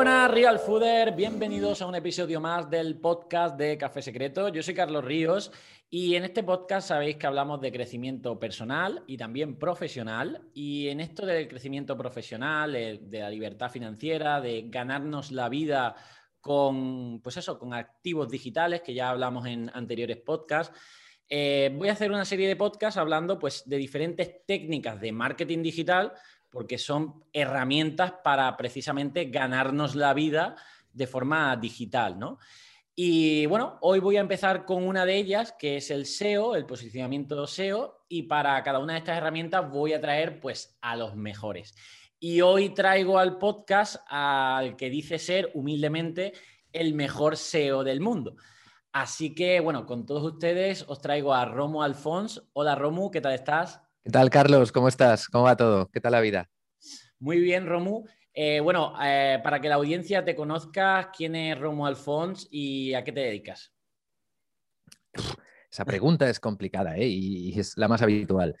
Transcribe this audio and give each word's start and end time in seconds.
buenas, 0.00 0.30
Real 0.30 0.58
Fooder. 0.58 1.14
Bienvenidos 1.14 1.82
a 1.82 1.86
un 1.86 1.94
episodio 1.94 2.40
más 2.40 2.70
del 2.70 2.96
podcast 2.96 3.58
de 3.58 3.76
Café 3.76 4.00
Secreto. 4.00 4.48
Yo 4.48 4.62
soy 4.62 4.72
Carlos 4.72 5.04
Ríos 5.04 5.52
y 5.90 6.14
en 6.14 6.24
este 6.24 6.42
podcast 6.42 6.88
sabéis 6.88 7.16
que 7.16 7.26
hablamos 7.26 7.60
de 7.60 7.70
crecimiento 7.70 8.40
personal 8.40 9.04
y 9.06 9.18
también 9.18 9.58
profesional. 9.58 10.40
Y 10.54 10.88
en 10.88 11.00
esto 11.00 11.26
del 11.26 11.46
crecimiento 11.48 11.98
profesional, 11.98 12.72
de 12.72 13.20
la 13.20 13.28
libertad 13.28 13.70
financiera, 13.70 14.40
de 14.40 14.64
ganarnos 14.70 15.32
la 15.32 15.50
vida 15.50 15.94
con, 16.40 17.20
pues 17.22 17.36
eso, 17.36 17.58
con 17.58 17.74
activos 17.74 18.30
digitales, 18.30 18.80
que 18.80 18.94
ya 18.94 19.10
hablamos 19.10 19.44
en 19.44 19.70
anteriores 19.74 20.16
podcasts. 20.16 20.74
Eh, 21.28 21.74
voy 21.76 21.90
a 21.90 21.92
hacer 21.92 22.10
una 22.10 22.24
serie 22.24 22.48
de 22.48 22.56
podcasts 22.56 22.96
hablando 22.96 23.38
pues, 23.38 23.68
de 23.68 23.76
diferentes 23.76 24.46
técnicas 24.46 24.98
de 24.98 25.12
marketing 25.12 25.62
digital 25.62 26.14
porque 26.50 26.78
son 26.78 27.24
herramientas 27.32 28.12
para 28.24 28.56
precisamente 28.56 29.26
ganarnos 29.26 29.94
la 29.94 30.14
vida 30.14 30.56
de 30.92 31.06
forma 31.06 31.56
digital, 31.56 32.18
¿no? 32.18 32.38
Y 32.94 33.46
bueno, 33.46 33.78
hoy 33.80 33.98
voy 34.00 34.16
a 34.16 34.20
empezar 34.20 34.66
con 34.66 34.86
una 34.86 35.06
de 35.06 35.16
ellas, 35.16 35.54
que 35.58 35.76
es 35.76 35.90
el 35.90 36.04
SEO, 36.04 36.54
el 36.54 36.66
posicionamiento 36.66 37.46
SEO, 37.46 38.04
y 38.08 38.24
para 38.24 38.62
cada 38.62 38.78
una 38.78 38.94
de 38.94 38.98
estas 38.98 39.16
herramientas 39.16 39.70
voy 39.70 39.94
a 39.94 40.00
traer 40.00 40.40
pues 40.40 40.76
a 40.82 40.96
los 40.96 41.16
mejores. 41.16 41.74
Y 42.18 42.42
hoy 42.42 42.70
traigo 42.74 43.18
al 43.18 43.38
podcast 43.38 44.02
al 44.06 44.76
que 44.76 44.90
dice 44.90 45.18
ser 45.18 45.50
humildemente 45.54 46.34
el 46.72 46.92
mejor 46.92 47.36
SEO 47.36 47.84
del 47.84 48.00
mundo. 48.00 48.36
Así 48.92 49.34
que 49.34 49.60
bueno, 49.60 49.86
con 49.86 50.04
todos 50.04 50.24
ustedes 50.24 50.84
os 50.88 51.00
traigo 51.00 51.32
a 51.32 51.44
Romo 51.44 51.82
Alfons. 51.82 52.42
Hola 52.52 52.74
Romu, 52.74 53.10
¿qué 53.10 53.20
tal 53.20 53.32
estás? 53.32 53.80
¿Qué 54.02 54.10
tal, 54.10 54.30
Carlos? 54.30 54.72
¿Cómo 54.72 54.88
estás? 54.88 55.28
¿Cómo 55.28 55.44
va 55.44 55.58
todo? 55.58 55.90
¿Qué 55.90 56.00
tal 56.00 56.12
la 56.12 56.22
vida? 56.22 56.48
Muy 57.18 57.38
bien, 57.38 57.66
Romu. 57.66 58.06
Eh, 58.32 58.60
bueno, 58.60 58.94
eh, 59.02 59.38
para 59.44 59.60
que 59.60 59.68
la 59.68 59.74
audiencia 59.74 60.24
te 60.24 60.34
conozca, 60.34 61.10
¿quién 61.14 61.36
es 61.36 61.58
Romu 61.58 61.84
Alfons 61.84 62.48
y 62.50 62.94
a 62.94 63.04
qué 63.04 63.12
te 63.12 63.20
dedicas? 63.20 63.74
Esa 65.70 65.84
pregunta 65.84 66.30
es 66.30 66.40
complicada 66.40 66.96
¿eh? 66.96 67.08
y 67.08 67.58
es 67.60 67.76
la 67.76 67.88
más 67.88 68.00
habitual. 68.00 68.56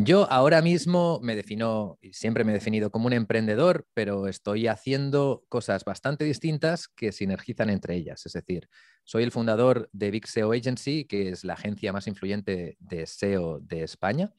Yo 0.00 0.30
ahora 0.30 0.62
mismo 0.62 1.18
me 1.22 1.36
defino, 1.36 1.98
siempre 2.12 2.44
me 2.44 2.52
he 2.52 2.54
definido 2.54 2.90
como 2.90 3.08
un 3.08 3.12
emprendedor, 3.12 3.84
pero 3.94 4.28
estoy 4.28 4.68
haciendo 4.68 5.44
cosas 5.48 5.84
bastante 5.84 6.24
distintas 6.24 6.88
que 6.88 7.12
sinergizan 7.12 7.68
entre 7.68 7.96
ellas. 7.96 8.24
Es 8.24 8.32
decir, 8.32 8.68
soy 9.04 9.24
el 9.24 9.32
fundador 9.32 9.90
de 9.92 10.12
Big 10.12 10.26
SEO 10.28 10.52
Agency, 10.52 11.04
que 11.04 11.30
es 11.30 11.44
la 11.44 11.54
agencia 11.54 11.92
más 11.92 12.06
influyente 12.06 12.76
de 12.78 13.06
SEO 13.06 13.58
de 13.58 13.82
España. 13.82 14.32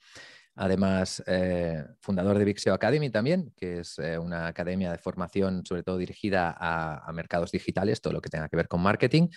Además, 0.62 1.24
eh, 1.26 1.86
fundador 2.02 2.38
de 2.38 2.44
Vixio 2.44 2.74
Academy 2.74 3.10
también, 3.10 3.54
que 3.56 3.80
es 3.80 3.98
eh, 3.98 4.18
una 4.18 4.48
academia 4.48 4.92
de 4.92 4.98
formación 4.98 5.66
sobre 5.66 5.84
todo 5.84 5.98
dirigida 5.98 6.54
a, 6.60 7.10
mercados 7.14 7.54
digitales, 7.54 8.02
todo 8.02 8.12
lo 8.12 8.20
que 8.20 8.28
tenga 8.28 8.50
que 8.50 8.58
ver 8.58 8.68
con 8.68 8.82
marketing. 8.82 9.30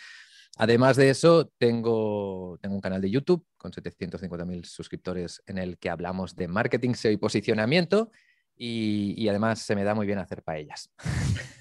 Además 0.59 0.97
de 0.97 1.11
eso, 1.11 1.53
tengo, 1.59 2.59
tengo 2.61 2.75
un 2.75 2.81
canal 2.81 3.01
de 3.01 3.09
YouTube 3.09 3.47
con 3.57 3.71
750.000 3.71 4.65
suscriptores 4.65 5.41
en 5.47 5.59
el 5.59 5.79
que 5.79 5.91
hablamos 5.91 6.35
de 6.35 6.49
marketing, 6.49 6.95
SEO 6.95 7.13
y 7.13 7.19
posicionamiento. 7.19 8.11
Y, 8.57 9.29
además 9.29 9.61
se 9.61 9.77
me 9.77 9.85
da 9.85 9.95
muy 9.95 10.07
bien 10.07 10.19
hacer 10.19 10.43
paellas. 10.43 10.91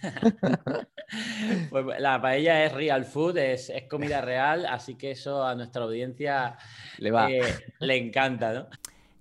pues 1.69 1.99
la 1.99 2.19
paella 2.19 2.65
es 2.65 2.73
real 2.73 3.05
food, 3.05 3.37
es, 3.37 3.71
comida 3.87 4.21
real, 4.21 4.65
así 4.65 4.95
que 4.95 5.11
eso 5.11 5.45
a 5.45 5.53
nuestra 5.53 5.83
audiencia 5.83 6.57
le, 6.97 7.11
va. 7.11 7.31
Eh, 7.31 7.41
le 7.79 7.97
encanta, 7.97 8.53
¿no? 8.53 8.67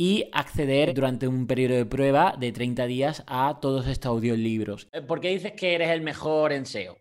y 0.00 0.30
acceder 0.32 0.94
durante 0.94 1.26
un 1.26 1.48
periodo 1.48 1.74
de 1.74 1.84
prueba 1.84 2.36
de 2.38 2.52
30 2.52 2.86
días 2.86 3.24
a 3.26 3.58
todos 3.60 3.88
estos 3.88 4.10
audiolibros. 4.10 4.88
Eh, 4.92 5.02
¿Por 5.02 5.20
qué 5.20 5.30
dices 5.30 5.52
que 5.52 5.74
eres 5.74 5.90
el 5.90 6.02
mejor 6.02 6.52
en 6.52 6.66
SEO? 6.66 6.96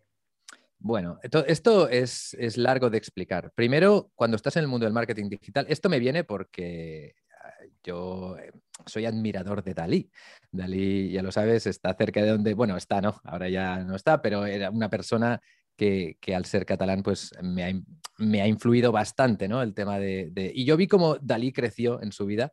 Bueno, 0.80 1.19
esto, 1.22 1.88
es, 1.90 2.36
largo 2.57 2.90
de 2.90 2.97
explicar. 2.97 3.52
Primero, 3.53 4.09
cuando 4.16 4.36
estás 4.36 4.56
en 4.56 4.63
el 4.63 4.68
mundo 4.68 4.88
del 4.88 4.94
marketing 4.94 5.30
digital, 5.30 5.68
esto 5.69 5.90
me 5.90 6.00
viene 6.00 6.24
porque 6.24 7.13
ah, 7.44 7.53
yo 7.84 8.36
eh, 8.40 8.52
soy 8.88 9.06
admirador 9.06 9.63
de 9.63 9.75
Dalí. 9.75 10.09
Dalí, 10.52 11.12
ya 11.12 11.22
lo 11.22 11.31
sabes, 11.31 11.68
está 11.68 11.94
cerca 11.94 12.24
de 12.24 12.30
donde, 12.30 12.56
bueno, 12.56 12.75
está, 12.78 13.00
¿no? 13.00 13.22
Ahora 13.25 13.47
ya 13.47 13.84
no 13.84 13.96
está, 13.96 14.24
pero 14.24 14.47
era 14.47 14.72
una 14.72 14.90
persona 14.90 15.40
que, 15.78 16.18
al 16.36 16.46
ser 16.46 16.66
catalán, 16.66 17.03
pues 17.03 17.31
me 17.41 18.41
ha, 18.41 18.47
influido 18.47 18.91
bastante, 18.91 19.47
¿no? 19.47 19.62
El 19.62 19.75
tema 19.75 20.00
de, 20.00 20.52
Y 20.56 20.66
yo 20.66 20.75
vi 20.75 20.88
cómo 20.88 21.18
Dalí 21.22 21.53
creció 21.53 22.02
en 22.02 22.12
su 22.12 22.25
vida 22.25 22.52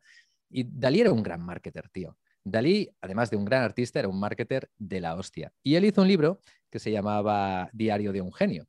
y 0.49 0.63
Dalí 0.63 1.01
era 1.01 1.11
un 1.11 1.23
gran 1.23 1.41
marketer, 1.41 1.89
tío. 1.89 2.17
Dalí, 2.43 2.89
además 3.01 3.29
de 3.31 3.37
un 3.37 3.45
gran 3.45 3.63
artista, 3.63 3.99
era 3.99 4.07
un 4.07 4.19
marketer 4.19 4.69
de 4.77 5.01
la 5.01 5.15
hostia. 5.15 5.51
Y 5.63 5.75
él 5.75 5.85
hizo 5.85 6.01
un 6.01 6.07
libro 6.07 6.39
que 6.69 6.79
se 6.79 6.91
llamaba 6.91 7.69
Diario 7.73 8.13
de 8.13 8.21
un 8.21 8.31
genio, 8.31 8.67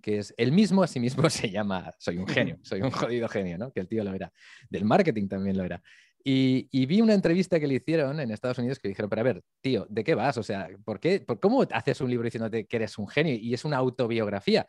que 0.00 0.18
es 0.18 0.34
él 0.38 0.52
mismo 0.52 0.82
a 0.82 0.86
sí 0.86 1.00
mismo 1.00 1.28
se 1.30 1.50
llama 1.50 1.92
Soy 1.98 2.16
un 2.16 2.26
genio, 2.26 2.58
soy 2.62 2.80
un 2.80 2.90
jodido 2.90 3.28
genio, 3.28 3.58
¿no? 3.58 3.72
Que 3.72 3.80
el 3.80 3.88
tío 3.88 4.02
lo 4.04 4.14
era. 4.14 4.32
Del 4.70 4.84
marketing 4.84 5.28
también 5.28 5.56
lo 5.56 5.64
era. 5.64 5.82
Y, 6.24 6.84
vi 6.86 7.00
una 7.00 7.14
entrevista 7.14 7.58
que 7.58 7.66
le 7.66 7.74
hicieron 7.74 8.20
en 8.20 8.30
Estados 8.30 8.58
Unidos 8.58 8.78
que 8.78 8.88
le 8.88 8.90
dijeron, 8.90 9.08
pero 9.08 9.20
a 9.20 9.24
ver, 9.24 9.42
tío, 9.62 9.86
¿de 9.88 10.04
qué 10.04 10.14
vas? 10.14 10.36
O 10.36 10.42
sea, 10.42 10.68
¿por 10.84 11.00
qué? 11.00 11.20
¿Por 11.20 11.40
¿Cómo 11.40 11.62
haces 11.70 12.00
un 12.02 12.10
libro 12.10 12.24
diciéndote 12.24 12.66
que 12.66 12.76
eres 12.76 12.98
un 12.98 13.08
genio 13.08 13.34
y 13.34 13.54
es 13.54 13.64
una 13.64 13.78
autobiografía? 13.78 14.66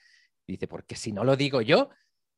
dice, 0.48 0.68
porque 0.68 0.96
si 0.96 1.12
no 1.12 1.24
lo 1.24 1.36
digo 1.36 1.62
yo, 1.62 1.90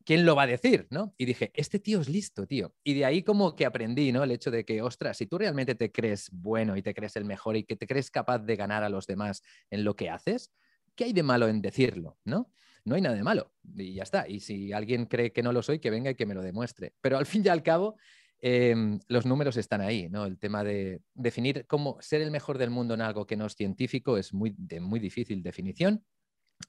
¿quién 0.06 0.26
lo 0.26 0.36
va 0.36 0.44
a 0.44 0.48
decir? 0.48 0.88
¿no? 0.90 1.14
Y 1.18 1.26
dije, 1.26 1.52
este 1.54 1.80
tío 1.80 2.02
es 2.02 2.10
listo, 2.10 2.48
tío. 2.48 2.74
Y 2.84 2.94
de 2.94 3.06
ahí 3.06 3.24
como 3.24 3.56
que 3.56 3.66
aprendí, 3.66 4.12
¿no? 4.12 4.24
El 4.24 4.32
hecho 4.32 4.52
de 4.52 4.66
que, 4.66 4.82
ostras, 4.82 5.18
si 5.18 5.28
tú 5.28 5.38
realmente 5.38 5.76
te 5.76 5.92
crees 5.92 6.30
bueno 6.32 6.78
y 6.78 6.82
te 6.82 6.94
crees 6.94 7.16
el 7.16 7.26
mejor 7.26 7.56
y 7.58 7.64
que 7.64 7.76
te 7.76 7.88
crees 7.88 8.12
capaz 8.12 8.40
de 8.40 8.56
ganar 8.56 8.84
a 8.84 8.90
los 8.90 9.08
demás 9.08 9.42
en 9.70 9.84
lo 9.84 9.96
que 9.96 10.10
haces, 10.10 10.52
¿qué 10.96 11.06
hay 11.06 11.14
de 11.14 11.24
malo 11.24 11.48
en 11.48 11.62
decirlo? 11.62 12.18
¿no? 12.26 12.52
No 12.84 12.96
hay 12.96 13.02
nada 13.02 13.16
de 13.16 13.24
malo 13.24 13.54
y 13.76 13.94
ya 13.94 14.04
está. 14.04 14.28
Y 14.28 14.40
si 14.40 14.74
alguien 14.74 15.06
cree 15.06 15.32
que 15.32 15.44
no 15.44 15.54
lo 15.54 15.62
soy, 15.62 15.80
que 15.80 15.90
venga 15.90 16.12
y 16.12 16.16
que 16.16 16.26
me 16.26 16.34
lo 16.34 16.42
demuestre. 16.42 16.94
Pero 17.02 17.18
al 17.18 17.26
fin 17.26 17.44
y 17.46 17.50
al 17.50 17.64
cabo, 17.64 17.98
em, 18.40 19.00
los 19.08 19.26
números 19.26 19.58
están 19.58 19.82
ahí, 19.82 20.10
¿no? 20.10 20.26
El 20.26 20.40
tema 20.40 20.64
de 20.64 21.02
definir 21.14 21.66
cómo 21.68 21.98
ser 22.02 22.22
el 22.22 22.32
mejor 22.32 22.58
del 22.58 22.72
mundo 22.72 22.96
en 22.96 23.02
algo 23.02 23.28
que 23.28 23.38
no 23.38 23.46
es 23.46 23.56
científico 23.56 24.18
es 24.18 24.34
muy, 24.34 24.56
de 24.58 24.80
muy 24.80 25.00
difícil 25.00 25.44
definición 25.44 26.04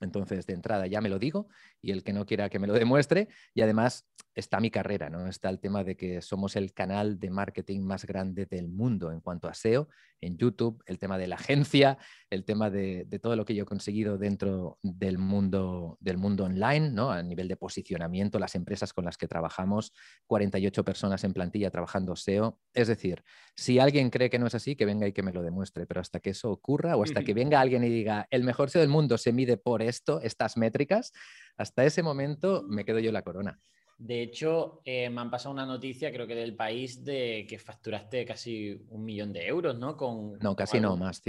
entonces, 0.03 0.47
de 0.47 0.55
entrada 0.55 0.87
ya 0.87 1.01
me 1.01 1.09
lo 1.09 1.19
digo 1.19 1.49
y 1.81 1.93
el 1.93 2.03
que 2.03 2.13
no 2.13 2.27
quiera 2.27 2.49
que 2.49 2.59
me 2.59 2.67
lo 2.67 2.75
demuestre. 2.75 3.29
Y 3.55 3.63
además 3.63 4.07
está 4.35 4.61
mi 4.61 4.71
carrera, 4.71 5.11
¿no? 5.11 5.27
Está 5.27 5.49
el 5.51 5.61
tema 5.61 5.85
de 5.85 5.97
que 5.97 6.23
somos 6.23 6.57
el 6.57 6.73
canal 6.73 7.19
de 7.19 7.31
marketing 7.31 7.81
más 7.81 8.05
grande 8.05 8.47
del 8.47 8.69
mundo 8.69 9.13
en 9.13 9.21
cuanto 9.21 9.49
a 9.49 9.55
SEO 9.55 9.89
en 10.23 10.39
YouTube, 10.39 10.83
el 10.87 10.99
tema 10.99 11.19
de 11.19 11.27
la 11.27 11.35
agencia, 11.35 11.99
el 12.31 12.45
tema 12.45 12.71
de, 12.71 13.07
todo 13.21 13.37
lo 13.37 13.45
que 13.45 13.55
yo 13.55 13.65
he 13.65 13.67
conseguido 13.67 14.17
dentro 14.17 14.79
del 14.83 15.19
mundo, 15.19 15.99
del 16.01 16.17
mundo 16.17 16.45
online, 16.45 16.91
¿no? 16.91 17.11
A 17.11 17.23
nivel 17.23 17.49
de 17.49 17.57
posicionamiento, 17.57 18.39
las 18.39 18.55
empresas 18.55 18.93
con 18.93 19.05
las 19.05 19.19
que 19.19 19.29
trabajamos, 19.29 19.93
48 20.29 20.85
personas 20.85 21.25
en 21.25 21.33
plantilla 21.33 21.71
trabajando 21.71 22.17
SEO. 22.17 22.59
Es 22.73 22.89
decir, 22.89 23.23
si 23.57 23.81
alguien 23.81 24.11
cree 24.11 24.31
que 24.31 24.39
no 24.39 24.47
es 24.47 24.55
así, 24.55 24.77
que 24.77 24.87
venga 24.87 25.07
y 25.07 25.13
que 25.13 25.23
me 25.23 25.33
lo 25.33 25.43
demuestre. 25.43 25.87
Pero 25.87 26.01
hasta 26.01 26.21
que 26.21 26.31
eso 26.31 26.51
ocurra 26.51 26.97
o 26.97 27.03
hasta 27.03 27.25
que 27.25 27.35
venga 27.35 27.61
alguien 27.61 27.83
y 27.85 27.89
diga, 27.89 28.27
el 28.31 28.45
mejor 28.45 28.71
SEO 28.71 28.81
del 28.81 28.89
mundo 28.89 29.19
se 29.19 29.33
mide 29.33 29.57
por 29.57 29.83
esto, 29.93 30.21
estas 30.23 30.57
métricas, 30.57 31.13
hasta 31.57 31.85
ese 31.85 32.03
momento 32.03 32.65
me 32.69 32.85
quedo 32.85 32.99
yo 32.99 33.13
la 33.13 33.23
corona. 33.23 33.61
De 33.99 34.21
hecho, 34.21 34.81
eh, 34.85 35.09
me 35.11 35.21
han 35.21 35.31
pasado 35.31 35.53
una 35.53 35.65
noticia, 35.65 36.11
creo 36.13 36.27
que 36.27 36.35
del 36.35 36.57
país, 36.57 37.05
de 37.05 37.47
que 37.49 37.59
facturaste 37.59 38.25
casi 38.25 38.85
un 38.89 39.05
millón 39.05 39.33
de 39.33 39.47
euros, 39.47 39.79
¿no? 39.79 39.97
Con, 39.97 40.39
no, 40.41 40.57
casi 40.57 40.81
no, 40.81 40.97
más, 40.97 41.23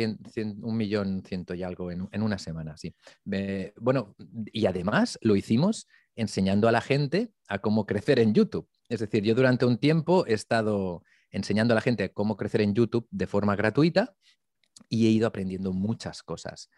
un 0.61 0.75
millón 0.75 1.21
ciento 1.23 1.53
y 1.53 1.61
algo 1.61 1.91
en, 1.91 2.23
una 2.23 2.39
semana, 2.39 2.75
sí. 2.75 2.95
bueno, 3.75 4.15
y 4.51 4.65
además 4.65 5.19
lo 5.21 5.35
hicimos 5.35 5.87
enseñando 6.15 6.67
a 6.67 6.71
la 6.71 6.81
gente 6.81 7.31
a 7.47 7.59
cómo 7.59 7.85
crecer 7.85 8.17
en 8.17 8.33
YouTube. 8.33 8.67
Es 8.89 9.01
decir, 9.01 9.23
yo 9.23 9.35
durante 9.35 9.65
un 9.65 9.77
tiempo 9.77 10.25
he 10.25 10.33
estado 10.33 11.03
enseñando 11.29 11.73
a 11.73 11.75
la 11.75 11.81
gente 11.81 12.11
cómo 12.11 12.37
crecer 12.37 12.61
en 12.61 12.73
YouTube 12.73 13.07
de 13.11 13.27
forma 13.27 13.55
gratuita 13.55 14.15
y 14.89 15.07
he 15.07 15.09
ido 15.09 15.27
aprendiendo 15.27 15.73
muchas 15.73 16.23
cosas. 16.23 16.69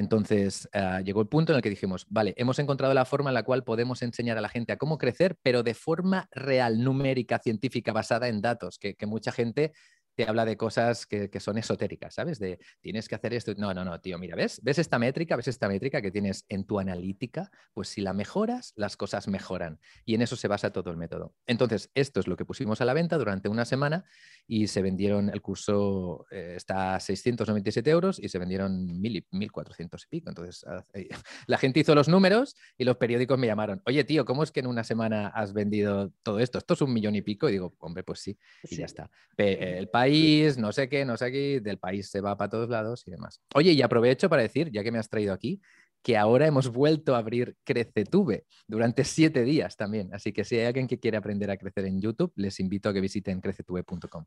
Entonces 0.00 0.66
ah, 0.72 1.02
llegó 1.02 1.20
el 1.20 1.28
punto 1.28 1.52
en 1.52 1.56
el 1.56 1.62
que 1.62 1.68
dijimos, 1.68 2.06
vale, 2.08 2.32
hemos 2.38 2.58
encontrado 2.58 2.94
la 2.94 3.04
forma 3.04 3.28
en 3.28 3.34
la 3.34 3.42
cual 3.42 3.64
podemos 3.64 4.00
enseñar 4.00 4.38
a 4.38 4.40
la 4.40 4.48
gente 4.48 4.72
a 4.72 4.78
cómo 4.78 4.96
crecer, 4.96 5.36
pero 5.42 5.62
de 5.62 5.74
forma 5.74 6.26
real, 6.30 6.82
numérica, 6.82 7.38
científica, 7.38 7.92
basada 7.92 8.28
en 8.28 8.40
datos, 8.40 8.78
que, 8.78 8.96
mucha 9.06 9.30
gente 9.30 9.72
te 10.20 10.28
habla 10.28 10.44
de 10.44 10.58
cosas 10.58 11.06
que, 11.06 11.30
son 11.40 11.56
esotéricas, 11.56 12.12
¿sabes? 12.12 12.38
De 12.38 12.58
tienes 12.82 13.08
que 13.08 13.14
hacer 13.14 13.32
esto. 13.32 13.54
No, 13.56 13.72
no, 13.72 13.86
no, 13.86 13.98
tío, 14.02 14.18
mira, 14.18 14.36
¿ves? 14.36 14.60
¿Ves 14.62 14.78
esta 14.78 14.98
métrica? 14.98 15.34
¿Ves 15.34 15.48
esta 15.48 15.66
métrica 15.66 16.02
que 16.02 16.10
tienes 16.10 16.44
en 16.50 16.64
tu 16.64 16.78
analítica? 16.78 17.50
Pues 17.72 17.88
si 17.88 18.02
la 18.02 18.12
mejoras, 18.12 18.74
las 18.76 18.98
cosas 18.98 19.28
mejoran. 19.28 19.80
Y 20.04 20.14
en 20.14 20.20
eso 20.20 20.36
se 20.36 20.46
basa 20.46 20.74
todo 20.74 20.90
el 20.90 20.98
método. 20.98 21.34
Entonces, 21.46 21.90
esto 21.94 22.20
es 22.20 22.26
lo 22.26 22.36
que 22.36 22.44
pusimos 22.44 22.82
a 22.82 22.84
la 22.84 22.92
venta 22.92 23.16
durante 23.16 23.48
una 23.48 23.64
semana 23.64 24.04
y 24.46 24.66
se 24.66 24.82
vendieron, 24.82 25.30
el 25.30 25.40
curso 25.40 26.26
eh, 26.30 26.52
está 26.54 26.96
a 26.96 27.00
697 27.00 27.88
euros 27.88 28.18
y 28.18 28.28
se 28.28 28.38
vendieron 28.38 28.88
1.000 29.00 29.24
y 29.30 29.36
1.400 29.48 30.04
y 30.04 30.08
pico. 30.10 30.28
Entonces, 30.28 30.66
eh, 30.92 31.08
la 31.46 31.56
gente 31.56 31.80
hizo 31.80 31.94
los 31.94 32.08
números 32.08 32.56
y 32.76 32.84
los 32.84 32.98
periódicos 32.98 33.38
me 33.38 33.46
llamaron, 33.46 33.80
oye, 33.86 34.04
tío, 34.04 34.26
¿cómo 34.26 34.42
es 34.42 34.52
que 34.52 34.60
en 34.60 34.66
una 34.66 34.84
semana 34.84 35.28
has 35.28 35.54
vendido 35.54 36.12
todo 36.22 36.40
esto? 36.40 36.58
Esto 36.58 36.74
es 36.74 36.82
un 36.82 36.92
millón 36.92 37.14
y 37.14 37.22
pico. 37.22 37.48
Y 37.48 37.52
digo, 37.52 37.74
hombre, 37.78 38.02
pues 38.02 38.20
sí, 38.20 38.36
y 38.64 38.76
ya 38.76 38.84
está. 38.84 39.10
el 39.38 39.88
país, 39.88 40.09
no 40.58 40.72
sé 40.72 40.88
qué, 40.88 41.04
no 41.04 41.16
sé 41.16 41.32
qué, 41.32 41.60
del 41.60 41.78
país 41.78 42.10
se 42.10 42.20
va 42.20 42.36
para 42.36 42.50
todos 42.50 42.68
lados 42.68 43.04
y 43.06 43.10
demás. 43.10 43.40
Oye, 43.54 43.72
y 43.72 43.82
aprovecho 43.82 44.28
para 44.28 44.42
decir, 44.42 44.70
ya 44.70 44.82
que 44.82 44.92
me 44.92 44.98
has 44.98 45.08
traído 45.08 45.32
aquí, 45.32 45.60
que 46.02 46.16
ahora 46.16 46.46
hemos 46.46 46.68
vuelto 46.68 47.14
a 47.14 47.18
abrir 47.18 47.56
Crecetube 47.64 48.46
durante 48.66 49.04
siete 49.04 49.42
días 49.44 49.76
también. 49.76 50.12
Así 50.14 50.32
que 50.32 50.44
si 50.44 50.56
hay 50.56 50.66
alguien 50.66 50.86
que 50.86 50.98
quiere 50.98 51.16
aprender 51.16 51.50
a 51.50 51.56
crecer 51.56 51.84
en 51.84 52.00
YouTube, 52.00 52.32
les 52.36 52.58
invito 52.60 52.88
a 52.88 52.92
que 52.92 53.00
visiten 53.00 53.40
crecetube.com. 53.40 54.24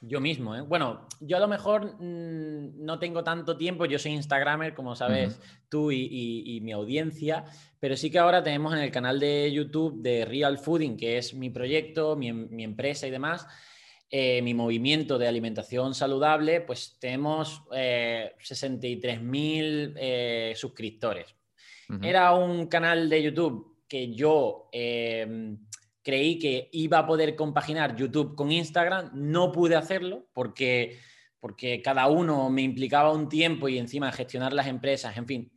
Yo 0.00 0.20
mismo, 0.20 0.54
¿eh? 0.54 0.60
Bueno, 0.60 1.08
yo 1.20 1.36
a 1.38 1.40
lo 1.40 1.48
mejor 1.48 1.96
mm, 2.00 2.84
no 2.84 3.00
tengo 3.00 3.24
tanto 3.24 3.56
tiempo, 3.56 3.84
yo 3.84 3.98
soy 3.98 4.12
Instagramer, 4.12 4.72
como 4.72 4.94
sabes 4.94 5.40
tú 5.68 5.90
y, 5.90 6.60
mi 6.62 6.70
audiencia, 6.70 7.44
pero 7.80 7.96
sí 7.96 8.08
que 8.08 8.20
ahora 8.20 8.44
tenemos 8.44 8.72
en 8.74 8.78
el 8.78 8.92
canal 8.92 9.18
de 9.18 9.50
YouTube 9.52 10.00
de 10.00 10.24
Real 10.24 10.58
Fooding, 10.58 10.96
que 10.96 11.18
es 11.18 11.34
mi 11.34 11.50
proyecto, 11.50 12.14
mi, 12.14 12.32
mi 12.32 12.62
empresa 12.62 13.08
y 13.08 13.10
demás, 13.10 13.48
eh, 14.10 14.40
mi 14.40 14.54
movimiento 14.54 15.18
de 15.18 15.28
alimentación 15.28 15.94
saludable, 15.94 16.62
pues 16.62 16.96
tenemos 16.98 17.62
63.000 17.68 19.28
eh, 19.30 19.92
eh, 20.50 20.54
suscriptores. 20.56 21.34
Era 22.02 22.34
un 22.34 22.66
canal 22.66 23.08
de 23.08 23.22
YouTube 23.22 23.84
que 23.88 24.14
yo 24.14 24.68
em, 24.72 25.58
creí 26.02 26.38
que 26.38 26.68
iba 26.72 26.98
a 26.98 27.06
poder 27.06 27.34
compaginar 27.34 27.96
YouTube 27.96 28.34
con 28.34 28.52
Instagram. 28.52 29.10
No 29.14 29.52
pude 29.52 29.74
hacerlo 29.74 30.26
porque, 30.34 30.98
porque 31.40 31.80
cada 31.80 32.06
uno 32.08 32.50
me 32.50 32.60
implicaba 32.62 33.10
un 33.12 33.28
tiempo 33.28 33.70
y 33.70 33.78
encima 33.78 34.12
gestionar 34.12 34.52
las 34.52 34.66
empresas, 34.66 35.16
en 35.16 35.26
fin. 35.26 35.52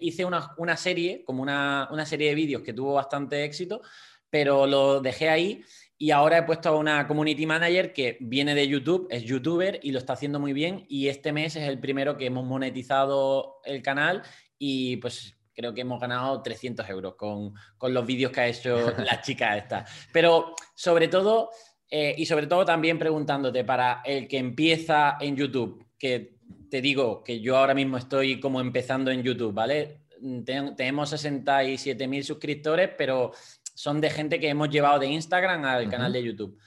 Hice 0.00 0.24
una, 0.24 0.76
serie, 0.76 1.22
como 1.24 1.42
una, 1.42 1.88
una 1.92 2.04
serie 2.06 2.30
de 2.30 2.34
vídeos 2.34 2.62
que 2.62 2.72
tuvo 2.72 2.94
bastante 2.94 3.44
éxito, 3.44 3.82
pero 4.30 4.66
lo 4.66 5.00
dejé 5.00 5.28
ahí 5.28 5.62
y 5.96 6.10
ahora 6.10 6.38
he 6.38 6.42
puesto 6.42 6.70
a 6.70 6.76
una 6.76 7.06
community 7.06 7.46
manager 7.46 7.92
que 7.92 8.16
viene 8.20 8.54
de 8.54 8.66
YouTube, 8.66 9.06
es 9.10 9.22
youtuber 9.22 9.78
y 9.82 9.92
lo 9.92 9.98
está 9.98 10.14
haciendo 10.14 10.40
muy 10.40 10.52
bien. 10.52 10.84
Y 10.88 11.08
este 11.08 11.32
mes 11.32 11.56
es 11.56 11.68
el 11.68 11.78
primero 11.78 12.16
que 12.16 12.26
hemos 12.26 12.44
monetizado 12.44 13.60
el 13.64 13.80
canal 13.80 14.22
y 14.58 14.96
pues 14.96 15.36
creo 15.54 15.72
que 15.72 15.82
hemos 15.82 16.00
ganado 16.00 16.42
300 16.42 16.88
euros 16.90 17.14
con, 17.14 17.54
los 17.80 18.06
vídeos 18.06 18.32
que 18.32 18.40
ha 18.40 18.48
hecho 18.48 18.92
la 18.98 19.20
chica 19.20 19.56
esta. 19.56 19.84
Pero 20.12 20.54
sobre 20.74 21.08
todo, 21.08 21.50
eh, 21.88 22.14
y 22.18 22.26
sobre 22.26 22.48
todo 22.48 22.64
también 22.64 22.98
preguntándote 22.98 23.64
para 23.64 24.02
el 24.04 24.26
que 24.26 24.38
empieza 24.38 25.16
en 25.20 25.36
YouTube, 25.36 25.86
que 25.96 26.34
te 26.68 26.80
digo 26.80 27.22
que 27.22 27.40
yo 27.40 27.56
ahora 27.56 27.74
mismo 27.74 27.96
estoy 27.98 28.40
como 28.40 28.60
empezando 28.60 29.12
en 29.12 29.22
YouTube, 29.22 29.54
¿vale? 29.54 30.00
tenemos 30.76 31.12
67.000 31.12 32.22
suscriptores, 32.22 32.90
pero 32.96 33.32
son 33.74 34.00
de 34.00 34.10
gente 34.10 34.40
que 34.40 34.48
hemos 34.48 34.70
llevado 34.70 34.98
de 34.98 35.08
Instagram 35.08 35.64
al 35.64 35.90
canal 35.90 36.12
de 36.12 36.22
YouTube. 36.22 36.58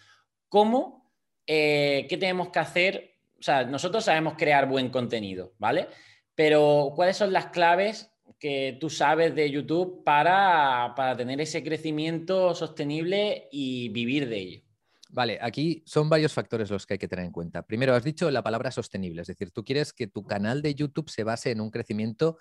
¿Cómo? 0.49 1.11
Eh, 1.45 2.05
¿Qué 2.09 2.17
tenemos 2.17 2.49
que 2.49 2.59
hacer? 2.59 3.15
O 3.39 3.41
sea, 3.41 3.63
nosotros 3.63 4.03
sabemos 4.03 4.35
crear 4.37 4.67
buen 4.67 4.89
contenido, 4.89 5.53
¿vale? 5.57 5.87
Pero 6.35 6.91
¿cuáles 6.95 7.17
son 7.17 7.33
las 7.33 7.47
claves 7.47 8.11
que 8.39 8.77
tú 8.79 8.89
sabes 8.89 9.33
de 9.33 9.49
YouTube 9.49 10.03
para, 10.03 10.93
para 10.95 11.15
tener 11.15 11.41
ese 11.41 11.63
crecimiento 11.63 12.53
sostenible 12.53 13.47
y 13.51 13.89
vivir 13.89 14.27
de 14.27 14.37
ello? 14.37 14.61
Vale, 15.09 15.39
aquí 15.41 15.83
son 15.85 16.09
varios 16.09 16.33
factores 16.33 16.69
los 16.69 16.85
que 16.85 16.95
hay 16.95 16.97
que 16.97 17.07
tener 17.07 17.25
en 17.25 17.31
cuenta. 17.31 17.65
Primero, 17.65 17.95
has 17.95 18.03
dicho 18.03 18.29
la 18.29 18.43
palabra 18.43 18.71
sostenible, 18.71 19.21
es 19.21 19.27
decir, 19.27 19.51
tú 19.51 19.63
quieres 19.63 19.93
que 19.93 20.07
tu 20.07 20.23
canal 20.25 20.61
de 20.61 20.75
YouTube 20.75 21.09
se 21.09 21.23
base 21.23 21.51
en 21.51 21.61
un 21.61 21.71
crecimiento 21.71 22.37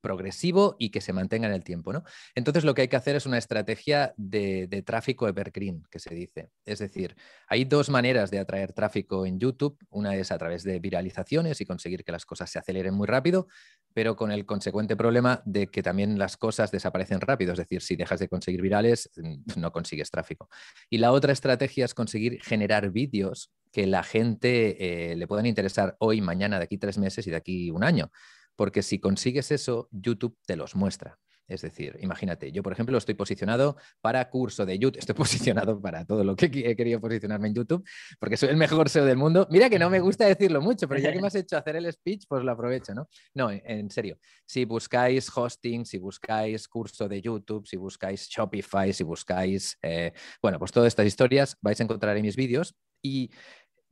progresivo 0.00 0.76
y 0.78 0.90
que 0.90 1.00
se 1.00 1.12
mantenga 1.12 1.48
en 1.48 1.54
el 1.54 1.64
tiempo. 1.64 1.92
¿no? 1.92 2.04
Entonces 2.34 2.64
lo 2.64 2.74
que 2.74 2.82
hay 2.82 2.88
que 2.88 2.96
hacer 2.96 3.16
es 3.16 3.26
una 3.26 3.38
estrategia 3.38 4.14
de, 4.16 4.82
tráfico 4.84 5.28
evergreen, 5.28 5.82
que 5.90 5.98
se 5.98 6.14
dice. 6.14 6.50
Es 6.64 6.78
decir, 6.78 7.16
hay 7.48 7.64
dos 7.64 7.90
maneras 7.90 8.30
de 8.30 8.38
atraer 8.38 8.72
tráfico 8.72 9.26
en 9.26 9.38
YouTube. 9.38 9.78
Una 9.90 10.14
es 10.16 10.30
a 10.32 10.38
través 10.38 10.62
de 10.62 10.78
viralizaciones 10.78 11.60
y 11.60 11.66
conseguir 11.66 12.04
que 12.04 12.12
las 12.12 12.24
cosas 12.24 12.50
se 12.50 12.58
aceleren 12.58 12.94
muy 12.94 13.06
rápido, 13.06 13.48
pero 13.92 14.16
con 14.16 14.30
el 14.30 14.46
consecuente 14.46 14.96
problema 14.96 15.42
de 15.44 15.66
que 15.66 15.82
también 15.82 16.18
las 16.18 16.36
cosas 16.36 16.70
desaparecen 16.70 17.20
rápido. 17.20 17.52
Es 17.52 17.58
decir, 17.58 17.82
si 17.82 17.96
dejas 17.96 18.20
de 18.20 18.28
conseguir 18.28 18.62
virales, 18.62 19.10
no 19.56 19.72
consigues 19.72 20.10
tráfico. 20.10 20.48
Y 20.88 20.98
la 20.98 21.12
otra 21.12 21.32
estrategia 21.32 21.84
es 21.84 21.94
conseguir 21.94 22.42
generar 22.42 22.90
vídeos 22.90 23.52
que 23.72 23.86
la 23.86 24.02
gente 24.02 25.10
eh, 25.10 25.16
le 25.16 25.26
puedan 25.26 25.44
interesar 25.44 25.96
hoy, 25.98 26.20
mañana, 26.20 26.58
de 26.58 26.64
aquí 26.64 26.78
tres 26.78 26.96
meses 26.96 27.26
y 27.26 27.30
de 27.30 27.36
aquí 27.36 27.70
un 27.70 27.84
año 27.84 28.10
porque 28.58 28.82
si 28.82 28.98
consigues 28.98 29.52
eso, 29.52 29.88
YouTube 29.92 30.36
te 30.44 30.56
los 30.56 30.74
muestra. 30.74 31.16
Es 31.46 31.62
decir, 31.62 31.96
imagínate, 32.00 32.50
yo 32.50 32.62
por 32.62 32.72
ejemplo 32.72 32.98
estoy 32.98 33.14
posicionado 33.14 33.76
para 34.00 34.28
curso 34.28 34.66
de 34.66 34.80
YouTube, 34.80 34.98
estoy 34.98 35.14
posicionado 35.14 35.80
para 35.80 36.04
todo 36.04 36.24
lo 36.24 36.34
que 36.34 36.46
he 36.46 36.74
querido 36.74 37.00
posicionarme 37.00 37.48
en 37.48 37.54
YouTube, 37.54 37.88
porque 38.18 38.36
soy 38.36 38.48
el 38.48 38.56
mejor 38.56 38.88
SEO 38.88 39.04
del 39.04 39.16
mundo. 39.16 39.46
Mira 39.48 39.70
que 39.70 39.78
no 39.78 39.88
me 39.88 40.00
gusta 40.00 40.26
decirlo 40.26 40.60
mucho, 40.60 40.88
pero 40.88 41.00
ya 41.00 41.12
que 41.12 41.20
me 41.20 41.28
has 41.28 41.36
hecho 41.36 41.56
hacer 41.56 41.76
el 41.76 41.90
speech, 41.90 42.24
pues 42.28 42.42
lo 42.42 42.50
aprovecho, 42.50 42.94
¿no? 42.94 43.08
No, 43.32 43.48
en 43.52 43.90
serio, 43.90 44.18
si 44.44 44.64
buscáis 44.64 45.30
hosting, 45.34 45.86
si 45.86 45.98
buscáis 45.98 46.66
curso 46.66 47.08
de 47.08 47.22
YouTube, 47.22 47.64
si 47.64 47.76
buscáis 47.76 48.28
Shopify, 48.28 48.92
si 48.92 49.04
buscáis, 49.04 49.78
eh, 49.82 50.12
bueno, 50.42 50.58
pues 50.58 50.72
todas 50.72 50.88
estas 50.88 51.06
historias 51.06 51.56
vais 51.62 51.78
a 51.78 51.84
encontrar 51.84 52.16
en 52.16 52.24
mis 52.24 52.34
vídeos 52.34 52.74
y 53.00 53.30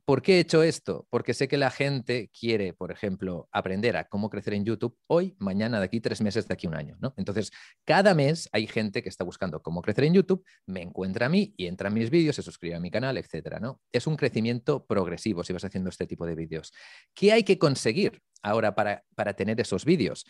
¿Por 0.07 0.21
qué 0.21 0.37
he 0.37 0.39
hecho 0.39 0.63
esto? 0.63 1.05
Porque 1.09 1.33
sé 1.33 1.49
que 1.49 1.57
la 1.57 1.69
gente 1.69 2.31
quiere, 2.31 2.71
por 2.71 2.93
ejemplo, 2.93 3.49
aprender 3.51 3.97
a 3.97 4.05
cómo 4.05 4.29
crecer 4.29 4.53
en 4.53 4.63
YouTube 4.63 4.97
hoy, 5.05 5.35
mañana, 5.37 5.79
de 5.79 5.85
aquí 5.85 5.99
tres 5.99 6.21
meses, 6.21 6.47
de 6.47 6.53
aquí 6.53 6.65
un 6.65 6.75
año. 6.75 6.95
¿no? 7.01 7.13
Entonces, 7.17 7.51
cada 7.83 8.13
mes 8.13 8.47
hay 8.53 8.67
gente 8.67 9.03
que 9.03 9.09
está 9.09 9.25
buscando 9.25 9.61
cómo 9.61 9.81
crecer 9.81 10.05
en 10.05 10.13
YouTube, 10.13 10.45
me 10.65 10.81
encuentra 10.81 11.25
a 11.25 11.29
mí 11.29 11.53
y 11.57 11.67
entra 11.67 11.89
en 11.89 11.95
mis 11.95 12.09
vídeos, 12.09 12.37
se 12.37 12.41
suscribe 12.41 12.75
a 12.75 12.79
mi 12.79 12.89
canal, 12.89 13.17
etcétera. 13.17 13.59
¿no? 13.59 13.81
Es 13.91 14.07
un 14.07 14.15
crecimiento 14.15 14.85
progresivo 14.85 15.43
si 15.43 15.51
vas 15.51 15.65
haciendo 15.65 15.89
este 15.89 16.07
tipo 16.07 16.25
de 16.25 16.35
vídeos. 16.35 16.71
¿Qué 17.13 17.33
hay 17.33 17.43
que 17.43 17.59
conseguir 17.59 18.21
ahora 18.41 18.75
para, 18.75 19.03
para 19.13 19.33
tener 19.33 19.59
esos 19.59 19.83
vídeos? 19.83 20.25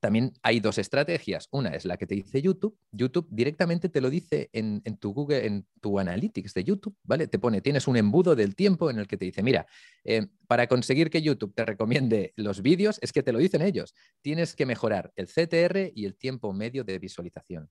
También 0.00 0.32
hay 0.42 0.60
dos 0.60 0.78
estrategias. 0.78 1.48
Una 1.50 1.70
es 1.70 1.84
la 1.84 1.96
que 1.96 2.06
te 2.06 2.14
dice 2.14 2.40
YouTube. 2.40 2.78
YouTube 2.92 3.26
directamente 3.30 3.88
te 3.88 4.00
lo 4.00 4.10
dice 4.10 4.48
en, 4.52 4.82
tu 4.98 5.12
Google, 5.12 5.46
en 5.46 5.66
tu 5.80 5.98
Analytics 5.98 6.54
de 6.54 6.64
YouTube, 6.64 6.96
¿vale? 7.02 7.26
Te 7.26 7.38
pone, 7.38 7.60
tienes 7.60 7.88
un 7.88 7.96
embudo 7.96 8.36
del 8.36 8.54
tiempo 8.54 8.90
en 8.90 8.98
el 8.98 9.06
que 9.06 9.16
te 9.16 9.24
dice, 9.24 9.42
mira, 9.42 9.66
eh, 10.04 10.26
para 10.46 10.66
conseguir 10.66 11.10
que 11.10 11.22
YouTube 11.22 11.54
te 11.54 11.64
recomiende 11.64 12.32
los 12.36 12.62
vídeos, 12.62 12.98
es 13.02 13.12
que 13.12 13.22
te 13.22 13.32
lo 13.32 13.38
dicen 13.38 13.62
ellos. 13.62 13.94
Tienes 14.22 14.54
que 14.54 14.66
mejorar 14.66 15.12
el 15.16 15.26
CTR 15.26 15.92
y 15.94 16.04
el 16.04 16.16
tiempo 16.16 16.52
medio 16.52 16.84
de 16.84 16.98
visualización. 16.98 17.68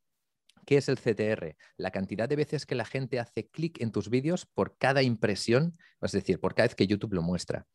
¿Qué 0.67 0.75
es 0.75 0.89
el 0.89 0.97
CTR? 0.97 1.55
La 1.77 1.91
cantidad 1.91 2.27
de 2.27 2.36
veces 2.36 2.65
que 2.65 2.75
la 2.75 2.83
gente 2.83 3.21
hace 3.21 3.47
clic 3.47 3.79
en 3.79 3.93
tus 3.93 4.09
vídeos 4.09 4.45
por 4.45 4.77
cada 4.77 5.01
impresión, 5.01 5.77
es 6.01 6.12
decir, 6.12 6.41
por 6.41 6.55
cada 6.55 6.67
vez 6.67 6.75
que 6.75 6.86
YouTube 6.86 7.13
lo 7.13 7.21
muestra. 7.21 7.65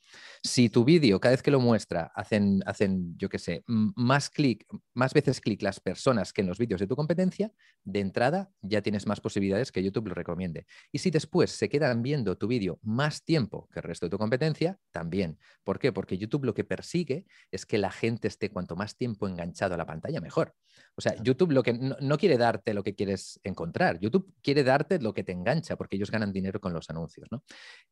Si 0.42 0.68
tu 0.68 0.84
vídeo, 0.84 1.18
cada 1.18 1.32
vez 1.32 1.42
que 1.42 1.50
lo 1.50 1.58
muestra, 1.58 2.12
hacen, 2.14 2.60
hacen 2.66 3.16
yo 3.16 3.30
qué 3.30 3.38
sé, 3.38 3.64
más 3.66 4.28
clic, 4.28 4.66
más 4.92 5.14
veces 5.14 5.40
clic 5.40 5.62
las 5.62 5.80
personas 5.80 6.34
que 6.34 6.42
en 6.42 6.48
los 6.48 6.58
vídeos 6.58 6.80
de 6.80 6.86
tu 6.86 6.94
competencia, 6.94 7.50
de 7.82 8.00
entrada 8.00 8.52
ya 8.60 8.82
tienes 8.82 9.06
más 9.06 9.22
posibilidades 9.22 9.72
que 9.72 9.82
YouTube 9.82 10.08
lo 10.08 10.14
recomiende. 10.14 10.66
Y 10.92 10.98
si 10.98 11.10
después 11.10 11.50
se 11.50 11.70
quedan 11.70 12.02
viendo 12.02 12.36
tu 12.36 12.46
vídeo 12.46 12.78
más 12.82 13.24
tiempo 13.24 13.70
que 13.72 13.80
el 13.80 13.84
resto 13.84 14.04
de 14.04 14.10
tu 14.10 14.18
competencia, 14.18 14.78
también. 14.90 15.38
¿Por 15.64 15.78
qué? 15.78 15.92
Porque 15.92 16.18
YouTube 16.18 16.44
lo 16.44 16.52
que 16.52 16.64
persigue 16.64 17.24
es 17.50 17.64
que 17.64 17.78
la 17.78 17.90
gente 17.90 18.28
esté 18.28 18.50
cuanto 18.50 18.76
más 18.76 18.98
tiempo 18.98 19.26
enganchado 19.26 19.72
a 19.72 19.78
la 19.78 19.86
pantalla, 19.86 20.20
mejor. 20.20 20.54
O 20.94 21.00
sea, 21.00 21.14
YouTube 21.22 21.52
lo 21.52 21.62
que 21.62 21.72
no, 21.72 22.18
quiere 22.18 22.36
darte 22.36 22.74
lo 22.74 22.81
que 22.82 22.94
quieres 22.94 23.40
encontrar. 23.44 23.98
YouTube 24.00 24.32
quiere 24.42 24.64
darte 24.64 25.00
lo 25.00 25.14
que 25.14 25.24
te 25.24 25.32
engancha, 25.32 25.76
porque 25.76 25.96
ellos 25.96 26.10
ganan 26.10 26.32
dinero 26.32 26.60
con 26.60 26.72
los 26.72 26.90
anuncios. 26.90 27.28
¿no? 27.30 27.42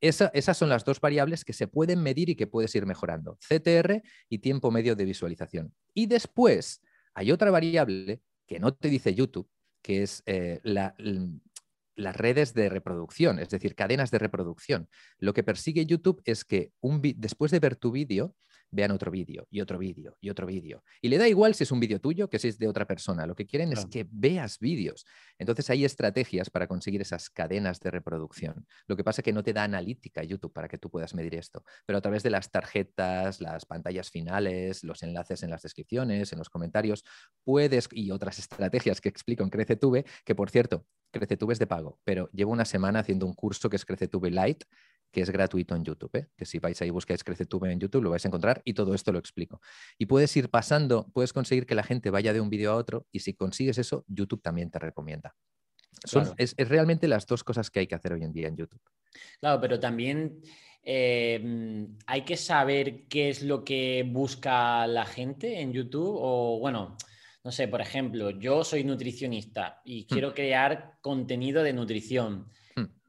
esas 0.01 0.57
son 0.57 0.69
las 0.69 0.85
dos 0.85 1.01
variables 1.01 1.45
que 1.45 1.53
se 1.53 1.67
pueden 1.67 2.03
medir 2.03 2.31
y 2.31 2.37
que 2.37 2.47
puedes 2.47 2.75
ir 2.75 2.87
mejorando. 2.87 3.39
CTR 3.47 4.03
y 4.29 4.39
tiempo 4.39 4.71
medio 4.71 4.97
de 4.97 5.05
visualización. 5.05 5.75
Y 5.95 6.07
después 6.07 6.83
hay 7.15 7.33
otra 7.33 7.51
variable 7.51 8.23
que 8.47 8.61
no 8.61 8.75
te 8.75 8.89
dice 8.89 9.15
YouTube, 9.15 9.49
que 9.83 10.03
es 10.03 10.23
eh, 10.27 10.61
las 10.63 12.17
redes 12.17 12.55
de 12.55 12.69
reproducción, 12.69 13.39
es 13.39 13.49
decir, 13.51 13.75
cadenas 13.75 14.11
de 14.11 14.19
reproducción. 14.19 14.89
Lo 15.19 15.33
que 15.35 15.43
persigue 15.43 15.87
YouTube 15.87 16.21
es 16.25 16.45
que 16.45 16.73
un 16.81 17.01
después 17.17 17.51
de 17.51 17.61
ver 17.61 17.77
tu 17.77 17.91
vídeo, 17.93 18.35
vean 18.71 18.91
otro 18.91 19.11
vídeo 19.11 19.47
y 19.51 19.61
otro 19.61 19.79
vídeo 19.79 20.17
y 20.21 20.31
otro 20.31 20.47
vídeo. 20.47 20.83
Y 21.01 21.09
le 21.09 21.19
da 21.19 21.29
igual 21.29 21.55
si 21.55 21.65
es 21.65 21.73
un 21.73 21.81
vídeo 21.81 22.01
tuyo 22.01 22.29
que 22.29 22.39
si 22.39 22.49
es 22.49 22.59
de 22.59 22.69
otra 22.69 22.87
persona. 22.87 23.27
Lo 23.27 23.35
que 23.35 23.47
quieren 23.47 23.73
es 23.73 23.87
que 23.87 24.07
veas 24.11 24.59
vídeos. 24.59 25.07
Entonces 25.39 25.69
hay 25.71 25.85
estrategias 25.85 26.51
para 26.51 26.67
conseguir 26.67 27.01
esas 27.01 27.31
cadenas 27.31 27.81
de 27.81 27.91
reproducción. 27.91 28.67
Lo 28.87 28.97
que 28.97 29.05
pasa 29.05 29.21
es 29.21 29.25
que 29.25 29.33
no 29.33 29.43
te 29.43 29.53
da 29.53 29.65
analítica 29.65 30.23
YouTube 30.23 30.53
para 30.53 30.69
que 30.69 30.79
tú 30.79 30.91
puedas 30.91 31.15
medir 31.15 31.35
esto, 31.35 31.65
pero 31.87 31.99
a 31.99 32.01
través 32.01 32.23
de 32.23 32.31
las 32.31 32.51
tarjetas, 32.51 33.41
las 33.41 33.67
pantallas 33.67 34.11
finales, 34.11 34.85
los 34.85 35.03
enlaces 35.03 35.43
en 35.43 35.51
las 35.51 35.63
descripciones, 35.63 36.33
en 36.33 36.39
los 36.39 36.49
comentarios, 36.49 37.05
puedes, 37.45 37.89
y 37.93 38.11
otras 38.11 38.39
estrategias 38.39 39.01
que 39.01 39.09
explico 39.09 39.43
en 39.43 39.51
CreceTube, 39.51 40.05
que 40.25 40.35
por 40.35 40.51
cierto, 40.51 40.87
CreceTube 41.11 41.53
es 41.53 41.59
de 41.59 41.67
pago, 41.67 41.99
pero 42.05 42.31
llevo 42.33 42.53
una 42.53 42.65
semana 42.65 43.01
haciendo 43.01 43.27
un 43.27 43.35
curso 43.35 43.69
que 43.69 43.77
es 43.77 43.85
CreceTube 43.85 44.31
Lite, 44.31 44.67
que 45.11 45.21
es 45.21 45.31
gratuito 45.31 45.75
en 45.75 45.85
YouTube. 45.85 46.11
¿eh? 46.15 46.29
Que 46.37 46.45
si 46.45 46.59
vais 46.59 46.81
ahí 46.83 46.89
y 46.89 46.91
buscáis 46.91 47.25
CreceTube 47.25 47.71
en 47.71 47.81
YouTube, 47.81 48.03
lo 48.03 48.11
vais 48.11 48.25
a 48.25 48.29
encontrar 48.29 48.63
y 48.65 48.75
todo 48.75 48.95
esto 48.95 49.13
lo 49.13 49.19
explico. 49.19 49.61
Y 49.99 50.07
puedes 50.07 50.37
ir 50.37 50.51
pasando, 50.51 51.11
puedes 51.13 51.33
conseguir 51.33 51.67
que 51.67 51.75
la 51.75 51.83
gente 51.83 52.11
vaya 52.11 52.33
de 52.33 52.41
un 52.41 52.51
vídeo 52.51 52.73
a 52.73 52.77
otro 52.77 53.07
y 53.13 53.21
si 53.21 53.35
consigues 53.35 53.79
eso, 53.79 54.05
YouTube 54.09 54.43
también 54.43 54.71
te 54.71 54.79
recomienda. 54.79 55.35
Son, 56.05 56.33
es, 56.39 56.55
realmente 56.57 57.09
las 57.09 57.27
dos 57.27 57.45
cosas 57.45 57.71
que 57.71 57.81
hay 57.81 57.87
que 57.87 57.95
hacer 57.95 58.13
hoy 58.13 58.23
en 58.23 58.33
día 58.33 58.49
en 58.49 58.57
YouTube. 58.57 58.81
Claro, 59.41 59.61
pero 59.61 59.79
también 59.81 60.41
eh, 60.83 61.87
hay 62.07 62.23
que 62.23 62.37
saber 62.37 63.07
qué 63.09 63.29
es 63.31 63.43
lo 63.43 63.65
que 63.65 64.09
busca 64.09 64.87
la 64.87 65.05
gente 65.05 65.61
en 65.61 65.73
YouTube 65.73 66.17
o 66.19 66.59
bueno. 66.59 66.97
No 67.43 67.51
sé, 67.51 67.69
por 67.69 67.81
ejemplo, 67.81 68.31
yo 68.31 68.65
soy 68.65 68.85
nutricionista 68.85 69.81
y 69.83 70.03
hmm. 70.03 70.07
quiero 70.09 70.35
crear 70.35 70.99
contenido 71.01 71.63
de 71.63 71.73
nutrición 71.73 72.51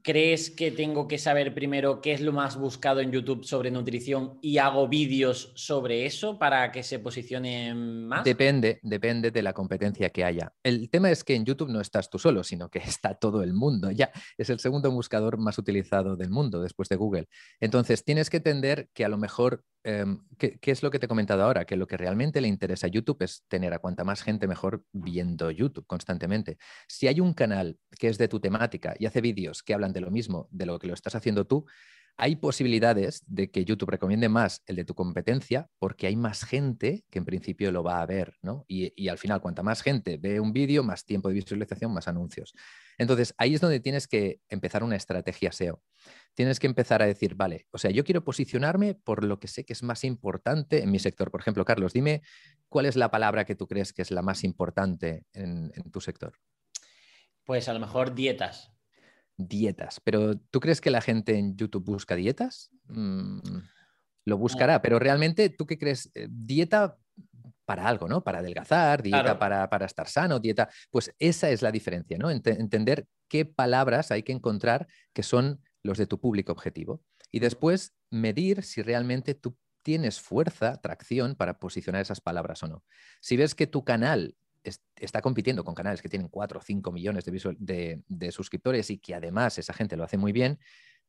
¿Crees 0.03 0.49
que 0.49 0.71
tengo 0.71 1.07
que 1.07 1.17
saber 1.17 1.53
primero 1.53 2.01
qué 2.01 2.13
es 2.13 2.21
lo 2.21 2.31
más 2.31 2.57
buscado 2.57 3.01
en 3.01 3.11
YouTube 3.11 3.43
sobre 3.43 3.69
nutrición 3.69 4.39
y 4.41 4.57
hago 4.57 4.87
vídeos 4.87 5.51
sobre 5.55 6.05
eso 6.05 6.39
para 6.39 6.71
que 6.71 6.81
se 6.81 6.99
posicione 6.99 7.73
más? 7.75 8.23
Depende, 8.23 8.79
depende 8.81 9.29
de 9.29 9.41
la 9.43 9.53
competencia 9.53 10.09
que 10.09 10.23
haya. 10.23 10.53
El 10.63 10.89
tema 10.89 11.11
es 11.11 11.23
que 11.23 11.35
en 11.35 11.45
YouTube 11.45 11.69
no 11.69 11.81
estás 11.81 12.09
tú 12.09 12.17
solo, 12.17 12.43
sino 12.43 12.69
que 12.69 12.79
está 12.79 13.13
todo 13.13 13.43
el 13.43 13.53
mundo. 13.53 13.91
Ya 13.91 14.11
es 14.37 14.49
el 14.49 14.59
segundo 14.59 14.89
buscador 14.91 15.37
más 15.37 15.57
utilizado 15.57 16.15
del 16.15 16.31
mundo 16.31 16.61
después 16.61 16.89
de 16.89 16.95
Google. 16.95 17.27
Entonces 17.59 18.03
tienes 18.03 18.29
que 18.29 18.37
entender 18.37 18.89
que 18.93 19.05
a 19.05 19.09
lo 19.09 19.17
mejor 19.17 19.63
Em, 19.83 20.23
¿qué, 20.37 20.59
es 20.61 20.83
lo 20.83 20.91
que 20.91 20.99
te 20.99 21.05
he 21.05 21.09
comentado 21.09 21.43
ahora? 21.43 21.65
Que 21.65 21.75
lo 21.75 21.87
que 21.87 21.97
realmente 21.97 22.39
le 22.39 22.47
interesa 22.47 22.87
a 22.87 22.89
YouTube 22.89 23.23
es 23.23 23.45
tener 23.47 23.73
a 23.73 23.79
cuanta 23.79 24.03
más 24.03 24.21
gente 24.21 24.47
mejor 24.47 24.85
viendo 24.91 25.49
YouTube 25.49 25.87
constantemente. 25.87 26.57
Si 26.87 27.07
hay 27.07 27.19
un 27.19 27.33
canal 27.33 27.79
que 27.99 28.07
es 28.07 28.17
de 28.17 28.27
tu 28.27 28.39
temática 28.39 28.93
y 28.99 29.07
hace 29.07 29.21
vídeos 29.21 29.63
que 29.63 29.73
hablan 29.73 29.93
de 29.93 30.01
lo 30.01 30.11
mismo, 30.11 30.47
de 30.51 30.67
lo 30.67 30.77
que 30.77 30.87
lo 30.87 30.93
estás 30.93 31.15
haciendo 31.15 31.45
tú, 31.45 31.65
hay 32.17 32.35
posibilidades 32.35 33.23
de 33.27 33.49
que 33.49 33.65
YouTube 33.65 33.89
recomiende 33.89 34.29
más 34.29 34.61
el 34.67 34.75
de 34.75 34.85
tu 34.85 34.93
competencia 34.93 35.69
porque 35.79 36.07
hay 36.07 36.15
más 36.15 36.43
gente 36.43 37.03
que 37.09 37.19
en 37.19 37.25
principio 37.25 37.71
lo 37.71 37.83
va 37.83 38.01
a 38.01 38.05
ver, 38.05 38.35
¿no? 38.41 38.65
Y, 38.67 39.07
al 39.07 39.17
final, 39.17 39.41
cuanta 39.41 39.63
más 39.63 39.81
gente 39.81 40.17
ve 40.17 40.39
un 40.39 40.53
vídeo, 40.53 40.83
más 40.83 41.05
tiempo 41.05 41.29
de 41.29 41.35
visualización, 41.35 41.93
más 41.93 42.07
anuncios. 42.07 42.53
Entonces, 42.97 43.33
ahí 43.37 43.55
es 43.55 43.61
donde 43.61 43.79
tienes 43.79 44.07
que 44.07 44.39
empezar 44.49 44.83
una 44.83 44.95
estrategia 44.95 45.51
SEO. 45.51 45.81
Tienes 46.35 46.59
que 46.59 46.67
empezar 46.67 47.01
a 47.01 47.07
decir, 47.07 47.35
vale, 47.35 47.67
o 47.71 47.77
sea, 47.77 47.91
yo 47.91 48.03
quiero 48.03 48.23
posicionarme 48.23 48.93
por 48.95 49.23
lo 49.23 49.39
que 49.39 49.47
sé 49.47 49.65
que 49.65 49.73
es 49.73 49.83
más 49.83 50.03
importante 50.03 50.83
en 50.83 50.91
mi 50.91 50.99
sector. 50.99 51.31
Por 51.31 51.41
ejemplo, 51.41 51.65
Carlos, 51.65 51.93
dime 51.93 52.21
cuál 52.69 52.85
es 52.85 52.95
la 52.95 53.11
palabra 53.11 53.45
que 53.45 53.55
tú 53.55 53.67
crees 53.67 53.93
que 53.93 54.01
es 54.01 54.11
la 54.11 54.21
más 54.21 54.43
importante 54.43 55.25
en, 55.33 55.71
tu 55.91 55.99
sector. 55.99 56.33
Pues 57.43 57.67
a 57.67 57.73
lo 57.73 57.79
mejor 57.79 58.15
dietas. 58.15 58.71
Dietas, 59.47 59.99
pero 60.03 60.37
¿tú 60.37 60.59
crees 60.59 60.81
que 60.81 60.91
la 60.91 61.01
gente 61.01 61.37
en 61.37 61.55
YouTube 61.55 61.85
busca 61.85 62.15
dietas? 62.15 62.71
Mm, 62.87 63.39
lo 64.25 64.37
buscará, 64.37 64.81
pero 64.81 64.99
realmente, 64.99 65.49
¿tú 65.49 65.65
qué 65.65 65.77
crees? 65.77 66.11
Eh, 66.13 66.27
dieta 66.29 66.97
para 67.65 67.87
algo, 67.87 68.07
¿no? 68.07 68.23
Para 68.23 68.39
adelgazar, 68.39 69.01
dieta 69.01 69.39
para, 69.39 69.85
estar 69.85 70.07
sano, 70.07 70.39
dieta. 70.39 70.69
Pues 70.89 71.13
esa 71.19 71.49
es 71.49 71.61
la 71.61 71.71
diferencia, 71.71 72.17
¿no? 72.17 72.29
entender 72.29 73.07
qué 73.27 73.45
palabras 73.45 74.11
hay 74.11 74.23
que 74.23 74.33
encontrar 74.33 74.87
que 75.13 75.23
son 75.23 75.61
los 75.83 75.97
de 75.97 76.05
tu 76.05 76.19
público 76.19 76.51
objetivo. 76.51 77.01
Y 77.31 77.39
después 77.39 77.95
medir 78.09 78.63
si 78.63 78.81
realmente 78.81 79.35
tú 79.35 79.57
tienes 79.83 80.19
fuerza, 80.19 80.81
tracción 80.81 81.35
para 81.35 81.59
posicionar 81.59 82.01
esas 82.01 82.21
palabras 82.21 82.61
o 82.63 82.67
no. 82.67 82.83
Si 83.21 83.37
ves 83.37 83.55
que 83.55 83.67
tu 83.67 83.83
canal 83.83 84.35
está 84.95 85.21
compitiendo 85.21 85.63
con 85.63 85.75
canales 85.75 86.01
que 86.01 86.09
tienen 86.09 86.27
4 86.27 86.59
o 86.59 86.61
5 86.61 86.91
millones 86.91 87.25
de, 87.25 88.01
de, 88.07 88.31
suscriptores 88.31 88.89
y 88.89 88.99
que 88.99 89.15
además 89.15 89.57
esa 89.57 89.73
gente 89.73 89.97
lo 89.97 90.03
hace 90.03 90.17
muy 90.17 90.31
bien, 90.31 90.59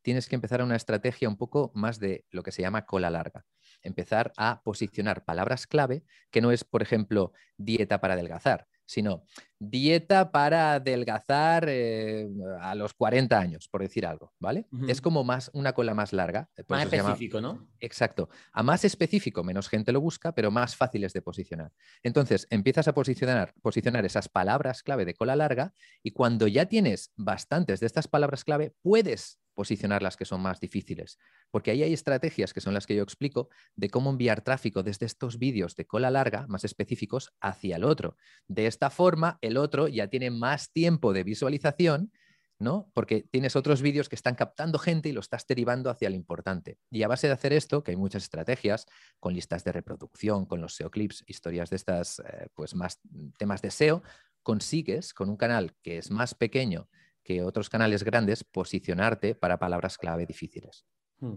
tienes 0.02 0.28
que 0.28 0.34
empezar 0.34 0.62
una 0.62 0.76
estrategia 0.76 1.28
un 1.28 1.36
poco 1.36 1.70
más 1.74 1.98
de 1.98 2.24
lo 2.30 2.42
que 2.42 2.52
se 2.52 2.62
llama 2.62 2.86
cola 2.86 3.10
larga. 3.10 3.44
Empezar 3.82 4.32
a 4.36 4.62
posicionar 4.62 5.24
palabras 5.24 5.66
clave 5.66 6.04
que 6.30 6.40
no 6.40 6.52
es, 6.52 6.64
por 6.64 6.82
ejemplo, 6.82 7.32
dieta 7.56 8.00
para 8.00 8.14
adelgazar, 8.14 8.66
sino 8.84 9.24
dieta 9.70 10.32
para 10.32 10.74
adelgazar 10.74 11.66
eh, 11.68 12.28
a 12.60 12.74
los 12.74 12.94
40 12.94 13.38
años, 13.38 13.68
por 13.68 13.82
decir 13.82 14.04
algo, 14.06 14.32
¿vale? 14.38 14.66
Es 14.88 15.00
como 15.00 15.24
más 15.24 15.50
una 15.54 15.72
cola 15.72 15.94
más 15.94 16.12
larga. 16.12 16.48
Más 16.68 16.92
específico, 16.92 17.40
¿no? 17.40 17.68
Exacto. 17.80 18.28
A 18.52 18.62
más 18.62 18.84
específico, 18.84 19.44
menos 19.44 19.68
gente 19.68 19.92
lo 19.92 20.00
busca, 20.00 20.34
pero 20.34 20.50
más 20.50 20.76
fáciles 20.76 21.12
de 21.12 21.22
posicionar. 21.22 21.72
Entonces, 22.02 22.46
empiezas 22.50 22.88
a 22.88 22.94
posicionar, 22.94 23.54
posicionar 23.62 24.04
esas 24.04 24.28
palabras 24.28 24.82
clave 24.82 25.04
de 25.04 25.14
cola 25.14 25.36
larga 25.36 25.72
y 26.02 26.10
cuando 26.10 26.48
ya 26.48 26.66
tienes 26.66 27.12
bastantes 27.16 27.80
de 27.80 27.86
estas 27.86 28.08
palabras 28.08 28.44
clave, 28.44 28.74
puedes 28.82 29.38
posicionar 29.54 30.02
las 30.02 30.16
que 30.16 30.24
son 30.24 30.40
más 30.40 30.60
difíciles. 30.60 31.18
Porque 31.50 31.70
ahí 31.70 31.82
hay 31.82 31.92
estrategias 31.92 32.52
que 32.52 32.60
son 32.60 32.74
las 32.74 32.86
que 32.86 32.94
yo 32.94 33.02
explico 33.02 33.48
de 33.76 33.90
cómo 33.90 34.10
enviar 34.10 34.42
tráfico 34.42 34.82
desde 34.82 35.06
estos 35.06 35.38
vídeos 35.38 35.76
de 35.76 35.86
cola 35.86 36.10
larga, 36.10 36.46
más 36.48 36.64
específicos, 36.64 37.32
hacia 37.40 37.76
el 37.76 37.84
otro. 37.84 38.16
De 38.48 38.66
esta 38.66 38.90
forma, 38.90 39.38
el 39.40 39.51
otro 39.56 39.88
ya 39.88 40.08
tiene 40.08 40.30
más 40.30 40.72
tiempo 40.72 41.12
de 41.12 41.24
visualización, 41.24 42.12
¿no? 42.58 42.90
Porque 42.94 43.22
tienes 43.22 43.56
otros 43.56 43.82
vídeos 43.82 44.08
que 44.08 44.14
están 44.14 44.34
captando 44.34 44.78
gente 44.78 45.08
y 45.08 45.12
lo 45.12 45.20
estás 45.20 45.46
derivando 45.46 45.90
hacia 45.90 46.08
lo 46.08 46.16
importante. 46.16 46.78
Y 46.90 47.02
a 47.02 47.08
base 47.08 47.26
de 47.26 47.32
hacer 47.32 47.52
esto, 47.52 47.82
que 47.82 47.90
hay 47.90 47.96
muchas 47.96 48.22
estrategias 48.22 48.86
con 49.18 49.34
listas 49.34 49.64
de 49.64 49.72
reproducción, 49.72 50.46
con 50.46 50.60
los 50.60 50.74
SEO 50.74 50.90
clips, 50.90 51.24
historias 51.26 51.70
de 51.70 51.76
estas, 51.76 52.20
eh, 52.20 52.48
pues 52.54 52.74
más 52.74 53.00
temas 53.38 53.62
de 53.62 53.70
SEO, 53.70 54.02
consigues 54.42 55.12
con 55.12 55.28
un 55.28 55.36
canal 55.36 55.74
que 55.82 55.98
es 55.98 56.10
más 56.10 56.34
pequeño 56.34 56.88
que 57.22 57.42
otros 57.42 57.68
canales 57.68 58.02
grandes 58.02 58.44
posicionarte 58.44 59.34
para 59.34 59.58
palabras 59.58 59.98
clave 59.98 60.26
difíciles. 60.26 60.84
Hmm. 61.18 61.36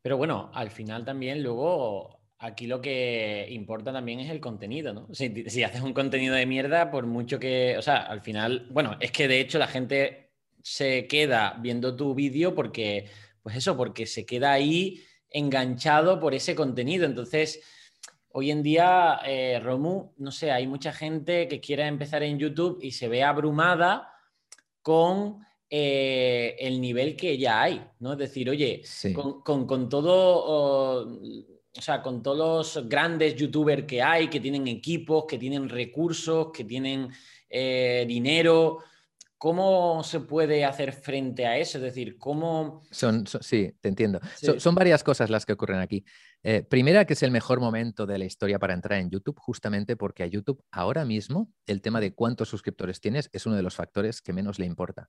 Pero 0.00 0.16
bueno, 0.16 0.50
al 0.54 0.70
final 0.70 1.04
también 1.04 1.42
luego 1.42 2.17
aquí 2.38 2.66
lo 2.66 2.80
que 2.80 3.46
importa 3.50 3.92
también 3.92 4.20
es 4.20 4.30
el 4.30 4.40
contenido, 4.40 4.92
¿no? 4.94 5.08
Si, 5.12 5.44
si, 5.48 5.62
haces 5.62 5.80
un 5.80 5.92
contenido 5.92 6.34
de 6.34 6.46
mierda, 6.46 6.90
por 6.90 7.06
mucho 7.06 7.38
que, 7.38 7.76
o 7.78 7.82
sea, 7.82 7.98
al 7.98 8.20
final, 8.20 8.68
bueno, 8.70 8.96
es 9.00 9.10
que 9.12 9.28
de 9.28 9.40
hecho 9.40 9.58
la 9.58 9.66
gente 9.66 10.32
se 10.62 11.06
queda 11.06 11.56
viendo 11.60 11.96
tu 11.96 12.14
vídeo 12.14 12.54
porque, 12.54 13.08
pues 13.42 13.56
eso, 13.56 13.76
porque 13.76 14.06
se 14.06 14.26
queda 14.26 14.52
ahí 14.52 15.02
enganchado 15.30 16.20
por 16.20 16.34
ese 16.34 16.54
contenido. 16.54 17.06
Entonces, 17.06 17.60
hoy 18.28 18.50
en 18.50 18.62
día, 18.62 19.20
eh, 19.26 19.60
Romu, 19.62 20.12
no 20.18 20.30
sé, 20.30 20.50
hay 20.50 20.66
mucha 20.66 20.92
gente 20.92 21.48
que 21.48 21.60
quiere 21.60 21.86
empezar 21.86 22.22
en 22.22 22.38
YouTube 22.38 22.78
y 22.82 22.92
se 22.92 23.08
ve 23.08 23.22
abrumada 23.22 24.12
con 24.82 25.44
eh, 25.70 26.56
el 26.58 26.80
nivel 26.80 27.16
que 27.16 27.36
ya 27.36 27.62
hay, 27.62 27.84
¿no? 28.00 28.12
Es 28.12 28.18
decir, 28.18 28.48
oye, 28.48 28.82
con, 29.44 29.88
todo, 29.88 31.20
o, 31.76 31.82
sea, 31.82 32.02
con 32.02 32.22
todos 32.22 32.76
los 32.76 32.88
grandes 32.88 33.34
youtubers 33.34 33.84
que 33.84 34.02
hay, 34.02 34.28
que 34.28 34.40
tienen 34.40 34.66
equipos, 34.68 35.24
que 35.28 35.38
tienen 35.38 35.68
recursos, 35.68 36.48
que 36.52 36.64
tienen 36.64 37.08
eh, 37.48 38.04
dinero, 38.06 38.78
¿Cómo 39.38 40.02
se 40.02 40.18
puede 40.18 40.64
hacer 40.64 40.92
frente 40.92 41.46
a 41.46 41.56
eso? 41.56 41.78
Es 41.78 41.84
decir, 41.84 42.18
¿cómo...? 42.18 42.82
Son, 42.90 43.24
sí, 43.40 43.72
te 43.80 43.88
entiendo. 43.88 44.20
Son, 44.58 44.74
varias 44.74 45.04
cosas 45.04 45.30
las 45.30 45.46
que 45.46 45.52
ocurren 45.52 45.78
aquí. 45.78 46.04
Eh, 46.42 46.64
primera, 46.64 47.04
que 47.04 47.12
es 47.12 47.22
el 47.22 47.30
mejor 47.30 47.60
momento 47.60 48.04
de 48.04 48.18
la 48.18 48.24
historia 48.24 48.58
para 48.58 48.74
entrar 48.74 48.98
en 48.98 49.10
YouTube, 49.10 49.38
justamente 49.38 49.94
porque 49.96 50.24
a 50.24 50.26
YouTube 50.26 50.60
ahora 50.72 51.04
mismo 51.04 51.52
el 51.66 51.80
tema 51.82 52.00
de 52.00 52.16
cuántos 52.16 52.48
suscriptores 52.48 53.00
tienes 53.00 53.30
es 53.32 53.46
uno 53.46 53.54
de 53.54 53.62
los 53.62 53.76
factores 53.76 54.20
que 54.20 54.32
menos 54.32 54.58
le 54.58 54.66
importa. 54.66 55.08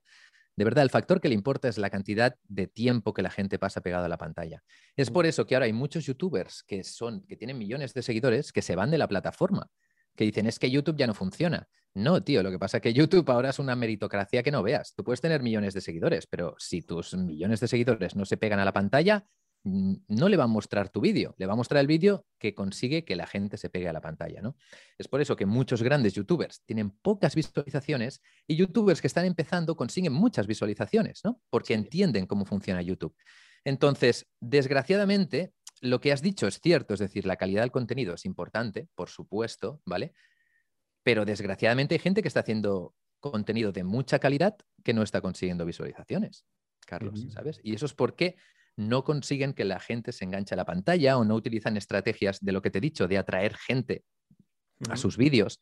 De 0.56 0.64
verdad, 0.64 0.84
el 0.84 0.90
factor 0.90 1.20
que 1.20 1.28
le 1.28 1.34
importa 1.34 1.68
es 1.68 1.78
la 1.78 1.90
cantidad 1.90 2.36
de 2.44 2.66
tiempo 2.66 3.14
que 3.14 3.22
la 3.22 3.30
gente 3.30 3.58
pasa 3.58 3.80
pegado 3.80 4.04
a 4.04 4.08
la 4.08 4.18
pantalla. 4.18 4.62
Es 4.96 5.10
por 5.10 5.26
eso 5.26 5.46
que 5.46 5.54
ahora 5.54 5.66
hay 5.66 5.72
muchos 5.72 6.04
youtubers 6.04 6.62
que, 6.64 6.84
son, 6.84 7.24
que 7.26 7.36
tienen 7.36 7.56
millones 7.58 7.94
de 7.94 8.02
seguidores 8.02 8.52
que 8.52 8.62
se 8.62 8.76
van 8.76 8.90
de 8.90 8.98
la 8.98 9.08
plataforma 9.08 9.70
que 10.16 10.24
dicen 10.24 10.46
es 10.46 10.58
que 10.58 10.70
YouTube 10.70 10.96
ya 10.96 11.06
no 11.06 11.14
funciona. 11.14 11.68
No, 11.94 12.22
tío, 12.22 12.42
lo 12.42 12.50
que 12.50 12.58
pasa 12.58 12.76
es 12.76 12.82
que 12.82 12.92
YouTube 12.92 13.28
ahora 13.30 13.50
es 13.50 13.58
una 13.58 13.74
meritocracia 13.74 14.42
que 14.42 14.50
no 14.50 14.62
veas. 14.62 14.94
Tú 14.94 15.02
puedes 15.02 15.20
tener 15.20 15.42
millones 15.42 15.74
de 15.74 15.80
seguidores, 15.80 16.26
pero 16.26 16.54
si 16.58 16.82
tus 16.82 17.14
millones 17.14 17.60
de 17.60 17.68
seguidores 17.68 18.14
no 18.14 18.24
se 18.24 18.36
pegan 18.36 18.60
a 18.60 18.64
la 18.64 18.72
pantalla, 18.72 19.26
no 19.62 20.28
le 20.28 20.36
va 20.36 20.44
a 20.44 20.46
mostrar 20.46 20.88
tu 20.88 21.00
vídeo, 21.00 21.34
le 21.36 21.46
va 21.46 21.52
a 21.52 21.56
mostrar 21.56 21.80
el 21.80 21.86
vídeo 21.86 22.26
que 22.38 22.54
consigue 22.54 23.04
que 23.04 23.16
la 23.16 23.26
gente 23.26 23.58
se 23.58 23.68
pegue 23.68 23.88
a 23.88 23.92
la 23.92 24.00
pantalla, 24.00 24.40
¿no? 24.40 24.56
Es 24.96 25.06
por 25.06 25.20
eso 25.20 25.36
que 25.36 25.44
muchos 25.44 25.82
grandes 25.82 26.14
youtubers 26.14 26.62
tienen 26.64 26.90
pocas 26.90 27.34
visualizaciones 27.34 28.22
y 28.46 28.56
youtubers 28.56 29.00
que 29.00 29.06
están 29.06 29.26
empezando 29.26 29.76
consiguen 29.76 30.12
muchas 30.12 30.46
visualizaciones, 30.46 31.20
¿no? 31.24 31.42
Porque 31.50 31.74
entienden 31.74 32.26
cómo 32.26 32.46
funciona 32.46 32.80
YouTube. 32.80 33.14
Entonces, 33.64 34.26
desgraciadamente, 34.40 35.52
lo 35.82 36.00
que 36.00 36.12
has 36.12 36.22
dicho 36.22 36.46
es 36.46 36.60
cierto, 36.60 36.94
es 36.94 37.00
decir, 37.00 37.26
la 37.26 37.36
calidad 37.36 37.62
del 37.62 37.70
contenido 37.70 38.14
es 38.14 38.24
importante, 38.24 38.88
por 38.94 39.10
supuesto, 39.10 39.82
¿vale? 39.84 40.14
Pero 41.02 41.26
desgraciadamente 41.26 41.94
hay 41.94 41.98
gente 41.98 42.22
que 42.22 42.28
está 42.28 42.40
haciendo 42.40 42.94
contenido 43.20 43.72
de 43.72 43.84
mucha 43.84 44.18
calidad 44.18 44.56
que 44.82 44.94
no 44.94 45.02
está 45.02 45.20
consiguiendo 45.20 45.66
visualizaciones, 45.66 46.46
Carlos, 46.86 47.26
¿sabes? 47.30 47.60
Y 47.62 47.74
eso 47.74 47.84
es 47.84 47.92
porque 47.92 48.36
no 48.76 49.04
consiguen 49.04 49.52
que 49.52 49.64
la 49.64 49.80
gente 49.80 50.12
se 50.12 50.24
enganche 50.24 50.54
a 50.54 50.56
la 50.56 50.64
pantalla 50.64 51.18
o 51.18 51.24
no 51.24 51.34
utilizan 51.34 51.76
estrategias 51.76 52.40
de 52.40 52.52
lo 52.52 52.62
que 52.62 52.70
te 52.70 52.78
he 52.78 52.80
dicho, 52.80 53.08
de 53.08 53.18
atraer 53.18 53.56
gente 53.56 54.04
a 54.88 54.96
sus 54.96 55.16
vídeos. 55.16 55.60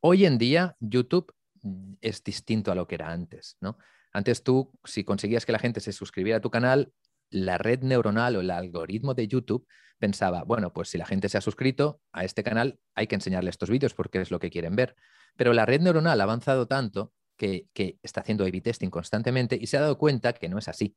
Hoy 0.00 0.26
en 0.26 0.38
día, 0.38 0.76
YouTube 0.80 1.32
mm, 1.62 1.94
es 2.00 2.22
distinto 2.22 2.70
a 2.70 2.74
lo 2.74 2.86
que 2.86 2.96
era 2.96 3.10
antes, 3.10 3.56
¿no? 3.60 3.78
Antes 4.12 4.42
tú, 4.42 4.72
si 4.84 5.04
conseguías 5.04 5.46
que 5.46 5.52
la 5.52 5.58
gente 5.58 5.80
se 5.80 5.92
suscribiera 5.92 6.38
a 6.38 6.40
tu 6.40 6.50
canal, 6.50 6.92
la 7.30 7.58
red 7.58 7.82
neuronal 7.82 8.36
o 8.36 8.40
el 8.40 8.50
algoritmo 8.50 9.14
de 9.14 9.28
YouTube 9.28 9.66
pensaba, 9.98 10.44
bueno, 10.44 10.72
pues 10.72 10.88
si 10.88 10.98
la 10.98 11.06
gente 11.06 11.28
se 11.28 11.38
ha 11.38 11.40
suscrito 11.40 12.00
a 12.12 12.24
este 12.24 12.42
canal, 12.42 12.78
hay 12.94 13.06
que 13.06 13.16
enseñarle 13.16 13.50
estos 13.50 13.68
vídeos 13.68 13.94
porque 13.94 14.20
es 14.20 14.30
lo 14.30 14.38
que 14.38 14.50
quieren 14.50 14.76
ver. 14.76 14.96
Pero 15.36 15.52
la 15.52 15.66
red 15.66 15.80
neuronal 15.80 16.20
ha 16.20 16.24
avanzado 16.24 16.66
tanto 16.66 17.12
que, 17.36 17.68
está 18.02 18.20
haciendo 18.20 18.44
A-B 18.44 18.60
testing 18.60 18.90
constantemente 18.90 19.58
y 19.60 19.66
se 19.66 19.76
ha 19.76 19.80
dado 19.80 19.98
cuenta 19.98 20.32
que 20.32 20.48
no 20.48 20.58
es 20.58 20.68
así. 20.68 20.96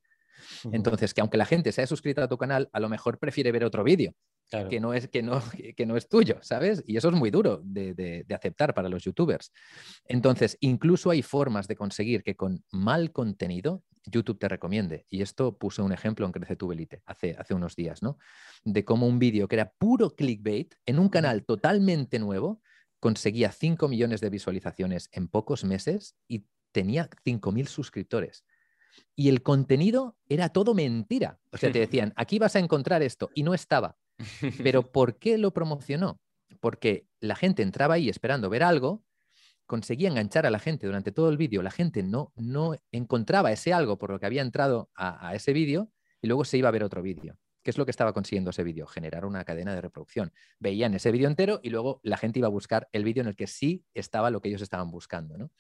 Entonces, 0.72 1.14
que 1.14 1.22
aunque 1.22 1.38
la 1.38 1.46
gente 1.46 1.72
se 1.72 1.82
haya 1.82 1.88
suscrito 1.88 2.22
a 2.22 2.28
tu 2.28 2.38
canal, 2.38 2.70
a 2.74 2.80
lo 2.80 2.90
mejor 2.90 3.20
prefiere 3.20 3.52
ver 3.52 3.64
otro 3.64 3.84
vídeo 3.84 4.14
que, 4.70 4.80
no 4.80 4.94
es, 4.94 5.08
que, 5.08 5.24
no, 5.24 5.42
que 5.76 5.86
no 5.86 5.98
es 5.98 6.08
tuyo, 6.08 6.38
¿sabes? 6.42 6.84
Y 6.86 6.98
eso 6.98 7.10
es 7.10 7.16
muy 7.16 7.32
duro 7.32 7.62
de, 7.64 8.26
aceptar 8.34 8.74
para 8.74 8.90
los 8.90 9.04
youtubers. 9.04 9.52
Entonces, 10.06 10.58
incluso 10.60 11.10
hay 11.10 11.22
formas 11.22 11.68
de 11.68 11.76
conseguir 11.76 12.24
que 12.24 12.36
con 12.36 12.64
mal 12.72 13.12
contenido 13.12 13.84
YouTube 14.06 14.40
te 14.40 14.48
recomiende. 14.48 15.06
Y 15.10 15.22
esto 15.22 15.58
puse 15.58 15.82
un 15.82 15.92
ejemplo 15.92 16.26
en 16.26 16.32
Crece 16.32 16.56
tu 16.56 16.72
Elite 16.72 17.02
hace, 17.06 17.36
hace 17.38 17.54
unos 17.54 17.76
días, 17.76 18.02
¿no? 18.02 18.18
De 18.64 18.84
cómo 18.84 19.08
un 19.08 19.20
vídeo 19.20 19.48
que 19.48 19.56
era 19.56 19.72
puro 19.78 20.16
clickbait 20.16 20.74
en 20.86 20.98
un 20.98 21.10
canal 21.10 21.46
totalmente 21.46 22.18
nuevo 22.18 22.62
conseguía 23.00 23.52
5 23.52 23.88
millones 23.88 24.20
de 24.20 24.30
visualizaciones 24.30 25.10
en 25.12 25.28
pocos 25.28 25.64
meses 25.64 26.16
y 26.28 26.46
tenía 26.72 27.10
5.000 27.26 27.68
suscriptores. 27.68 28.44
Y 29.16 29.30
el 29.30 29.42
contenido 29.42 30.18
era 30.28 30.50
todo 30.50 30.74
mentira. 30.74 31.40
O 31.52 31.58
sea, 31.58 31.72
te 31.72 31.80
decían, 31.80 32.14
aquí 32.16 32.40
vas 32.40 32.56
a 32.56 32.60
encontrar 32.60 33.04
esto 33.04 33.30
y 33.36 33.44
no 33.44 33.54
estaba. 33.54 33.98
Pero 34.64 34.84
¿por 34.92 35.18
qué 35.18 35.38
lo 35.38 35.52
promocionó? 35.52 36.20
Porque 36.60 37.08
la 37.20 37.36
gente 37.36 37.64
entraba 37.64 37.96
ahí 37.96 38.10
esperando 38.10 38.50
ver 38.50 38.64
algo, 38.64 39.04
conseguía 39.72 40.10
enganchar 40.10 40.46
a 40.46 40.52
la 40.52 40.60
gente 40.60 40.86
durante 40.86 41.14
todo 41.14 41.30
el 41.30 41.38
vídeo, 41.38 41.62
la 41.62 41.72
gente 41.72 42.04
no, 42.04 42.34
no 42.36 42.76
encontraba 42.92 43.54
ese 43.54 43.72
algo 43.72 43.98
por 43.98 44.12
lo 44.12 44.20
que 44.20 44.26
había 44.26 44.42
entrado 44.42 44.90
a, 44.96 45.34
ese 45.34 45.54
vídeo 45.54 45.90
y 46.22 46.28
luego 46.28 46.44
se 46.44 46.58
iba 46.58 46.68
a 46.68 46.74
ver 46.74 46.84
otro 46.84 47.02
vídeo. 47.02 47.38
¿Qué 47.64 47.72
es 47.72 47.78
lo 47.78 47.86
que 47.86 47.92
estaba 47.92 48.12
consiguiendo 48.12 48.50
ese 48.50 48.64
vídeo? 48.64 48.86
Generar 48.86 49.24
una 49.24 49.46
cadena 49.46 49.74
de 49.74 49.80
reproducción. 49.80 50.34
Veían 50.60 50.94
ese 50.94 51.10
vídeo 51.12 51.30
entero 51.30 51.62
y 51.64 51.70
luego 51.70 52.02
la 52.04 52.18
gente 52.18 52.40
iba 52.40 52.48
a 52.48 52.52
buscar 52.52 52.90
el 52.92 53.06
vídeo 53.06 53.22
en 53.22 53.28
el 53.28 53.36
que 53.36 53.48
sí 53.48 53.86
estaba 53.94 54.30
lo 54.30 54.42
que 54.42 54.50
ellos 54.50 54.62
estaban 54.62 54.92
buscando. 54.92 55.38
¿no? 55.38 55.52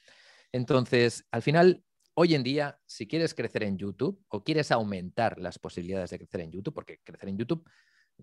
Entonces, 0.51 1.25
al 1.31 1.41
final, 1.41 1.83
hoy 2.21 2.35
en 2.35 2.43
día, 2.43 2.79
si 2.85 3.07
quieres 3.07 3.33
crecer 3.33 3.63
en 3.63 3.77
YouTube 3.77 4.23
o 4.29 4.43
quieres 4.43 4.71
aumentar 4.71 5.39
las 5.39 5.59
posibilidades 5.59 6.09
de 6.11 6.17
crecer 6.19 6.41
en 6.41 6.51
YouTube, 6.51 6.73
porque 6.73 6.99
crecer 7.03 7.29
en 7.29 7.37
YouTube 7.37 7.67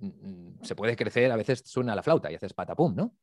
Mm, 0.01 0.63
se 0.63 0.75
puede 0.75 0.97
crecer, 0.97 1.31
a 1.33 1.37
veces 1.37 1.63
suena 1.65 1.95
la 1.95 2.03
flauta 2.03 2.31
y 2.31 2.35
haces 2.35 2.55
patapum, 2.55 2.95
¿no? 2.95 3.17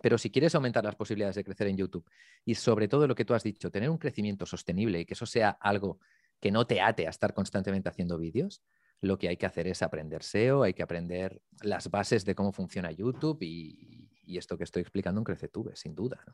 Pero 0.00 0.18
si 0.18 0.30
quieres 0.30 0.54
aumentar 0.54 0.84
las 0.84 0.96
posibilidades 0.96 1.36
de 1.36 1.44
crecer 1.44 1.68
en 1.68 1.76
YouTube 1.76 2.08
y 2.44 2.54
sobre 2.54 2.88
todo 2.88 3.06
lo 3.06 3.14
que 3.14 3.24
tú 3.24 3.34
has 3.34 3.42
dicho, 3.42 3.70
tener 3.70 3.90
un 3.90 3.98
crecimiento 3.98 4.46
sostenible 4.46 5.00
y 5.00 5.04
que 5.04 5.14
eso 5.14 5.26
sea 5.26 5.50
algo 5.50 6.00
que 6.40 6.50
no 6.50 6.66
te 6.66 6.80
ate 6.80 7.06
a 7.06 7.10
estar 7.10 7.32
constantemente 7.32 7.88
haciendo 7.88 8.18
vídeos, 8.18 8.62
lo 9.00 9.18
que 9.18 9.28
hay 9.28 9.36
que 9.36 9.46
hacer 9.46 9.68
es 9.68 9.82
aprender 9.82 10.22
SEO, 10.22 10.62
hay 10.62 10.74
que 10.74 10.82
aprender 10.82 11.40
las 11.62 11.90
bases 11.90 12.24
de 12.24 12.34
cómo 12.34 12.52
funciona 12.52 12.90
YouTube 12.90 13.38
y, 13.42 14.10
esto 14.26 14.56
que 14.56 14.64
estoy 14.64 14.80
explicando 14.80 15.20
en 15.20 15.24
CreceTube, 15.24 15.76
sin 15.76 15.94
duda. 15.94 16.24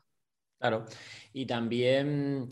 Claro. 0.57 0.85
Y 1.33 1.45
también 1.45 2.47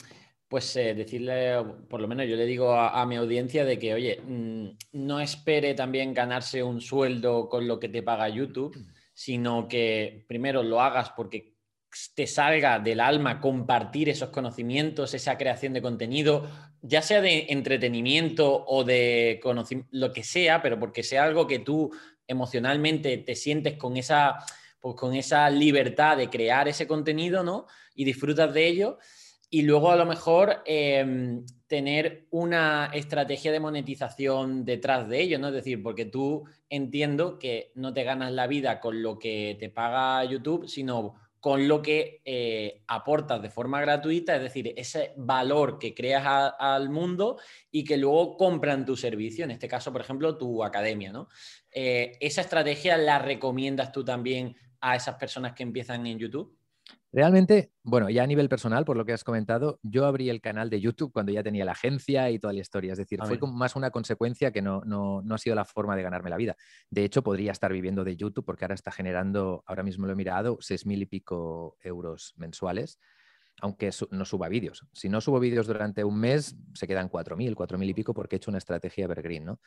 pues 0.49 0.75
eh, 0.75 0.95
decirle, 0.95 1.63
por 1.87 2.01
lo 2.01 2.07
menos 2.07 2.27
yo 2.27 2.35
le 2.35 2.47
digo 2.47 2.73
a, 2.73 3.05
mi 3.05 3.15
audiencia 3.17 3.63
de 3.63 3.77
que, 3.77 3.93
oye, 3.93 4.19
mm, 4.19 4.69
no 4.93 5.19
espere 5.19 5.75
también 5.75 6.11
ganarse 6.11 6.63
un 6.63 6.81
sueldo 6.81 7.47
con 7.47 7.67
lo 7.67 7.79
que 7.79 7.87
te 7.87 8.01
paga 8.01 8.27
YouTube, 8.27 8.75
sino 9.13 9.67
que 9.67 10.25
primero 10.27 10.63
lo 10.63 10.81
hagas 10.81 11.11
porque 11.11 11.53
te 12.15 12.25
salga 12.25 12.79
del 12.79 12.99
alma 12.99 13.39
compartir 13.39 14.09
esos 14.09 14.29
conocimientos, 14.29 15.13
esa 15.13 15.37
creación 15.37 15.73
de 15.73 15.83
contenido, 15.83 16.49
ya 16.81 17.03
sea 17.03 17.21
de 17.21 17.45
entretenimiento 17.49 18.65
o 18.65 18.83
de 18.83 19.39
conocimiento, 19.43 19.89
lo 19.91 20.11
que 20.11 20.23
sea, 20.23 20.63
pero 20.63 20.79
porque 20.79 21.03
sea 21.03 21.25
algo 21.25 21.45
que 21.45 21.59
tú 21.59 21.91
emocionalmente 22.27 23.17
te 23.19 23.35
sientes 23.35 23.77
con 23.77 23.97
esa, 23.97 24.37
pues 24.79 24.95
con 24.95 25.13
esa 25.13 25.47
libertad 25.51 26.17
de 26.17 26.29
crear 26.29 26.67
ese 26.67 26.87
contenido, 26.87 27.43
¿no? 27.43 27.67
Y 27.93 28.03
disfrutas 28.03 28.51
de 28.51 28.67
ello 28.67 28.97
y 29.49 29.63
luego 29.63 29.91
a 29.91 29.95
lo 29.95 30.05
mejor 30.05 30.61
em, 30.65 31.45
tener 31.67 32.27
una 32.29 32.91
estrategia 32.93 33.51
de 33.51 33.59
monetización 33.59 34.63
detrás 34.63 35.07
de 35.09 35.21
ello, 35.21 35.39
¿no? 35.39 35.47
Es 35.47 35.53
decir, 35.53 35.81
porque 35.81 36.05
tú 36.05 36.45
entiendo 36.69 37.39
que 37.39 37.71
no 37.75 37.93
te 37.93 38.03
ganas 38.03 38.31
la 38.31 38.47
vida 38.47 38.79
con 38.79 39.01
lo 39.01 39.17
que 39.17 39.57
te 39.59 39.69
paga 39.69 40.23
YouTube, 40.23 40.67
sino 40.67 41.15
con 41.39 41.67
lo 41.67 41.81
que 41.81 42.21
eh, 42.25 42.83
aportas 42.87 43.41
de 43.41 43.49
forma 43.49 43.79
gratuita, 43.79 44.35
es 44.35 44.41
decir, 44.41 44.73
ese 44.75 45.13
valor 45.15 45.79
que 45.79 45.93
creas 45.93 46.53
al 46.59 46.89
mundo 46.89 47.37
y 47.71 47.85
que 47.85 47.97
luego 47.97 48.35
compran 48.35 48.85
tu 48.85 48.97
servicio, 48.97 49.45
en 49.45 49.51
este 49.51 49.67
caso, 49.67 49.91
por 49.91 50.01
ejemplo, 50.01 50.37
tu 50.37 50.63
academia, 50.63 51.13
¿no? 51.13 51.29
Eh, 51.71 52.11
¿Esa 52.19 52.41
estrategia 52.41 52.97
la 52.97 53.19
recomiendas 53.19 53.91
tú 53.91 54.03
también 54.03 54.55
a 54.81 54.95
esas 54.95 55.15
personas 55.15 55.53
que 55.53 55.63
empiezan 55.63 56.05
en 56.07 56.19
YouTube? 56.19 56.58
Realmente, 57.11 57.71
bueno, 57.83 58.09
ya 58.11 58.21
a 58.21 58.27
nivel 58.27 58.49
personal, 58.49 58.85
por 58.85 58.95
lo 58.95 59.03
que 59.03 59.13
has 59.13 59.23
comentado, 59.23 59.79
yo 59.81 60.05
abrí 60.05 60.29
el 60.29 60.41
canal 60.41 60.69
de 60.69 60.79
YouTube 60.79 61.11
cuando 61.11 61.31
ya 61.31 61.41
tenía 61.41 61.65
la 61.65 61.71
agencia 61.71 62.29
y 62.29 62.37
toda 62.37 62.53
la 62.53 62.59
historia. 62.59 62.91
Es 62.91 62.99
decir, 62.99 63.19
fue 63.23 63.39
más 63.51 63.75
una 63.75 63.89
consecuencia 63.89 64.51
que 64.51 64.61
no, 64.61 64.81
no, 64.85 65.23
no, 65.23 65.35
ha 65.35 65.37
sido 65.39 65.55
la 65.55 65.65
forma 65.65 65.95
de 65.95 66.03
ganarme 66.03 66.29
la 66.29 66.37
vida. 66.37 66.55
De 66.91 67.03
hecho, 67.03 67.23
podría 67.23 67.51
estar 67.51 67.73
viviendo 67.73 68.03
de 68.03 68.15
YouTube 68.15 68.45
porque 68.45 68.65
ahora 68.65 68.75
está 68.75 68.91
generando, 68.91 69.63
ahora 69.65 69.81
mismo 69.81 70.05
lo 70.05 70.13
he 70.13 70.15
mirado, 70.15 70.57
seis 70.61 70.85
mil 70.85 71.01
y 71.01 71.07
pico 71.07 71.77
euros 71.81 72.33
mensuales, 72.37 72.99
aunque 73.59 73.89
no 74.11 74.25
suba 74.25 74.47
vídeos. 74.47 74.85
Si 74.93 75.09
no 75.09 75.19
subo 75.19 75.39
vídeos 75.39 75.65
durante 75.65 76.03
un 76.03 76.19
mes, 76.19 76.55
se 76.75 76.87
quedan 76.87 77.09
cuatro 77.09 77.35
mil, 77.35 77.55
cuatro 77.55 77.79
mil 77.79 77.89
y 77.89 77.93
pico 77.95 78.13
porque 78.13 78.35
he 78.35 78.37
hecho 78.37 78.51
una 78.51 78.59
estrategia 78.59 79.05
evergreen, 79.05 79.45
¿no? 79.45 79.59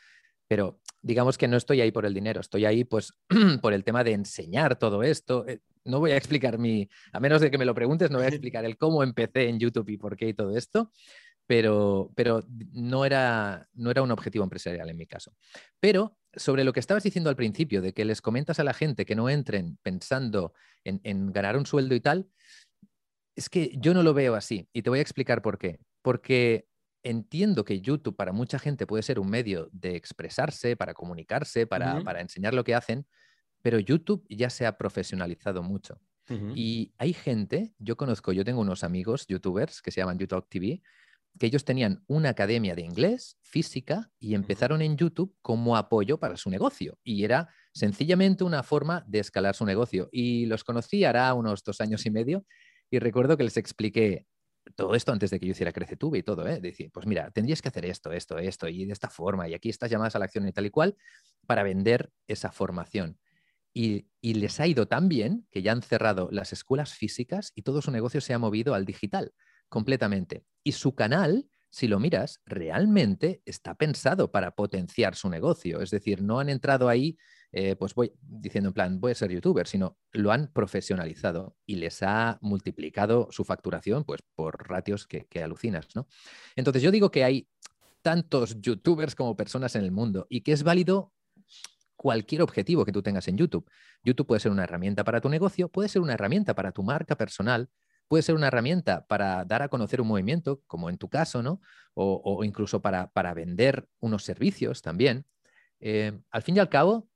Pero 0.52 0.78
digamos 1.00 1.38
que 1.38 1.48
no 1.48 1.56
estoy 1.56 1.80
ahí 1.80 1.90
por 1.90 2.04
el 2.04 2.12
dinero, 2.12 2.42
estoy 2.42 2.66
ahí 2.66 2.84
pues 2.84 3.14
por 3.62 3.72
el 3.72 3.84
tema 3.84 4.04
de 4.04 4.12
enseñar 4.12 4.78
todo 4.78 5.02
esto. 5.02 5.48
Eh, 5.48 5.60
no 5.86 5.98
voy 5.98 6.10
a 6.10 6.18
explicar 6.18 6.58
mi, 6.58 6.90
a 7.10 7.20
menos 7.20 7.40
de 7.40 7.50
que 7.50 7.56
me 7.56 7.64
lo 7.64 7.74
preguntes, 7.74 8.10
no 8.10 8.18
voy 8.18 8.26
a 8.26 8.28
explicar 8.36 8.66
el 8.66 8.76
cómo 8.76 9.02
empecé 9.02 9.48
en 9.48 9.58
YouTube 9.58 9.88
y 9.88 9.96
por 9.96 10.14
qué 10.14 10.28
y 10.28 10.34
todo 10.34 10.54
esto, 10.54 10.92
pero, 11.46 12.12
pero 12.14 12.44
no, 12.70 13.06
era, 13.06 13.66
no 13.72 13.90
era 13.90 14.02
un 14.02 14.10
objetivo 14.10 14.44
empresarial 14.44 14.90
en 14.90 14.98
mi 14.98 15.06
caso. 15.06 15.34
Pero 15.80 16.18
sobre 16.34 16.64
lo 16.64 16.74
que 16.74 16.80
estabas 16.80 17.02
diciendo 17.02 17.30
al 17.30 17.36
principio, 17.36 17.80
de 17.80 17.94
que 17.94 18.04
les 18.04 18.20
comentas 18.20 18.60
a 18.60 18.64
la 18.64 18.74
gente 18.74 19.06
que 19.06 19.14
no 19.14 19.30
entren 19.30 19.78
pensando 19.80 20.52
en, 20.84 21.00
en 21.02 21.32
ganar 21.32 21.56
un 21.56 21.64
sueldo 21.64 21.94
y 21.94 22.00
tal, 22.00 22.28
es 23.34 23.48
que 23.48 23.72
yo 23.78 23.94
no 23.94 24.02
lo 24.02 24.12
veo 24.12 24.34
así 24.34 24.68
y 24.74 24.82
te 24.82 24.90
voy 24.90 24.98
a 24.98 25.02
explicar 25.02 25.40
por 25.40 25.56
qué. 25.56 25.80
Porque 26.02 26.66
entiendo 27.02 27.64
que 27.64 27.80
YouTube 27.80 28.16
para 28.16 28.32
mucha 28.32 28.58
gente 28.58 28.86
puede 28.86 29.02
ser 29.02 29.18
un 29.18 29.28
medio 29.28 29.68
de 29.72 29.96
expresarse, 29.96 30.76
para 30.76 30.94
comunicarse, 30.94 31.66
para, 31.66 32.02
para 32.02 32.20
enseñar 32.20 32.54
lo 32.54 32.64
que 32.64 32.74
hacen, 32.74 33.06
pero 33.62 33.78
YouTube 33.78 34.26
ya 34.28 34.50
se 34.50 34.66
ha 34.66 34.76
profesionalizado 34.76 35.62
mucho. 35.62 36.00
Y 36.54 36.94
hay 36.96 37.12
gente, 37.12 37.74
yo 37.78 37.96
conozco, 37.98 38.32
yo 38.32 38.42
tengo 38.42 38.62
unos 38.62 38.84
amigos 38.84 39.26
youtubers 39.26 39.82
que 39.82 39.90
se 39.90 40.00
llaman 40.00 40.16
YouTube 40.16 40.46
TV, 40.48 40.82
que 41.38 41.46
ellos 41.46 41.64
tenían 41.64 42.04
una 42.06 42.30
academia 42.30 42.74
de 42.74 42.82
inglés, 42.82 43.36
física, 43.42 44.10
y 44.18 44.34
empezaron 44.34 44.80
en 44.80 44.96
YouTube 44.96 45.36
como 45.42 45.76
apoyo 45.76 46.18
para 46.18 46.38
su 46.38 46.48
negocio. 46.48 46.98
Y 47.02 47.24
era 47.24 47.48
sencillamente 47.74 48.44
una 48.44 48.62
forma 48.62 49.04
de 49.06 49.18
escalar 49.18 49.54
su 49.54 49.66
negocio. 49.66 50.08
Y 50.10 50.46
los 50.46 50.64
conocí 50.64 51.04
hará 51.04 51.34
unos 51.34 51.62
dos 51.64 51.82
años 51.82 52.06
y 52.06 52.10
medio, 52.10 52.46
y 52.90 52.98
recuerdo 52.98 53.36
que 53.36 53.44
les 53.44 53.56
expliqué 53.56 54.26
todo 54.75 54.94
esto 54.94 55.12
antes 55.12 55.31
de 55.31 55.40
que 55.40 55.46
yo 55.46 55.53
hiciera 55.53 55.72
CreceTube 55.72 56.16
y 56.16 56.22
todo, 56.22 56.46
¿eh? 56.46 56.61
Decir, 56.61 56.90
pues 56.92 57.07
mira, 57.07 57.31
tendrías 57.31 57.62
que 57.62 57.68
hacer 57.68 57.85
esto, 57.85 58.12
esto, 58.12 58.38
esto, 58.38 58.68
y 58.68 58.85
de 58.85 58.92
esta 58.92 59.11
forma, 59.11 59.48
y 59.48 59.55
aquí 59.55 59.68
estás 59.68 59.90
llamadas 59.90 60.16
a 60.16 60.18
la 60.18 60.27
acción 60.27 60.46
y 60.46 60.53
tal 60.53 60.66
y 60.66 60.70
cual, 60.70 60.96
para 61.46 61.62
vender 61.62 62.11
esa 62.27 62.53
formación. 62.53 63.18
Y, 63.75 64.07
les 64.22 64.61
ha 64.61 64.66
ido 64.66 64.87
tan 64.87 65.09
bien 65.09 65.46
que 65.51 65.62
ya 65.62 65.72
han 65.72 65.83
cerrado 65.83 66.29
las 66.31 66.53
escuelas 66.53 66.94
físicas 66.94 67.53
y 67.55 67.62
todo 67.62 67.83
su 67.83 67.90
negocio 67.90 68.20
se 68.20 68.35
ha 68.35 68.38
movido 68.38 68.75
al 68.75 68.85
digital 68.85 69.33
completamente. 69.68 70.44
Y 70.62 70.72
su 70.72 70.94
canal, 70.94 71.48
si 71.70 71.88
lo 71.88 71.98
miras, 71.98 72.40
realmente 72.44 73.42
está 73.46 73.75
pensado 73.75 74.31
para 74.31 74.55
potenciar 74.55 75.16
su 75.16 75.29
negocio. 75.29 75.81
Es 75.81 75.90
decir, 75.90 76.22
no 76.22 76.38
han 76.38 76.51
entrado 76.51 76.88
ahí, 76.88 77.16
eh, 77.54 77.76
pues 77.76 77.94
voy 77.94 78.12
diciendo 78.22 78.68
en 78.70 78.72
plan, 78.72 79.00
voy 79.00 79.12
a 79.12 79.14
ser 79.14 79.30
youtuber, 79.30 79.66
sino 79.66 79.98
lo 80.12 80.32
han 80.32 80.50
profesionalizado 80.52 81.54
y 81.66 81.76
les 81.76 82.02
ha 82.02 82.38
multiplicado 82.40 83.28
su 83.30 83.44
facturación 83.44 84.04
pues 84.04 84.22
por 84.34 84.68
ratios 84.68 85.06
que, 85.06 85.26
alucinas. 85.42 85.88
¿no? 85.94 86.08
Entonces 86.56 86.82
yo 86.82 86.90
digo 86.90 87.10
que 87.10 87.24
hay 87.24 87.48
tantos 88.00 88.60
youtubers 88.60 89.14
como 89.14 89.36
personas 89.36 89.76
en 89.76 89.84
el 89.84 89.92
mundo 89.92 90.26
y 90.30 90.40
que 90.40 90.52
es 90.52 90.62
válido 90.62 91.12
cualquier 91.94 92.40
objetivo 92.40 92.86
que 92.86 92.92
tú 92.92 93.02
tengas 93.02 93.28
en 93.28 93.36
YouTube. 93.36 93.70
YouTube 94.02 94.26
puede 94.26 94.40
ser 94.40 94.50
una 94.50 94.64
herramienta 94.64 95.04
para 95.04 95.20
tu 95.20 95.28
negocio, 95.28 95.68
puede 95.68 95.90
ser 95.90 96.00
una 96.00 96.14
herramienta 96.14 96.54
para 96.54 96.72
tu 96.72 96.82
marca 96.82 97.16
personal, 97.16 97.68
puede 98.08 98.22
ser 98.22 98.34
una 98.34 98.48
herramienta 98.48 99.06
para 99.06 99.44
dar 99.44 99.62
a 99.62 99.68
conocer 99.68 100.00
un 100.00 100.08
movimiento, 100.08 100.62
como 100.66 100.88
en 100.88 100.96
tu 100.96 101.08
caso, 101.08 101.42
¿no? 101.42 101.60
O, 101.94 102.42
incluso 102.44 102.80
para, 102.80 103.10
para, 103.12 103.34
vender 103.34 103.86
unos 104.00 104.24
servicios 104.24 104.80
también. 104.82 105.26
Eh, 105.80 106.18
al 106.30 106.42
fin 106.42 106.56
y 106.56 106.58
al 106.58 106.70
cabo, 106.70 107.08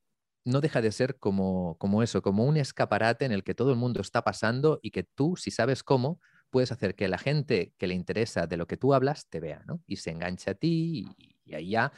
no 0.46 0.60
deja 0.60 0.80
de 0.80 0.92
ser 0.92 1.18
como, 1.18 1.76
como 1.78 2.02
eso, 2.02 2.22
como 2.22 2.44
un 2.44 2.56
escaparate 2.56 3.24
en 3.24 3.32
el 3.32 3.42
que 3.42 3.54
todo 3.54 3.72
el 3.72 3.76
mundo 3.76 4.00
está 4.00 4.22
pasando 4.22 4.78
y 4.80 4.92
que 4.92 5.02
tú, 5.02 5.36
si 5.36 5.50
sabes 5.50 5.82
cómo, 5.82 6.20
puedes 6.50 6.70
hacer 6.70 6.94
que 6.94 7.08
la 7.08 7.18
gente 7.18 7.74
que 7.76 7.88
le 7.88 7.94
interesa 7.94 8.46
de 8.46 8.56
lo 8.56 8.68
que 8.68 8.76
tú 8.76 8.94
hablas 8.94 9.28
te 9.28 9.40
vea, 9.40 9.62
¿no? 9.66 9.82
Y 9.86 9.96
se 9.96 10.10
enganche 10.10 10.52
a 10.52 10.54
ti 10.54 11.04
y, 11.44 11.54
ahí 11.54 11.70
ya 11.70 11.92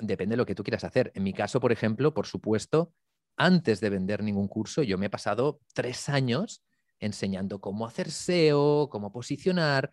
depende 0.00 0.32
de 0.32 0.38
lo 0.38 0.46
que 0.46 0.56
tú 0.56 0.64
quieras 0.64 0.82
hacer. 0.82 1.12
En 1.14 1.22
mi 1.22 1.32
caso, 1.32 1.60
por 1.60 1.70
ejemplo, 1.70 2.12
por 2.14 2.26
supuesto, 2.26 2.92
antes 3.36 3.80
de 3.80 3.90
vender 3.90 4.22
ningún 4.22 4.48
curso, 4.48 4.82
yo 4.82 4.98
me 4.98 5.06
he 5.06 5.10
pasado 5.10 5.60
tres 5.72 6.08
años 6.08 6.64
enseñando 6.98 7.60
cómo 7.60 7.86
hacer 7.86 8.08
SEO, 8.08 8.88
cómo 8.90 9.12
posicionar 9.12 9.90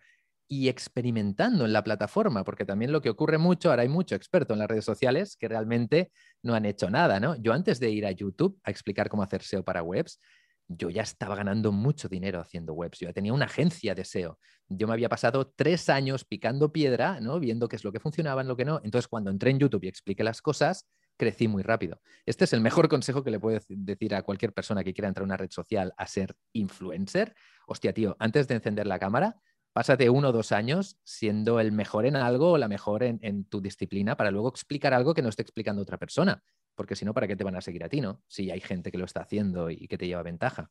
y 0.52 0.68
experimentando 0.68 1.64
en 1.64 1.72
la 1.72 1.82
plataforma, 1.82 2.44
porque 2.44 2.66
también 2.66 2.92
lo 2.92 3.00
que 3.00 3.08
ocurre 3.08 3.38
mucho, 3.38 3.70
ahora 3.70 3.84
hay 3.84 3.88
mucho 3.88 4.14
experto 4.14 4.52
en 4.52 4.58
las 4.58 4.68
redes 4.68 4.84
sociales 4.84 5.34
que 5.34 5.48
realmente 5.48 6.12
no 6.42 6.52
han 6.52 6.66
hecho 6.66 6.90
nada, 6.90 7.18
¿no? 7.20 7.36
Yo 7.36 7.54
antes 7.54 7.80
de 7.80 7.88
ir 7.88 8.04
a 8.04 8.10
YouTube 8.10 8.60
a 8.62 8.70
explicar 8.70 9.08
cómo 9.08 9.22
hacer 9.22 9.40
SEO 9.40 9.64
para 9.64 9.82
webs, 9.82 10.20
yo 10.68 10.90
ya 10.90 11.00
estaba 11.00 11.36
ganando 11.36 11.72
mucho 11.72 12.06
dinero 12.06 12.38
haciendo 12.38 12.74
webs, 12.74 12.98
yo 12.98 13.06
ya 13.06 13.14
tenía 13.14 13.32
una 13.32 13.46
agencia 13.46 13.94
de 13.94 14.04
SEO. 14.04 14.38
Yo 14.68 14.86
me 14.86 14.92
había 14.92 15.08
pasado 15.08 15.50
tres 15.56 15.88
años 15.88 16.26
picando 16.26 16.70
piedra, 16.70 17.18
¿no? 17.18 17.40
Viendo 17.40 17.66
qué 17.66 17.76
es 17.76 17.84
lo 17.84 17.90
que 17.90 18.00
funcionaba, 18.00 18.44
lo 18.44 18.54
que 18.54 18.66
no. 18.66 18.78
Entonces, 18.84 19.08
cuando 19.08 19.30
entré 19.30 19.52
en 19.52 19.58
YouTube 19.58 19.84
y 19.84 19.88
expliqué 19.88 20.22
las 20.22 20.42
cosas, 20.42 20.86
crecí 21.16 21.48
muy 21.48 21.62
rápido. 21.62 21.98
Este 22.26 22.44
es 22.44 22.52
el 22.52 22.60
mejor 22.60 22.90
consejo 22.90 23.24
que 23.24 23.30
le 23.30 23.40
puedo 23.40 23.58
decir 23.68 24.14
a 24.14 24.22
cualquier 24.22 24.52
persona 24.52 24.84
que 24.84 24.92
quiera 24.92 25.08
entrar 25.08 25.22
a 25.22 25.24
una 25.24 25.36
red 25.38 25.50
social 25.50 25.94
a 25.96 26.06
ser 26.06 26.34
influencer. 26.52 27.34
Hostia, 27.66 27.94
tío, 27.94 28.16
antes 28.18 28.48
de 28.48 28.54
encender 28.56 28.86
la 28.86 28.98
cámara, 28.98 29.36
pásate 29.72 30.10
uno 30.10 30.28
o 30.28 30.32
dos 30.32 30.52
años 30.52 30.98
siendo 31.04 31.60
el 31.60 31.72
mejor 31.72 32.06
en 32.06 32.16
algo 32.16 32.52
o 32.52 32.58
la 32.58 32.68
mejor 32.68 33.02
en, 33.02 33.18
en, 33.22 33.44
tu 33.44 33.60
disciplina 33.60 34.16
para 34.16 34.30
luego 34.30 34.48
explicar 34.48 34.92
algo 34.94 35.14
que 35.14 35.22
no 35.22 35.28
esté 35.28 35.42
explicando 35.42 35.82
otra 35.82 35.98
persona 35.98 36.42
porque 36.74 36.96
si 36.96 37.04
no, 37.04 37.14
¿para 37.14 37.28
qué 37.28 37.36
te 37.36 37.44
van 37.44 37.56
a 37.56 37.60
seguir 37.60 37.84
a 37.84 37.88
ti, 37.88 38.00
no? 38.00 38.22
Si 38.28 38.50
hay 38.50 38.60
gente 38.60 38.90
que 38.90 38.98
lo 38.98 39.04
está 39.04 39.20
haciendo 39.20 39.70
y 39.70 39.86
que 39.88 39.98
te 39.98 40.06
lleva 40.06 40.22
ventaja. 40.22 40.70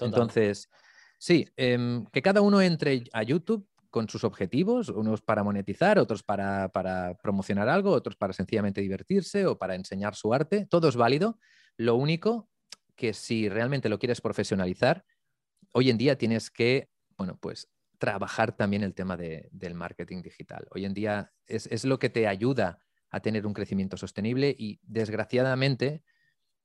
Entonces, 0.00 0.68
sí, 1.18 1.48
em, 1.56 2.04
que 2.06 2.22
cada 2.22 2.40
uno 2.40 2.60
entre 2.60 3.04
a 3.12 3.22
YouTube 3.22 3.68
con 3.90 4.08
sus 4.08 4.24
objetivos, 4.24 4.88
unos 4.88 5.22
para 5.22 5.44
monetizar, 5.44 5.98
otros 5.98 6.22
para, 6.22 6.68
para, 6.70 7.14
promocionar 7.22 7.68
algo, 7.68 7.92
otros 7.92 8.16
para 8.16 8.32
sencillamente 8.32 8.80
divertirse 8.80 9.46
o 9.46 9.56
para 9.56 9.76
enseñar 9.76 10.16
su 10.16 10.34
arte, 10.34 10.66
todo 10.66 10.88
es 10.88 10.96
válido. 10.96 11.38
Lo 11.76 11.94
único 11.94 12.48
que 12.96 13.14
si 13.14 13.48
realmente 13.48 13.88
lo 13.88 13.98
quieres 13.98 14.20
profesionalizar, 14.20 15.04
hoy 15.72 15.90
en 15.90 15.98
día 15.98 16.18
tienes 16.18 16.50
que, 16.50 16.90
bueno, 17.16 17.38
pues 17.40 17.68
trabajar 18.04 18.54
también 18.54 18.82
el 18.82 18.92
tema 18.92 19.16
del 19.16 19.74
marketing 19.74 20.20
digital. 20.20 20.66
Hoy 20.72 20.84
en 20.84 20.92
día 20.92 21.32
es, 21.46 21.66
es 21.68 21.86
lo 21.86 21.98
que 21.98 22.10
te 22.10 22.28
ayuda 22.28 22.80
a 23.08 23.20
tener 23.20 23.46
un 23.46 23.54
crecimiento 23.54 23.96
sostenible 23.96 24.54
y 24.58 24.78
desgraciadamente 24.82 26.02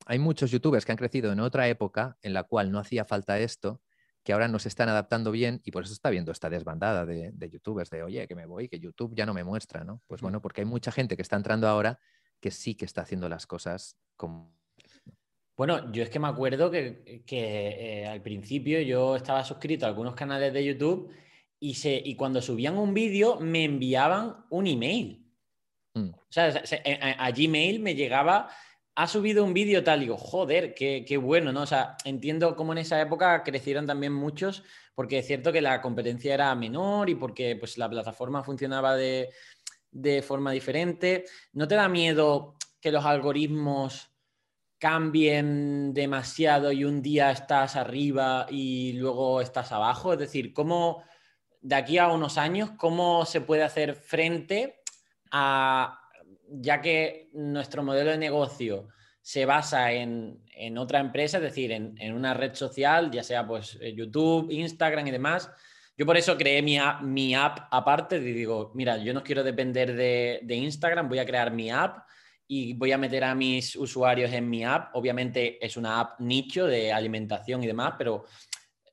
hay 0.04 0.18
muchos 0.18 0.50
youtubers 0.50 0.84
que 0.84 0.92
han 0.92 0.98
crecido 0.98 1.32
en 1.32 1.40
otra 1.40 1.66
época 1.68 2.18
en 2.20 2.34
la 2.34 2.42
cual 2.42 2.70
no 2.70 2.78
hacía 2.78 3.06
falta 3.06 3.38
esto, 3.38 3.80
que 4.22 4.34
ahora 4.34 4.48
no 4.48 4.58
se 4.58 4.68
están 4.68 4.90
adaptando 4.90 5.30
bien 5.30 5.62
y 5.64 5.70
por 5.70 5.84
eso 5.84 5.94
está 5.94 6.10
viendo 6.10 6.30
esta 6.30 6.50
desbandada 6.50 7.06
de, 7.06 7.32
youtubers 7.50 7.88
de, 7.88 8.02
oye, 8.02 8.28
que 8.28 8.34
me 8.34 8.44
voy, 8.44 8.68
que 8.68 8.78
YouTube 8.78 9.14
ya 9.14 9.24
no 9.24 9.32
me 9.32 9.44
muestra, 9.44 9.82
¿no? 9.82 10.02
Pues 10.06 10.20
bueno, 10.20 10.42
porque 10.42 10.60
hay 10.60 10.66
mucha 10.66 10.92
gente 10.92 11.16
que 11.16 11.22
está 11.22 11.36
entrando 11.36 11.66
ahora 11.68 11.98
que 12.38 12.50
sí 12.50 12.74
que 12.74 12.84
está 12.84 13.00
haciendo 13.00 13.30
las 13.30 13.46
cosas 13.46 13.96
como... 14.16 14.52
Bueno, 15.56 15.90
yo 15.92 16.02
es 16.02 16.10
que 16.10 16.18
me 16.18 16.28
acuerdo 16.28 16.70
que, 16.70 17.24
eh, 17.30 18.06
al 18.06 18.22
principio 18.22 18.80
yo 18.80 19.16
estaba 19.16 19.44
suscrito 19.44 19.86
a 19.86 19.88
algunos 19.88 20.14
canales 20.14 20.52
de 20.52 20.64
YouTube 20.64 21.12
y, 21.60 21.74
se, 21.74 22.00
y 22.02 22.16
cuando 22.16 22.40
subían 22.40 22.78
un 22.78 22.94
vídeo 22.94 23.38
me 23.38 23.64
enviaban 23.64 24.46
un 24.48 24.66
email. 24.66 25.26
Mm. 25.94 26.08
O 26.08 26.26
sea, 26.32 26.62
a, 27.18 27.30
Gmail 27.30 27.80
me 27.80 27.94
llegaba, 27.94 28.48
ha 28.94 29.06
subido 29.06 29.44
un 29.44 29.52
vídeo 29.52 29.84
tal, 29.84 29.98
y 29.98 30.04
digo, 30.04 30.16
joder, 30.16 30.74
qué, 30.74 31.16
bueno, 31.22 31.52
¿no? 31.52 31.62
O 31.62 31.66
sea, 31.66 31.96
entiendo 32.04 32.56
cómo 32.56 32.72
en 32.72 32.78
esa 32.78 33.00
época 33.00 33.42
crecieron 33.42 33.86
también 33.86 34.14
muchos, 34.14 34.64
porque 34.94 35.18
es 35.18 35.26
cierto 35.26 35.52
que 35.52 35.60
la 35.60 35.82
competencia 35.82 36.32
era 36.32 36.54
menor 36.54 37.10
y 37.10 37.14
porque 37.14 37.56
pues, 37.56 37.76
la 37.76 37.90
plataforma 37.90 38.42
funcionaba 38.42 38.96
de, 38.96 39.28
de 39.90 40.22
forma 40.22 40.52
diferente. 40.52 41.26
¿No 41.52 41.68
te 41.68 41.74
da 41.74 41.88
miedo 41.88 42.56
que 42.80 42.90
los 42.90 43.04
algoritmos 43.04 44.10
cambien 44.78 45.92
demasiado 45.92 46.72
y 46.72 46.84
un 46.84 47.02
día 47.02 47.30
estás 47.30 47.76
arriba 47.76 48.46
y 48.48 48.94
luego 48.94 49.42
estás 49.42 49.72
abajo? 49.72 50.14
Es 50.14 50.18
decir, 50.18 50.54
¿cómo 50.54 51.02
de 51.60 51.74
aquí 51.74 51.98
a 51.98 52.08
unos 52.08 52.38
años, 52.38 52.70
cómo 52.76 53.24
se 53.26 53.40
puede 53.40 53.62
hacer 53.62 53.94
frente 53.94 54.80
ya 56.50 56.80
que 56.80 57.30
nuestro 57.32 57.82
modelo 57.82 58.10
de 58.10 58.18
negocio 58.18 58.88
se 59.22 59.44
basa 59.44 59.92
en, 59.92 60.40
otra 60.78 61.00
empresa, 61.00 61.38
es 61.38 61.42
decir, 61.42 61.72
en, 61.72 62.12
una 62.12 62.34
red 62.34 62.54
social, 62.54 63.10
ya 63.10 63.22
sea 63.22 63.46
pues 63.46 63.78
YouTube, 63.94 64.50
Instagram 64.50 65.06
y 65.06 65.10
demás. 65.10 65.50
Yo 65.96 66.06
por 66.06 66.16
eso 66.16 66.36
creé 66.36 66.62
mi 66.62 66.78
app, 66.78 67.02
mi 67.02 67.34
app 67.34 67.68
aparte 67.70 68.16
y 68.16 68.32
digo, 68.32 68.72
mira, 68.74 68.96
yo 68.96 69.12
no 69.12 69.22
quiero 69.22 69.42
depender 69.42 69.94
de, 69.94 70.54
Instagram, 70.54 71.08
voy 71.08 71.18
a 71.18 71.26
crear 71.26 71.52
mi 71.52 71.70
app 71.70 72.08
y 72.48 72.72
voy 72.74 72.92
a 72.92 72.98
meter 72.98 73.22
a 73.22 73.34
mis 73.34 73.76
usuarios 73.76 74.32
en 74.32 74.48
mi 74.48 74.64
app. 74.64 74.94
Obviamente 74.96 75.64
es 75.64 75.76
una 75.76 76.00
app 76.00 76.20
nicho 76.20 76.66
de 76.66 76.92
alimentación 76.92 77.62
y 77.62 77.66
demás, 77.66 77.94
pero 77.98 78.24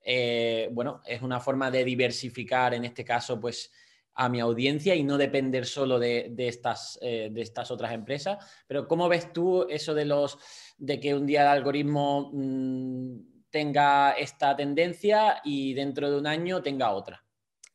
eh, 0.02 0.68
bueno, 0.72 1.02
es 1.06 1.22
una 1.22 1.40
forma 1.40 1.70
de 1.70 1.84
diversificar 1.84 2.74
en 2.74 2.84
este 2.84 3.04
caso, 3.04 3.40
pues 3.40 3.70
a 4.18 4.28
mi 4.28 4.40
audiencia 4.40 4.96
y 4.96 5.04
no 5.04 5.16
depender 5.16 5.64
solo 5.64 5.98
de, 5.98 6.34
estas, 6.36 6.98
eh, 7.00 7.30
de 7.32 7.40
estas 7.40 7.70
otras 7.70 7.92
empresas. 7.92 8.44
Pero 8.66 8.88
¿cómo 8.88 9.08
ves 9.08 9.32
tú 9.32 9.66
eso 9.70 9.94
de, 9.94 10.04
los, 10.04 10.38
de 10.76 10.98
que 10.98 11.14
un 11.14 11.24
día 11.24 11.42
el 11.42 11.48
algoritmo 11.48 12.30
mm, 12.32 13.48
tenga 13.48 14.12
esta 14.12 14.56
tendencia 14.56 15.40
y 15.44 15.72
dentro 15.72 16.10
de 16.10 16.18
un 16.18 16.26
año 16.26 16.60
tenga 16.62 16.90
otra? 16.90 17.24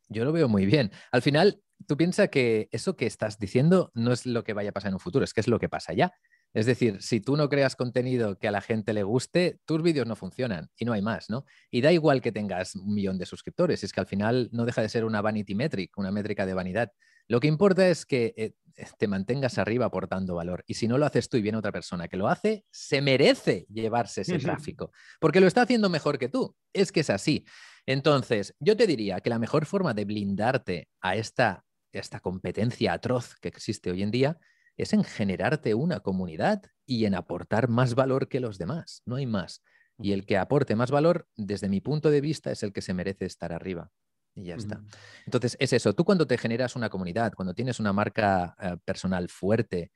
Yo 0.09 0.25
lo 0.25 0.33
veo 0.33 0.49
muy 0.49 0.65
bien. 0.65 0.91
Al 1.13 1.21
final, 1.21 1.63
tú 1.87 1.95
piensas 1.95 2.27
que 2.27 2.67
eso 2.71 2.97
que 2.97 3.05
estás 3.05 3.39
diciendo 3.39 3.91
no 3.93 4.11
es 4.11 4.25
lo 4.25 4.43
que 4.43 4.51
vaya 4.53 4.71
a 4.71 4.73
pasar 4.73 4.89
en 4.89 4.95
un 4.95 4.99
futuro, 4.99 5.23
es 5.23 5.33
que 5.33 5.39
es 5.39 5.47
lo 5.47 5.59
que 5.59 5.69
pasa 5.69 5.93
ya. 5.93 6.13
Es 6.53 6.67
decir, 6.67 7.01
si 7.01 7.19
tú 7.19 7.35
no 7.35 7.49
creas 7.49 7.75
contenido 7.75 8.37
que 8.37 8.47
a 8.47 8.51
la 8.51 8.61
gente 8.61 8.93
le 8.93 9.01
guste, 9.01 9.59
tus 9.65 9.81
vídeos 9.81 10.05
no 10.05 10.15
funcionan 10.15 10.69
y 10.77 10.85
no 10.85 10.93
hay 10.93 11.01
más, 11.01 11.29
¿no? 11.29 11.45
Y 11.71 11.81
da 11.81 11.91
igual 11.91 12.21
que 12.21 12.31
tengas 12.31 12.75
un 12.75 12.93
millón 12.93 13.17
de 13.17 13.25
suscriptores, 13.25 13.83
es 13.83 13.91
que 13.91 13.99
al 13.99 14.05
final 14.05 14.49
no 14.51 14.65
deja 14.65 14.81
de 14.81 14.89
ser 14.89 15.03
una 15.03 15.21
vanity 15.21 15.55
metric, 15.55 15.97
una 15.97 16.11
métrica 16.11 16.45
de 16.45 16.53
vanidad. 16.53 16.91
Lo 17.27 17.39
que 17.39 17.47
importa 17.47 17.87
es 17.87 18.05
que 18.05 18.33
eh, 18.37 18.53
te 18.97 19.07
mantengas 19.07 19.57
arriba 19.57 19.87
aportando 19.87 20.35
valor. 20.35 20.63
Y 20.67 20.75
si 20.75 20.87
no 20.87 20.99
lo 20.99 21.07
haces 21.07 21.27
tú 21.27 21.37
y 21.37 21.41
viene 21.41 21.57
otra 21.57 21.71
persona 21.71 22.07
que 22.07 22.17
lo 22.17 22.27
hace, 22.27 22.65
se 22.69 23.01
merece 23.01 23.65
llevarse 23.69 24.21
ese 24.21 24.37
tráfico, 24.37 24.91
porque 25.19 25.39
lo 25.39 25.47
está 25.47 25.63
haciendo 25.63 25.89
mejor 25.89 26.19
que 26.19 26.29
tú. 26.29 26.55
Es 26.71 26.91
que 26.91 26.99
es 26.99 27.09
así. 27.09 27.45
Entonces, 27.87 28.55
yo 28.59 28.77
te 28.77 28.85
diría 28.85 29.21
que 29.21 29.29
la 29.29 29.39
mejor 29.39 29.65
forma 29.65 29.93
de 29.93 30.05
blindarte 30.05 30.89
a 31.01 31.15
esta, 31.15 31.65
esta 31.91 32.19
competencia 32.19 32.93
atroz 32.93 33.35
que 33.41 33.47
existe 33.47 33.89
hoy 33.89 34.03
en 34.03 34.11
día 34.11 34.37
es 34.77 34.93
en 34.93 35.03
generarte 35.03 35.73
una 35.73 35.99
comunidad 35.99 36.63
y 36.85 37.05
en 37.05 37.15
aportar 37.15 37.67
más 37.67 37.95
valor 37.95 38.27
que 38.27 38.39
los 38.39 38.57
demás, 38.57 39.01
no 39.05 39.15
hay 39.15 39.25
más. 39.25 39.61
Y 39.99 40.11
el 40.11 40.25
que 40.25 40.37
aporte 40.37 40.75
más 40.75 40.91
valor, 40.91 41.27
desde 41.35 41.69
mi 41.69 41.79
punto 41.79 42.09
de 42.09 42.21
vista, 42.21 42.51
es 42.51 42.63
el 42.63 42.73
que 42.73 42.81
se 42.81 42.93
merece 42.93 43.25
estar 43.25 43.53
arriba. 43.53 43.91
Y 44.35 44.45
ya 44.45 44.55
está. 44.55 44.81
Entonces, 45.25 45.55
es 45.59 45.73
eso. 45.73 45.93
Tú 45.93 46.03
cuando 46.03 46.25
te 46.25 46.39
generas 46.39 46.75
una 46.75 46.89
comunidad, 46.89 47.33
cuando 47.33 47.53
tienes 47.53 47.79
una 47.79 47.93
marca 47.93 48.55
eh, 48.59 48.77
personal 48.83 49.29
fuerte, 49.29 49.91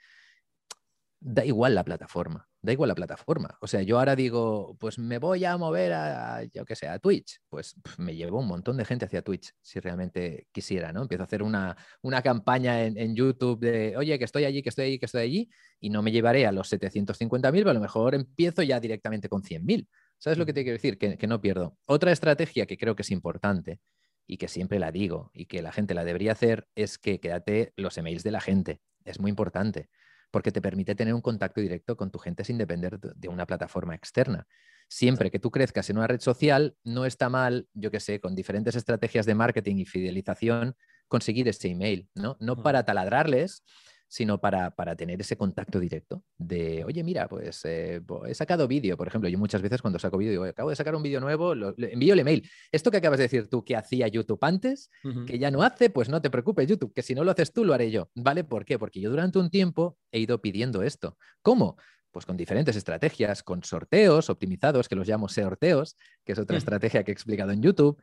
da 1.20 1.44
igual 1.44 1.74
la 1.74 1.84
plataforma, 1.84 2.48
da 2.68 2.74
igual 2.74 2.90
la 2.90 2.96
plataforma. 2.96 3.58
O 3.62 3.68
sea, 3.68 3.82
yo 3.82 3.98
ahora 3.98 4.16
digo, 4.16 4.76
pues 4.78 5.00
me 5.00 5.20
voy 5.20 5.46
a 5.46 5.56
mover 5.58 5.94
a, 5.94 6.44
yo 6.44 6.66
que 6.66 6.76
sé, 6.76 6.88
a 6.88 7.00
Twitch. 7.00 7.40
Pues 7.50 7.76
me 7.98 8.14
llevo 8.14 8.40
un 8.40 8.48
montón 8.48 8.76
de 8.76 8.84
gente 8.84 9.06
hacia 9.06 9.22
Twitch, 9.22 9.54
si 9.62 9.80
realmente 9.80 10.48
quisiera, 10.52 10.92
¿no? 10.92 11.02
Empiezo 11.02 11.24
a 11.24 11.26
hacer 11.26 11.44
una, 11.44 11.78
una 12.02 12.22
campaña 12.22 12.84
en, 12.84 13.16
YouTube 13.16 13.62
de, 13.62 13.96
oye, 13.96 14.20
que 14.20 14.26
estoy 14.26 14.44
allí, 14.44 14.62
que 14.62 14.70
estoy 14.70 14.86
allí, 14.86 15.00
que 15.00 15.06
estoy 15.06 15.22
allí, 15.22 15.50
y 15.80 15.90
no 15.90 16.02
me 16.02 16.12
llevaré 16.12 16.46
a 16.46 16.52
los 16.52 16.72
750.000, 16.72 17.52
pero 17.52 17.70
a 17.70 17.74
lo 17.74 17.80
mejor 17.80 18.14
empiezo 18.14 18.62
ya 18.64 18.82
directamente 18.82 19.30
con 19.30 19.42
100.000. 19.44 19.88
¿Sabes 20.18 20.38
lo 20.38 20.46
que 20.46 20.52
te 20.54 20.64
quiero 20.64 20.76
decir? 20.76 20.98
Que, 20.98 21.18
que 21.18 21.28
no 21.28 21.40
pierdo. 21.40 21.78
Otra 21.86 22.12
estrategia 22.12 22.66
que 22.66 22.78
creo 22.78 22.98
que 22.98 23.04
es 23.04 23.12
importante 23.12 23.80
y 24.28 24.36
que 24.38 24.50
siempre 24.50 24.78
la 24.78 24.92
digo 24.92 25.32
y 25.34 25.46
que 25.46 25.62
la 25.62 25.72
gente 25.72 25.94
la 25.94 26.04
debería 26.04 26.34
hacer 26.34 26.68
es 26.76 26.98
que 26.98 27.22
quédate 27.22 27.72
los 27.78 27.98
emails 27.98 28.24
de 28.24 28.32
la 28.32 28.42
gente. 28.42 28.82
Es 29.06 29.22
muy 29.22 29.30
importante 29.30 29.90
porque 30.32 30.52
te 30.52 30.62
permite 30.62 30.96
tener 30.96 31.14
un 31.14 31.22
contacto 31.22 31.62
directo 31.62 31.96
con 31.96 32.12
tu 32.12 32.20
gente 32.20 32.44
sin 32.44 32.58
depender 32.58 33.00
de 33.00 33.28
una 33.28 33.46
plataforma 33.46 33.96
externa. 33.96 34.48
Siempre 34.90 35.32
que 35.32 35.40
tú 35.40 35.52
crezcas 35.52 35.90
en 35.90 35.98
una 35.98 36.08
red 36.08 36.20
social, 36.20 36.76
no 36.84 37.06
está 37.06 37.30
mal, 37.30 37.68
yo 37.74 37.92
que 37.92 38.00
sé, 38.00 38.20
con 38.20 38.36
diferentes 38.36 38.76
estrategias 38.76 39.26
de 39.26 39.36
marketing 39.36 39.78
y 39.78 39.86
fidelización, 39.86 40.76
conseguir 41.08 41.48
ese 41.48 41.70
email, 41.70 42.10
¿no? 42.16 42.38
No 42.40 42.62
para 42.62 42.84
taladrarles, 42.84 43.64
sino 44.08 44.40
para, 44.40 44.72
tener 44.96 45.20
ese 45.20 45.36
contacto 45.36 45.80
directo 45.80 46.24
de, 46.38 46.84
oye, 46.86 47.04
mira, 47.04 47.28
pues 47.28 47.64
eh, 47.66 48.02
he 48.28 48.34
sacado 48.34 48.68
vídeo, 48.68 48.96
por 48.96 49.08
ejemplo, 49.08 49.30
yo 49.30 49.38
muchas 49.38 49.62
veces 49.62 49.82
cuando 49.82 50.00
saco 50.00 50.18
vídeo 50.18 50.32
digo, 50.32 50.46
acabo 50.46 50.70
de 50.70 50.76
sacar 50.76 50.96
un 50.96 51.04
vídeo 51.04 51.20
nuevo, 51.20 51.54
envío 51.78 52.14
el 52.14 52.20
email. 52.20 52.50
Esto 52.72 52.90
que 52.90 52.98
acabas 52.98 53.20
de 53.20 53.24
decir 53.24 53.48
tú 53.50 53.64
que 53.64 53.76
hacía 53.76 54.08
YouTube 54.08 54.40
antes, 54.42 54.90
que 55.26 55.40
ya 55.40 55.52
no 55.52 55.62
hace, 55.62 55.90
pues 55.90 56.10
no 56.10 56.22
te 56.22 56.30
preocupes, 56.30 56.68
YouTube, 56.68 56.94
que 56.94 57.02
si 57.02 57.16
no 57.16 57.24
lo 57.24 57.32
haces 57.32 57.52
tú, 57.52 57.66
lo 57.66 57.74
haré 57.74 57.92
yo. 57.92 58.10
¿Vale? 58.16 58.44
¿Por 58.44 58.66
qué? 58.66 58.80
Porque 58.80 59.02
yo 59.02 59.10
durante 59.10 59.40
un 59.40 59.50
tiempo 59.50 59.98
he 60.12 60.20
ido 60.20 60.42
pidiendo 60.42 60.84
esto. 60.84 61.18
¿Cómo? 61.42 61.78
Pues 62.12 62.26
con 62.26 62.38
diferentes 62.38 62.76
estrategias, 62.76 63.44
con 63.44 63.64
sorteos 63.64 64.30
optimizados, 64.30 64.88
que 64.88 64.96
los 64.96 65.08
llamo 65.08 65.28
sorteos, 65.28 65.98
que 66.26 66.32
es 66.32 66.40
otra 66.40 66.58
estrategia 66.58 67.04
que 67.04 67.12
he 67.12 67.14
explicado 67.14 67.52
en 67.52 67.62
YouTube, 67.62 68.02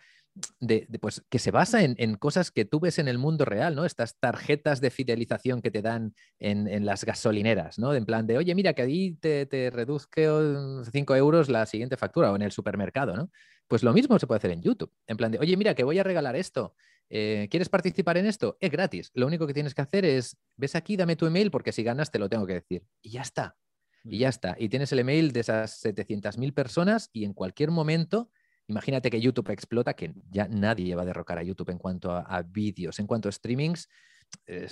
de, 0.60 0.88
pues, 1.00 1.22
que 1.28 1.38
se 1.38 1.50
basa 1.50 1.82
en, 1.82 2.16
cosas 2.16 2.50
que 2.50 2.64
tú 2.64 2.80
ves 2.80 2.98
en 2.98 3.08
el 3.08 3.18
mundo 3.18 3.44
real, 3.44 3.74
¿no? 3.74 3.84
Estas 3.84 4.18
tarjetas 4.18 4.80
de 4.80 4.90
fidelización 4.90 5.62
que 5.62 5.70
te 5.70 5.82
dan 5.82 6.14
en, 6.38 6.84
las 6.84 7.04
gasolineras, 7.04 7.78
¿no? 7.78 7.94
En 7.94 8.04
plan 8.04 8.26
de, 8.26 8.38
oye, 8.38 8.54
mira, 8.54 8.72
que 8.72 8.82
ahí 8.82 9.12
te, 9.14 9.46
te 9.46 9.70
reduzco 9.70 10.84
5 10.90 11.16
euros 11.16 11.48
la 11.48 11.66
siguiente 11.66 11.96
factura 11.96 12.32
o 12.32 12.36
en 12.36 12.42
el 12.42 12.52
supermercado, 12.52 13.16
¿no? 13.16 13.30
Pues 13.68 13.82
lo 13.82 13.92
mismo 13.92 14.18
se 14.18 14.26
puede 14.26 14.38
hacer 14.38 14.50
en 14.50 14.62
YouTube. 14.62 14.92
En 15.06 15.16
plan 15.16 15.30
de, 15.30 15.38
oye, 15.38 15.56
mira, 15.56 15.74
que 15.74 15.84
voy 15.84 15.98
a 15.98 16.02
regalar 16.02 16.36
esto. 16.36 16.74
Eh, 17.08 17.48
¿Quieres 17.50 17.68
participar 17.68 18.16
en 18.16 18.26
esto? 18.26 18.56
Es 18.60 18.70
gratis. 18.70 19.10
Lo 19.14 19.26
único 19.26 19.46
que 19.46 19.54
tienes 19.54 19.74
que 19.74 19.82
hacer 19.82 20.04
es, 20.04 20.36
ves 20.56 20.74
aquí, 20.74 20.96
dame 20.96 21.16
tu 21.16 21.26
email 21.26 21.50
porque 21.50 21.72
si 21.72 21.82
ganas 21.82 22.10
te 22.10 22.18
lo 22.18 22.28
tengo 22.28 22.46
que 22.46 22.54
decir. 22.54 22.84
Y 23.02 23.10
ya 23.10 23.22
está. 23.22 23.56
Y 24.02 24.18
ya 24.18 24.28
está. 24.28 24.56
Y 24.58 24.68
tienes 24.68 24.92
el 24.92 24.98
email 24.98 25.32
de 25.32 25.40
esas 25.40 25.82
700.000 25.82 26.52
personas 26.52 27.08
y 27.12 27.24
en 27.24 27.32
cualquier 27.32 27.70
momento 27.70 28.30
Imagínate 28.66 29.10
que 29.10 29.20
YouTube 29.20 29.50
explota, 29.50 29.94
que 29.94 30.14
ya 30.30 30.48
nadie 30.48 30.94
va 30.94 31.02
a 31.02 31.06
derrocar 31.06 31.38
a 31.38 31.42
YouTube 31.42 31.70
en 31.70 31.78
cuanto 31.78 32.12
a, 32.12 32.42
vídeos, 32.42 32.98
en 32.98 33.06
cuanto 33.06 33.28
a 33.28 33.32
streamings, 33.32 33.88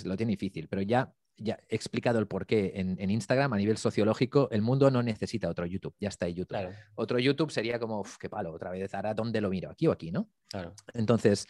lo 0.04 0.16
tiene 0.16 0.32
difícil, 0.32 0.68
pero 0.68 0.82
ya, 0.82 1.12
ya 1.36 1.58
he 1.68 1.74
explicado 1.76 2.18
el 2.18 2.26
porqué 2.26 2.72
en, 2.76 2.96
en, 2.98 3.10
Instagram 3.10 3.52
a 3.52 3.56
nivel 3.58 3.76
sociológico, 3.76 4.48
el 4.50 4.62
mundo 4.62 4.90
no 4.90 5.02
necesita 5.02 5.48
otro 5.48 5.66
YouTube, 5.66 5.94
ya 6.00 6.08
está 6.08 6.28
YouTube. 6.28 6.74
Otro 6.94 7.18
YouTube 7.18 7.50
sería 7.50 7.78
como, 7.78 8.02
qué 8.18 8.30
palo, 8.30 8.52
otra 8.52 8.70
vez, 8.70 8.94
ahora 8.94 9.14
dónde 9.14 9.40
lo 9.40 9.50
miro, 9.50 9.70
aquí 9.70 9.86
o 9.86 9.92
aquí, 9.92 10.10
¿no? 10.10 10.30
Claro. 10.48 10.74
Entonces, 10.94 11.46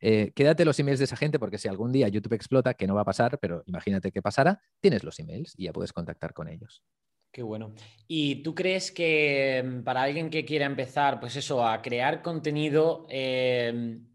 eh, 0.00 0.32
quédate 0.34 0.64
los 0.64 0.78
emails 0.78 0.98
de 0.98 1.06
esa 1.06 1.16
gente 1.16 1.38
porque 1.38 1.58
si 1.58 1.68
algún 1.68 1.92
día 1.92 2.08
YouTube 2.08 2.34
explota, 2.34 2.74
que 2.74 2.86
no 2.86 2.94
va 2.94 3.02
a 3.02 3.06
pasar, 3.06 3.38
pero 3.38 3.62
imagínate 3.66 4.12
que 4.12 4.20
pasara, 4.20 4.60
tienes 4.80 5.02
los 5.04 5.18
emails 5.18 5.54
y 5.56 5.64
ya 5.64 5.72
puedes 5.72 5.92
contactar 5.92 6.34
con 6.34 6.48
ellos. 6.48 6.82
Qué 7.34 7.42
bueno. 7.42 7.74
¿Y 8.06 8.44
tú 8.44 8.54
crees 8.54 8.92
que 8.92 9.60
mm, 9.64 9.82
para 9.82 10.02
alguien 10.02 10.30
que 10.30 10.44
quiera 10.44 10.66
empezar, 10.66 11.18
pues 11.18 11.34
eso, 11.34 11.66
a 11.66 11.82
crear 11.82 12.22
contenido, 12.22 13.08
em, 13.10 14.06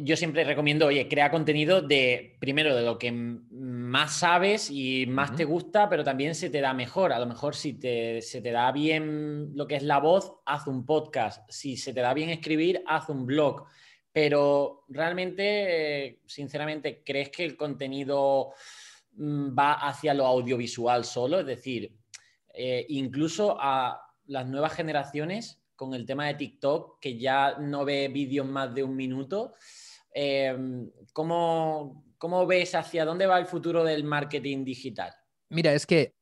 yo 0.00 0.16
siempre 0.16 0.42
recomiendo, 0.42 0.86
oye, 0.86 1.06
crea 1.06 1.30
contenido 1.30 1.80
de, 1.80 2.36
primero, 2.40 2.74
de 2.74 2.82
lo 2.82 2.98
que 2.98 3.12
más 3.12 4.16
sabes 4.16 4.68
y 4.68 5.06
más 5.06 5.36
te 5.36 5.44
gusta, 5.44 5.88
pero 5.88 6.02
también 6.02 6.34
se 6.34 6.50
te 6.50 6.60
da 6.60 6.74
mejor. 6.74 7.12
A 7.12 7.20
lo 7.20 7.26
mejor 7.26 7.54
si 7.54 7.78
se 8.20 8.40
te 8.42 8.50
da 8.50 8.72
bien 8.72 9.52
lo 9.54 9.68
que 9.68 9.76
es 9.76 9.84
la 9.84 10.00
voz, 10.00 10.32
haz 10.44 10.66
un 10.66 10.84
podcast. 10.84 11.48
Si 11.52 11.76
se 11.76 11.94
te 11.94 12.00
da 12.00 12.14
bien 12.14 12.30
escribir, 12.30 12.82
haz 12.84 13.08
un 13.10 13.26
blog. 13.26 13.66
Pero 14.10 14.86
realmente, 14.88 16.18
sinceramente, 16.26 17.04
¿crees 17.04 17.28
que 17.28 17.44
el 17.44 17.56
contenido 17.56 18.54
va 19.18 19.74
hacia 19.74 20.14
lo 20.14 20.26
audiovisual 20.26 21.04
solo, 21.04 21.40
es 21.40 21.46
decir, 21.46 21.94
eh, 22.54 22.86
incluso 22.88 23.56
a 23.60 24.00
las 24.26 24.46
nuevas 24.46 24.74
generaciones 24.74 25.62
con 25.76 25.94
el 25.94 26.06
tema 26.06 26.26
de 26.26 26.34
TikTok, 26.34 27.00
que 27.00 27.18
ya 27.18 27.58
no 27.58 27.84
ve 27.84 28.08
vídeos 28.08 28.46
más 28.46 28.74
de 28.74 28.84
un 28.84 28.94
minuto. 28.94 29.54
Eh, 30.14 30.56
¿cómo, 31.12 32.04
ves 32.46 32.74
hacia 32.74 33.04
dónde 33.04 33.26
va 33.26 33.38
el 33.38 33.46
futuro 33.46 33.82
del 33.82 34.04
marketing 34.04 34.64
digital? 34.64 35.12
Mira, 35.48 35.72
es 35.72 35.86
que 35.86 36.14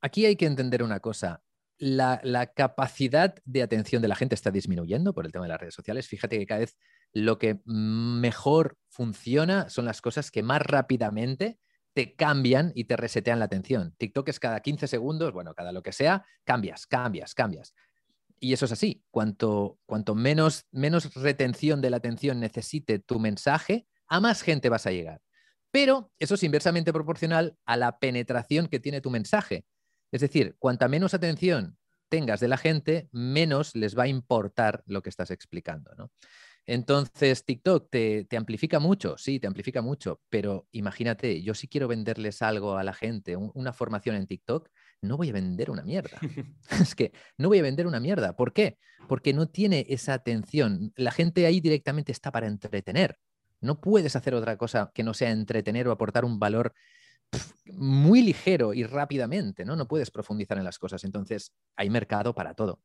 aquí 0.00 0.26
hay 0.26 0.36
que 0.36 0.46
entender 0.46 0.82
una 0.82 1.00
cosa. 1.00 1.42
La, 1.78 2.20
capacidad 2.54 3.34
de 3.44 3.62
atención 3.62 4.02
de 4.02 4.08
la 4.08 4.14
gente 4.14 4.34
está 4.34 4.50
disminuyendo 4.50 5.14
por 5.14 5.26
el 5.26 5.32
tema 5.32 5.46
de 5.46 5.50
las 5.50 5.60
redes 5.60 5.74
sociales. 5.74 6.06
Fíjate 6.06 6.38
que 6.38 6.46
cada 6.46 6.60
vez 6.60 6.76
lo 7.12 7.38
que 7.38 7.60
mejor 7.64 8.76
funciona 8.88 9.68
son 9.68 9.86
las 9.86 10.00
cosas 10.00 10.30
que 10.30 10.42
más 10.42 10.62
rápidamente 10.62 11.58
te 11.94 12.14
cambian 12.14 12.72
y 12.74 12.84
te 12.84 12.96
resetean 12.96 13.38
la 13.38 13.46
atención. 13.46 13.94
TikTok 13.98 14.28
es 14.28 14.40
cada 14.40 14.60
15 14.60 14.86
segundos, 14.86 15.32
bueno, 15.32 15.54
cada 15.54 15.72
lo 15.72 15.82
que 15.82 15.92
sea, 15.92 16.24
cambias, 16.44 16.86
cambias, 16.86 17.34
cambias. 17.34 17.74
Y 18.40 18.52
eso 18.52 18.64
es 18.64 18.72
así. 18.72 19.04
Cuanto, 19.10 19.78
cuanto 19.86 20.14
menos, 20.14 20.66
menos 20.72 21.14
retención 21.14 21.80
de 21.80 21.90
la 21.90 21.98
atención 21.98 22.40
necesite 22.40 22.98
tu 22.98 23.20
mensaje, 23.20 23.86
a 24.08 24.20
más 24.20 24.42
gente 24.42 24.68
vas 24.68 24.86
a 24.86 24.90
llegar. 24.90 25.20
Pero 25.70 26.12
eso 26.18 26.34
es 26.34 26.42
inversamente 26.42 26.92
proporcional 26.92 27.56
a 27.64 27.76
la 27.76 27.98
penetración 27.98 28.66
que 28.66 28.80
tiene 28.80 29.00
tu 29.00 29.10
mensaje. 29.10 29.64
Es 30.10 30.20
decir, 30.20 30.56
cuanta 30.58 30.88
menos 30.88 31.14
atención 31.14 31.78
tengas 32.08 32.40
de 32.40 32.48
la 32.48 32.58
gente, 32.58 33.08
menos 33.10 33.74
les 33.74 33.96
va 33.96 34.02
a 34.02 34.08
importar 34.08 34.82
lo 34.84 35.02
que 35.02 35.08
estás 35.08 35.30
explicando. 35.30 35.94
¿no? 35.96 36.10
Entonces, 36.66 37.44
TikTok 37.44 37.90
te, 37.90 38.26
amplifica 38.36 38.78
mucho, 38.78 39.16
sí, 39.18 39.40
te 39.40 39.48
amplifica 39.48 39.82
mucho, 39.82 40.20
pero 40.28 40.68
imagínate, 40.70 41.42
yo 41.42 41.54
si 41.54 41.66
quiero 41.66 41.88
venderles 41.88 42.40
algo 42.40 42.76
a 42.76 42.84
la 42.84 42.94
gente, 42.94 43.36
una 43.36 43.72
formación 43.72 44.14
en 44.14 44.26
TikTok, 44.26 44.68
no 45.00 45.16
voy 45.16 45.30
a 45.30 45.32
vender 45.32 45.70
una 45.70 45.82
mierda. 45.82 46.18
es 46.80 46.94
que 46.94 47.12
no 47.36 47.48
voy 47.48 47.58
a 47.58 47.62
vender 47.62 47.86
una 47.86 48.00
mierda. 48.00 48.36
¿Por 48.36 48.52
qué? 48.52 48.78
Porque 49.08 49.32
no 49.32 49.48
tiene 49.48 49.86
esa 49.88 50.14
atención. 50.14 50.92
La 50.96 51.10
gente 51.10 51.46
ahí 51.46 51.60
directamente 51.60 52.12
está 52.12 52.30
para 52.30 52.46
entretener. 52.46 53.18
No 53.60 53.80
puedes 53.80 54.14
hacer 54.16 54.34
otra 54.34 54.56
cosa 54.56 54.90
que 54.94 55.02
no 55.02 55.14
sea 55.14 55.30
entretener 55.30 55.88
o 55.88 55.92
aportar 55.92 56.24
un 56.24 56.38
valor 56.38 56.72
muy 57.66 58.22
ligero 58.22 58.74
y 58.74 58.84
rápidamente, 58.84 59.64
¿no? 59.64 59.76
No 59.76 59.88
puedes 59.88 60.10
profundizar 60.10 60.58
en 60.58 60.64
las 60.64 60.78
cosas. 60.78 61.04
Entonces, 61.04 61.52
hay 61.76 61.90
mercado 61.90 62.34
para 62.34 62.54
todo. 62.54 62.80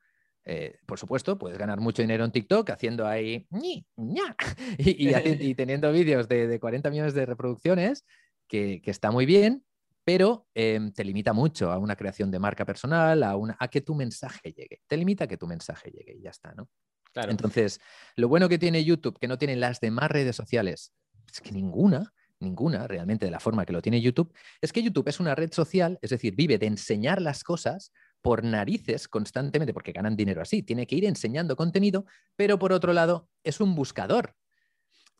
Eh, 0.49 0.79
por 0.85 0.97
supuesto, 0.97 1.37
puedes 1.37 1.57
ganar 1.57 1.81
mucho 1.81 2.01
dinero 2.01 2.23
en 2.23 2.31
TikTok 2.31 2.69
haciendo 2.69 3.05
ahí 3.05 3.45
y, 4.77 5.55
teniendo 5.55 5.91
vídeos 5.91 6.29
de, 6.29 6.57
40 6.57 6.89
millones 6.89 7.13
de 7.13 7.25
reproducciones, 7.25 8.05
que, 8.47 8.81
está 8.85 9.11
muy 9.11 9.25
bien, 9.25 9.65
pero 10.05 10.47
em, 10.55 10.93
te 10.93 11.03
limita 11.03 11.33
mucho 11.33 11.69
a 11.69 11.77
una 11.77 11.97
creación 11.97 12.31
de 12.31 12.39
marca 12.39 12.63
personal, 12.63 13.23
a, 13.23 13.35
una, 13.35 13.57
a 13.59 13.67
que 13.67 13.81
tu 13.81 13.93
mensaje 13.93 14.53
llegue. 14.53 14.79
Te 14.87 14.95
limita 14.95 15.25
a 15.25 15.27
que 15.27 15.35
tu 15.35 15.47
mensaje 15.47 15.91
llegue 15.91 16.15
y 16.17 16.21
ya 16.21 16.29
está, 16.29 16.53
¿no? 16.55 16.69
Claro. 17.11 17.29
Entonces, 17.29 17.81
lo 18.15 18.29
bueno 18.29 18.47
que 18.47 18.57
tiene 18.57 18.85
YouTube, 18.85 19.19
que 19.19 19.27
no 19.27 19.37
tienen 19.37 19.59
las 19.59 19.81
demás 19.81 20.09
redes 20.09 20.37
sociales, 20.37 20.93
es 21.29 21.41
que 21.41 21.51
ninguna, 21.51 22.13
ninguna 22.39 22.87
realmente 22.87 23.25
de 23.25 23.31
la 23.31 23.41
forma 23.41 23.65
que 23.65 23.73
lo 23.73 23.81
tiene 23.81 23.99
YouTube, 23.99 24.33
es 24.61 24.71
que 24.71 24.81
YouTube 24.81 25.09
es 25.09 25.19
una 25.19 25.35
red 25.35 25.51
social, 25.51 25.99
es 26.01 26.11
decir, 26.11 26.35
vive 26.37 26.57
de 26.57 26.67
enseñar 26.67 27.21
las 27.21 27.43
cosas 27.43 27.91
por 28.21 28.43
narices 28.43 29.07
constantemente, 29.07 29.73
porque 29.73 29.91
ganan 29.91 30.15
dinero 30.15 30.41
así, 30.41 30.63
tiene 30.63 30.87
que 30.87 30.95
ir 30.95 31.05
enseñando 31.05 31.55
contenido, 31.55 32.05
pero 32.35 32.59
por 32.59 32.73
otro 32.73 32.93
lado 32.93 33.29
es 33.43 33.59
un 33.59 33.75
buscador. 33.75 34.35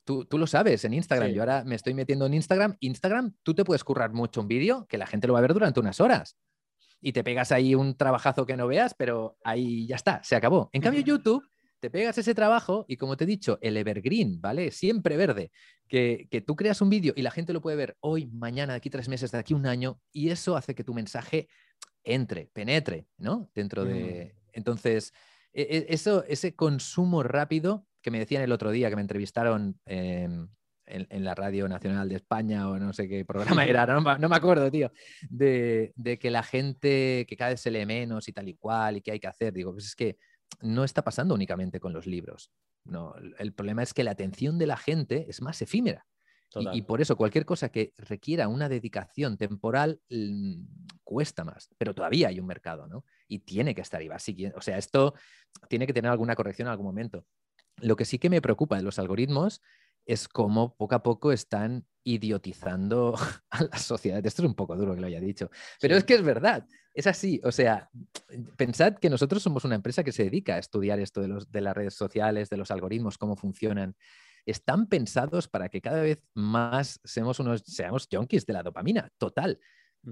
Tú, 0.04 0.26
lo 0.32 0.48
sabes 0.48 0.86
en 0.86 0.94
Instagram, 0.94 1.32
yo 1.32 1.42
ahora 1.42 1.66
me 1.66 1.76
estoy 1.76 1.94
metiendo 1.94 2.26
en 2.26 2.34
Instagram, 2.34 2.78
Instagram, 2.80 3.34
tú 3.44 3.54
te 3.54 3.66
puedes 3.66 3.84
currar 3.84 4.14
mucho 4.14 4.40
un 4.40 4.48
vídeo 4.48 4.88
que 4.88 4.98
la 4.98 5.06
gente 5.06 5.28
lo 5.28 5.34
va 5.34 5.40
a 5.40 5.42
ver 5.42 5.54
durante 5.54 5.82
unas 5.82 6.00
horas 6.00 6.38
y 7.02 7.12
te 7.12 7.26
pegas 7.26 7.52
ahí 7.52 7.76
un 7.76 7.96
trabajazo 7.96 8.46
que 8.46 8.56
no 8.56 8.68
veas, 8.68 8.94
pero 8.98 9.38
ahí 9.44 9.86
ya 9.86 9.98
está, 9.98 10.24
se 10.24 10.38
acabó. 10.38 10.70
En 10.72 10.82
cambio, 10.82 11.02
YouTube, 11.02 11.46
te 11.80 11.90
pegas 11.90 12.18
ese 12.18 12.34
trabajo 12.34 12.86
y 12.88 12.98
como 12.98 13.18
te 13.18 13.26
he 13.26 13.28
dicho, 13.28 13.60
el 13.62 13.76
evergreen, 13.76 14.40
¿vale? 14.42 14.72
Siempre 14.72 15.18
verde, 15.18 15.52
que, 15.90 16.28
que 16.32 16.42
tú 16.42 16.56
creas 16.56 16.82
un 16.82 16.90
vídeo 16.90 17.14
y 17.16 17.22
la 17.22 17.32
gente 17.32 17.54
lo 17.54 17.62
puede 17.62 17.78
ver 17.78 17.98
hoy, 18.00 18.28
mañana, 18.28 18.74
de 18.74 18.78
aquí 18.78 18.90
tres 18.90 19.10
meses, 19.10 19.32
de 19.32 19.38
aquí 19.38 19.54
un 19.54 19.68
año, 19.68 20.00
y 20.12 20.30
eso 20.30 20.56
hace 20.56 20.74
que 20.74 20.84
tu 20.84 20.94
mensaje 20.94 21.50
entre, 22.08 22.48
penetre, 22.48 23.08
¿no? 23.18 23.50
Dentro 23.54 23.84
de... 23.86 24.34
Mm. 24.34 24.50
Entonces, 24.54 25.14
e, 25.54 25.62
e, 25.62 25.86
eso, 25.94 26.24
ese 26.28 26.56
consumo 26.56 27.22
rápido 27.22 27.86
que 28.02 28.12
me 28.12 28.20
decían 28.20 28.42
el 28.42 28.52
otro 28.52 28.72
día, 28.72 28.90
que 28.90 28.96
me 28.96 29.02
entrevistaron 29.02 29.80
en, 29.86 30.50
la 30.86 31.36
Radio 31.36 31.68
Nacional 31.68 32.08
de 32.08 32.16
España 32.16 32.70
o 32.70 32.80
no 32.80 32.94
sé 32.94 33.10
qué 33.10 33.26
programa 33.26 33.66
era, 33.66 33.86
no, 33.86 34.30
me 34.30 34.36
acuerdo, 34.36 34.72
tío, 34.72 34.92
de, 35.30 35.92
que 36.20 36.32
la 36.32 36.44
gente, 36.44 37.26
que 37.28 37.36
cada 37.36 37.52
vez 37.52 37.60
se 37.60 37.70
lee 37.70 37.86
menos 37.86 38.30
y 38.30 38.34
tal 38.34 38.48
y 38.48 38.56
cual 38.56 38.98
y 38.98 39.02
qué 39.02 39.12
hay 39.12 39.20
que 39.20 39.28
hacer. 39.28 39.52
Digo, 39.52 39.74
pues 39.74 39.88
es 39.88 39.96
que 39.96 40.18
no 40.62 40.86
está 40.86 41.04
pasando 41.04 41.36
únicamente 41.36 41.82
con 41.82 41.92
los 41.92 42.08
libros. 42.08 42.52
No, 42.86 43.14
el 43.38 43.52
problema 43.52 43.84
es 43.84 43.94
que 43.94 44.06
la 44.06 44.12
atención 44.12 44.58
de 44.58 44.68
la 44.68 44.78
gente 44.78 45.26
es 45.28 45.42
más 45.42 45.62
efímera. 45.62 46.06
Y, 46.56 46.82
por 46.84 47.02
eso 47.02 47.18
cualquier 47.18 47.46
cosa 47.46 47.70
que 47.70 47.94
requiera 47.98 48.48
una 48.48 48.70
dedicación 48.70 49.38
temporal 49.38 50.02
cuesta 51.04 51.44
más, 51.44 51.70
pero 51.78 51.94
todavía 51.94 52.30
hay 52.30 52.40
un 52.40 52.48
mercado, 52.48 52.88
¿no? 52.88 53.04
Y 53.28 53.40
tiene 53.40 53.76
que 53.76 53.82
estar 53.82 54.00
ahí. 54.02 54.10
O 54.56 54.62
sea, 54.62 54.78
esto 54.78 55.14
tiene 55.70 55.86
que 55.86 55.94
tener 55.94 56.10
alguna 56.10 56.36
corrección 56.36 56.68
en 56.68 56.72
algún 56.72 56.86
momento. 56.86 57.26
Lo 57.78 57.96
que 57.96 58.06
sí 58.06 58.18
que 58.18 58.30
me 58.30 58.42
preocupa 58.42 58.78
de 58.78 58.84
los 58.84 58.98
algoritmos 58.98 59.62
es 60.06 60.28
cómo 60.28 60.76
poco 60.76 60.96
a 60.96 61.04
poco 61.04 61.32
están 61.32 61.86
idiotizando 62.04 63.16
a 63.50 63.64
la 63.64 63.78
sociedad. 63.78 64.26
Esto 64.26 64.42
es 64.42 64.48
un 64.48 64.56
poco 64.56 64.76
duro 64.76 64.96
que 64.96 65.02
lo 65.02 65.08
haya 65.08 65.20
dicho, 65.20 65.52
pero 65.82 65.98
es 65.98 66.06
que 66.06 66.16
es 66.16 66.24
verdad, 66.24 66.66
es 66.94 67.06
así. 67.06 67.42
O 67.44 67.52
sea, 67.52 67.90
pensad 68.56 68.96
que 68.96 69.10
nosotros 69.10 69.44
somos 69.44 69.66
una 69.66 69.76
empresa 69.76 70.04
que 70.04 70.14
se 70.14 70.24
dedica 70.24 70.56
a 70.56 70.60
estudiar 70.60 71.00
esto 71.00 71.22
de, 71.22 71.28
los, 71.28 71.52
de 71.52 71.62
las 71.62 71.76
redes 71.76 71.94
sociales, 71.94 72.50
de 72.50 72.58
los 72.58 72.72
algoritmos, 72.72 73.18
cómo 73.18 73.36
funcionan. 73.36 73.96
Están 74.52 74.88
pensados 74.88 75.48
para 75.48 75.70
que 75.70 75.82
cada 75.82 76.02
vez 76.02 76.24
más 76.34 77.00
seamos 77.04 77.40
unos, 77.40 77.62
seamos 77.66 78.08
junkies 78.12 78.46
de 78.46 78.54
la 78.54 78.64
dopamina, 78.64 79.12
total. 79.18 79.60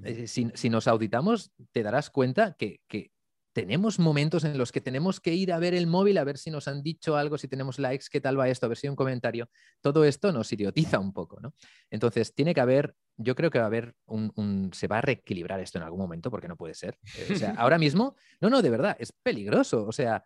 Eh, 0.03 0.27
si, 0.27 0.69
nos 0.69 0.87
auditamos, 0.87 1.51
te 1.71 1.83
darás 1.83 2.09
cuenta 2.09 2.53
que, 2.53 2.81
que, 2.87 3.11
tenemos 3.53 3.99
momentos 3.99 4.43
en 4.43 4.57
los 4.57 4.73
que 4.73 4.81
tenemos 4.81 5.21
que 5.21 5.33
ir 5.33 5.53
a 5.53 5.59
ver 5.59 5.73
el 5.73 5.87
móvil, 5.87 6.17
a 6.17 6.25
ver 6.25 6.37
si 6.37 6.51
nos 6.51 6.67
han 6.67 6.83
dicho 6.83 7.15
algo, 7.15 7.37
si 7.37 7.47
tenemos 7.47 7.79
likes, 7.79 8.07
qué 8.11 8.19
tal 8.19 8.37
va 8.37 8.49
esto, 8.49 8.65
a 8.65 8.69
ver 8.69 8.77
si 8.77 8.85
hay 8.85 8.89
un 8.89 8.97
comentario. 8.97 9.49
Todo 9.79 10.03
esto 10.03 10.33
nos 10.33 10.51
idiotiza 10.51 10.99
un 10.99 11.13
poco, 11.13 11.39
¿no? 11.39 11.53
Entonces, 11.89 12.35
tiene 12.35 12.53
que 12.53 12.59
haber, 12.59 12.97
yo 13.15 13.33
creo 13.33 13.49
que 13.49 13.59
va 13.59 13.63
a 13.63 13.67
haber 13.67 13.95
un, 14.07 14.71
se 14.73 14.87
va 14.87 14.97
a 14.97 15.01
reequilibrar 15.01 15.61
esto 15.61 15.77
en 15.77 15.85
algún 15.85 16.01
momento, 16.01 16.29
porque 16.29 16.49
no 16.49 16.57
puede 16.57 16.73
ser. 16.73 16.99
Eh, 17.17 17.29
o 17.31 17.35
sea, 17.37 17.51
ahora 17.57 17.77
mismo, 17.77 18.17
no, 18.41 18.49
no, 18.49 18.61
de 18.61 18.69
verdad, 18.69 18.97
es 18.99 19.13
peligroso. 19.13 19.85
O 19.87 19.93
sea, 19.93 20.25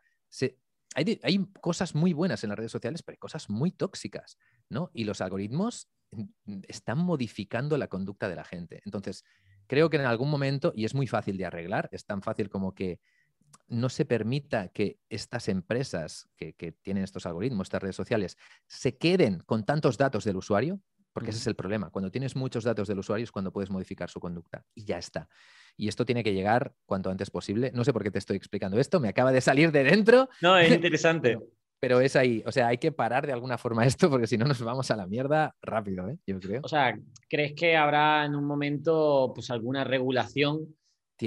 hay, 0.96 1.46
cosas 1.62 1.96
muy 1.96 2.14
buenas 2.14 2.44
en 2.44 2.50
las 2.50 2.58
redes 2.58 2.72
sociales, 2.72 3.04
pero 3.04 3.16
hay 3.16 3.20
cosas 3.20 3.50
muy 3.50 3.72
tóxicas, 3.72 4.38
¿no? 4.70 4.90
Y 4.94 5.04
los 5.04 5.22
algoritmos 5.22 5.90
están 6.68 6.98
modificando 6.98 7.78
la 7.78 7.88
conducta 7.88 8.28
de 8.30 8.36
la 8.36 8.44
gente. 8.44 8.82
Entonces, 8.86 9.24
creo 9.68 9.90
que 9.90 9.98
en 9.98 10.06
algún 10.06 10.30
momento, 10.30 10.74
y 10.76 10.86
es 10.86 10.96
muy 10.96 11.08
fácil 11.08 11.38
de 11.38 11.46
arreglar, 11.46 11.90
es 11.92 12.06
tan 12.06 12.22
fácil 12.22 12.50
como 12.50 12.74
que 12.74 13.00
no 13.68 13.90
se 13.90 14.06
permita 14.06 14.70
que 14.70 15.00
estas 15.10 15.48
empresas 15.48 16.28
que, 16.38 16.54
tienen 16.82 17.04
estos 17.04 17.26
algoritmos, 17.26 17.68
estas 17.68 17.84
redes 17.84 17.96
sociales, 17.96 18.38
se 18.68 18.98
queden 18.98 19.40
con 19.40 19.66
tantos 19.66 19.98
datos 19.98 20.24
del 20.24 20.38
usuario, 20.38 20.80
porque 21.20 21.32
ese 21.32 21.40
es 21.40 21.48
el 21.48 21.56
problema. 21.56 21.90
Cuando 21.90 22.10
tienes 22.10 22.36
muchos 22.36 22.64
datos 22.64 22.88
del 22.88 23.00
usuario 23.00 23.24
es 23.24 23.32
cuando 23.32 23.52
puedes 23.52 23.70
modificar 23.70 24.10
su 24.10 24.20
conducta 24.20 24.66
y 24.74 24.86
ya 24.86 24.98
está. 24.98 25.28
Y 25.76 25.88
esto 25.88 26.06
tiene 26.06 26.24
que 26.24 26.34
llegar 26.34 26.74
cuanto 26.86 27.12
antes 27.12 27.30
posible. 27.30 27.72
No 27.74 27.84
sé 27.84 27.92
por 27.94 28.04
qué 28.04 28.12
te 28.12 28.20
estoy 28.20 28.38
explicando 28.38 28.80
esto, 28.80 29.00
me 29.00 29.10
acaba 29.10 29.32
de 29.32 29.42
salir 29.42 29.72
de 29.72 29.84
dentro. 29.84 30.30
No, 30.42 30.58
es 30.58 30.72
interesante. 30.74 31.38
pero, 31.80 32.00
es 32.00 32.16
ahí, 32.16 32.42
o 32.46 32.52
sea, 32.52 32.68
hay 32.68 32.78
que 32.78 32.92
parar 32.92 33.28
de 33.28 33.34
alguna 33.34 33.58
forma 33.58 33.86
esto 33.86 34.10
porque 34.10 34.28
si 34.28 34.38
no 34.38 34.46
nos 34.46 34.62
vamos 34.62 34.90
a 34.92 34.96
la 34.96 35.08
mierda 35.08 35.56
rápido, 35.62 36.08
¿eh? 36.08 36.18
yo 36.26 36.40
creo. 36.40 36.62
O 36.64 36.70
sea, 36.70 36.98
¿crees 37.28 37.54
que 37.54 37.76
habrá 37.76 38.26
en 38.26 38.36
un 38.36 38.46
momento 38.46 39.32
pues 39.36 39.52
alguna 39.52 39.84
regulación 39.84 40.76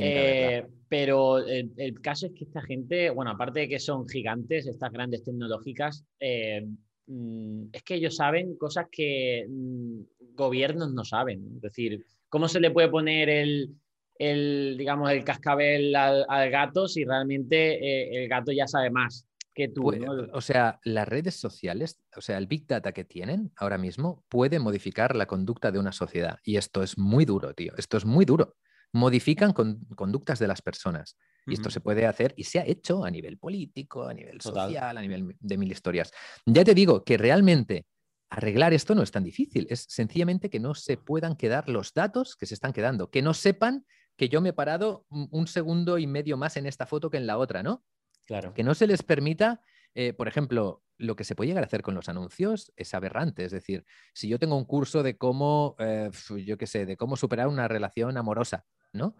eh, 0.00 0.66
pero 0.88 1.38
el, 1.38 2.00
caso 2.00 2.26
es 2.26 2.32
que 2.32 2.44
esta 2.44 2.62
gente, 2.62 3.10
bueno, 3.10 3.30
aparte 3.30 3.60
de 3.60 3.68
que 3.68 3.78
son 3.78 4.08
gigantes, 4.08 4.66
estas 4.66 4.92
grandes 4.92 5.22
tecnológicas, 5.22 6.04
eh, 6.20 6.66
es 7.06 7.82
que 7.82 7.94
ellos 7.94 8.16
saben 8.16 8.56
cosas 8.56 8.86
que 8.90 9.46
mm, 9.48 10.00
gobiernos 10.34 10.92
no 10.92 11.04
saben. 11.04 11.52
Es 11.56 11.62
decir, 11.62 12.04
¿cómo 12.28 12.48
se 12.48 12.60
le 12.60 12.70
puede 12.70 12.88
poner 12.88 13.28
el, 13.28 13.74
el 14.18 14.76
digamos, 14.78 15.10
el 15.10 15.24
cascabel 15.24 15.94
al, 15.94 16.50
gato 16.50 16.88
si 16.88 17.04
realmente 17.04 17.74
eh, 17.74 18.22
el 18.22 18.28
gato 18.28 18.52
ya 18.52 18.66
sabe 18.66 18.90
más? 18.90 19.26
Que 19.54 19.68
tú, 19.68 19.82
pues, 19.82 20.00
O 20.32 20.40
sea, 20.40 20.80
las 20.82 21.06
redes 21.06 21.34
sociales, 21.34 22.00
o 22.16 22.22
sea, 22.22 22.38
el 22.38 22.46
Big 22.46 22.66
Data 22.66 22.92
que 22.92 23.04
tienen 23.04 23.52
ahora 23.56 23.76
mismo 23.76 24.24
puede 24.30 24.58
modificar 24.58 25.14
la 25.14 25.26
conducta 25.26 25.70
de 25.70 25.78
una 25.78 25.92
sociedad. 25.92 26.38
Y 26.42 26.56
esto 26.56 26.82
es 26.82 26.96
muy 26.96 27.26
duro, 27.26 27.52
tío. 27.52 27.74
Esto 27.76 27.98
es 27.98 28.06
muy 28.06 28.24
duro 28.24 28.56
modifican 28.92 29.52
conductas 29.52 30.38
de 30.38 30.46
las 30.46 30.62
personas. 30.62 31.16
Y 31.46 31.54
esto 31.54 31.70
se 31.70 31.80
puede 31.80 32.06
hacer 32.06 32.34
y 32.36 32.44
se 32.44 32.60
ha 32.60 32.66
hecho 32.66 33.04
a 33.04 33.10
nivel 33.10 33.38
político, 33.38 34.04
a 34.04 34.14
nivel 34.14 34.40
social, 34.40 34.96
a 34.96 35.00
nivel 35.00 35.36
de 35.38 35.58
mil 35.58 35.70
historias. 35.70 36.12
Ya 36.46 36.64
te 36.64 36.74
digo 36.74 37.04
que 37.04 37.18
realmente 37.18 37.86
arreglar 38.30 38.72
esto 38.72 38.94
no 38.94 39.02
es 39.02 39.10
tan 39.10 39.24
difícil, 39.24 39.66
es 39.68 39.86
sencillamente 39.88 40.48
que 40.48 40.60
no 40.60 40.74
se 40.74 40.96
puedan 40.96 41.36
quedar 41.36 41.68
los 41.68 41.92
datos 41.92 42.36
que 42.36 42.46
se 42.46 42.54
están 42.54 42.72
quedando, 42.72 43.10
que 43.10 43.22
no 43.22 43.34
sepan 43.34 43.84
que 44.16 44.28
yo 44.28 44.40
me 44.40 44.50
he 44.50 44.52
parado 44.52 45.06
un 45.10 45.46
segundo 45.46 45.98
y 45.98 46.06
medio 46.06 46.36
más 46.36 46.56
en 46.56 46.66
esta 46.66 46.86
foto 46.86 47.10
que 47.10 47.16
en 47.16 47.26
la 47.26 47.38
otra, 47.38 47.62
¿no? 47.62 47.84
Claro. 48.24 48.54
Que 48.54 48.62
no 48.62 48.74
se 48.74 48.86
les 48.86 49.02
permita, 49.02 49.60
eh, 49.94 50.12
por 50.12 50.28
ejemplo, 50.28 50.82
lo 50.96 51.16
que 51.16 51.24
se 51.24 51.34
puede 51.34 51.48
llegar 51.48 51.64
a 51.64 51.66
hacer 51.66 51.82
con 51.82 51.94
los 51.94 52.08
anuncios 52.08 52.72
es 52.76 52.94
aberrante. 52.94 53.44
Es 53.44 53.52
decir, 53.52 53.84
si 54.14 54.28
yo 54.28 54.38
tengo 54.38 54.56
un 54.56 54.64
curso 54.64 55.02
de 55.02 55.16
cómo, 55.16 55.74
eh, 55.78 56.10
yo 56.44 56.56
qué 56.56 56.66
sé, 56.66 56.86
de 56.86 56.96
cómo 56.96 57.16
superar 57.16 57.48
una 57.48 57.68
relación 57.68 58.16
amorosa, 58.16 58.64
¿no? 58.92 59.16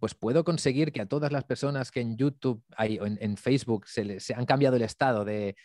Pues 0.00 0.14
puedo 0.14 0.44
conseguir 0.44 0.92
que 0.92 1.00
a 1.00 1.06
todas 1.06 1.32
las 1.32 1.44
personas 1.44 1.90
que 1.90 2.00
en 2.00 2.16
YouTube 2.16 2.62
hay, 2.76 2.98
o 2.98 3.06
en, 3.06 3.36
Facebook 3.36 3.86
se, 3.86 4.20
se, 4.20 4.34
han 4.34 4.44
cambiado 4.44 4.76
el 4.76 4.82
estado 4.82 5.24
de, 5.24 5.56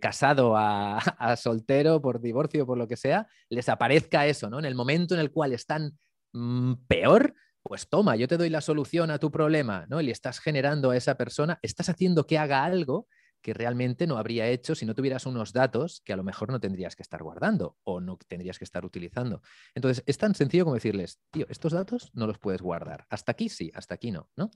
casado 0.00 0.54
a, 0.56 1.36
soltero 1.36 2.00
por 2.02 2.20
divorcio, 2.20 2.66
por 2.66 2.78
lo 2.78 2.86
que 2.86 2.96
sea, 2.96 3.26
les 3.48 3.68
aparezca 3.68 4.26
eso, 4.26 4.50
¿no? 4.50 4.58
En 4.58 4.64
el 4.64 4.74
momento 4.74 5.14
en 5.14 5.20
el 5.20 5.30
cual 5.30 5.52
están 5.52 5.98
mm, 6.32 6.74
peor, 6.86 7.34
pues 7.62 7.88
toma, 7.88 8.16
yo 8.16 8.28
te 8.28 8.36
doy 8.36 8.50
la 8.50 8.60
solución 8.60 9.10
a 9.10 9.18
tu 9.18 9.30
problema, 9.30 9.86
¿no? 9.88 10.00
Y 10.00 10.06
le 10.06 10.12
estás 10.12 10.38
generando 10.38 10.90
a 10.90 10.96
esa 10.96 11.16
persona, 11.16 11.58
estás 11.62 11.88
haciendo 11.88 12.26
que 12.26 12.38
haga 12.38 12.64
algo 12.64 13.08
que 13.48 13.54
realmente 13.54 14.06
no 14.06 14.18
habría 14.18 14.46
hecho 14.46 14.74
si 14.74 14.84
no 14.84 14.94
tuvieras 14.94 15.24
unos 15.24 15.54
datos 15.54 16.02
que 16.04 16.12
a 16.12 16.16
lo 16.18 16.22
mejor 16.22 16.50
no 16.50 16.60
tendrías 16.60 16.94
que 16.94 17.02
estar 17.02 17.22
guardando 17.22 17.78
o 17.82 17.98
no 17.98 18.18
tendrías 18.18 18.58
que 18.58 18.64
estar 18.64 18.84
utilizando. 18.84 19.40
Entonces, 19.74 20.04
es 20.06 20.18
tan 20.18 20.34
sencillo 20.34 20.64
como 20.64 20.74
decirles, 20.74 21.22
tío, 21.30 21.46
estos 21.48 21.72
datos 21.72 22.10
no 22.12 22.26
los 22.26 22.38
puedes 22.38 22.60
guardar. 22.60 23.06
Hasta 23.08 23.32
aquí 23.32 23.48
sí, 23.48 23.70
hasta 23.72 23.94
aquí 23.94 24.10
no, 24.10 24.28
¿no? 24.36 24.50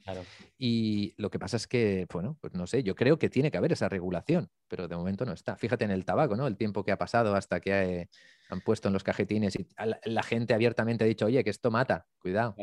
Y 0.59 1.15
lo 1.17 1.31
que 1.31 1.39
pasa 1.39 1.57
es 1.57 1.67
que, 1.67 2.07
bueno, 2.13 2.37
pues 2.43 2.53
no 2.53 2.67
sé, 2.67 2.83
yo 2.83 2.95
creo 2.95 3.19
que 3.19 3.31
tiene 3.31 3.51
que 3.51 3.57
haber 3.57 3.73
esa 3.73 3.89
regulación, 3.89 4.51
pero 4.69 4.89
de 4.89 4.95
momento 4.95 5.25
no 5.25 5.33
está. 5.33 5.57
Fíjate 5.57 5.87
en 5.87 5.91
el 5.91 6.05
tabaco, 6.05 6.37
¿no? 6.37 6.47
El 6.47 6.59
tiempo 6.59 6.85
que 6.85 6.93
ha 6.93 6.99
pasado 6.99 7.35
hasta 7.35 7.61
que 7.61 7.71
eh, 7.71 8.09
han 8.55 8.61
puesto 8.61 8.89
en 8.89 8.95
los 8.95 9.03
cajetines 9.03 9.57
y 9.57 9.67
la, 10.05 10.23
gente 10.23 10.55
abiertamente 10.55 11.05
ha 11.05 11.07
dicho, 11.07 11.27
oye, 11.27 11.43
que 11.43 11.51
esto 11.51 11.71
mata, 11.71 12.07
cuidado. 12.19 12.55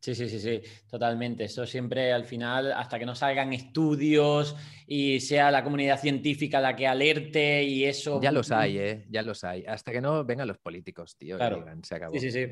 Sí, 0.00 0.14
sí, 0.14 0.30
sí, 0.30 0.40
sí, 0.40 0.62
totalmente. 0.88 1.44
Eso 1.44 1.66
siempre 1.66 2.12
al 2.12 2.24
final, 2.24 2.72
hasta 2.72 2.98
que 2.98 3.04
no 3.04 3.14
salgan 3.14 3.52
estudios 3.52 4.56
y 4.86 5.20
sea 5.20 5.50
la 5.50 5.62
comunidad 5.62 6.00
científica 6.00 6.60
la 6.60 6.74
que 6.74 6.86
alerte 6.86 7.62
y 7.64 7.84
eso. 7.84 8.18
Ya 8.22 8.32
los 8.32 8.50
hay, 8.50 8.78
¿eh? 8.78 9.06
Ya 9.10 9.22
los 9.22 9.44
hay. 9.44 9.64
Hasta 9.66 9.92
que 9.92 10.00
no 10.00 10.24
vengan 10.24 10.48
los 10.48 10.58
políticos, 10.58 11.16
tío. 11.16 11.36
Claro. 11.36 11.64
se 11.82 11.94
acabó. 11.94 12.14
Sí, 12.14 12.20
sí, 12.20 12.30
sí. 12.30 12.46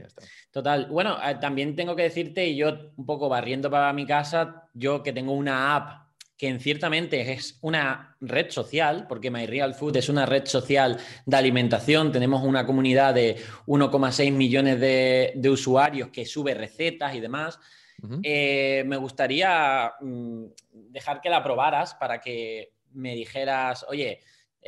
Total. 0.50 0.86
Bueno, 0.86 1.16
eh, 1.26 1.36
también 1.40 1.74
tengo 1.74 1.96
que 1.96 2.02
decirte, 2.02 2.46
y 2.46 2.56
yo 2.56 2.92
un 2.96 3.06
poco 3.06 3.30
barriendo 3.30 3.70
para 3.70 3.92
mi 3.94 4.04
casa, 4.04 4.68
yo 4.74 5.02
que 5.02 5.14
tengo 5.14 5.32
una 5.32 5.74
app 5.74 6.07
que 6.38 6.48
en 6.48 6.60
ciertamente 6.60 7.32
es 7.32 7.58
una 7.62 8.16
red 8.20 8.50
social, 8.50 9.06
porque 9.08 9.30
My 9.30 9.44
Real 9.44 9.74
Food 9.74 9.96
es 9.96 10.08
una 10.08 10.24
red 10.24 10.46
social 10.46 10.96
de 11.26 11.36
alimentación, 11.36 12.12
tenemos 12.12 12.44
una 12.44 12.64
comunidad 12.64 13.12
de 13.12 13.36
1,6 13.66 14.32
millones 14.32 14.78
de, 14.78 15.50
usuarios 15.50 16.10
que 16.10 16.24
sube 16.24 16.54
recetas 16.54 17.14
y 17.14 17.20
demás. 17.20 17.58
Eh, 18.22 18.84
me 18.86 18.96
gustaría 18.96 19.92
mm, 20.00 20.44
dejar 20.90 21.20
que 21.20 21.28
la 21.28 21.42
probaras 21.42 21.94
para 21.94 22.20
que 22.20 22.74
me 22.92 23.16
dijeras, 23.16 23.84
oye, 23.88 24.20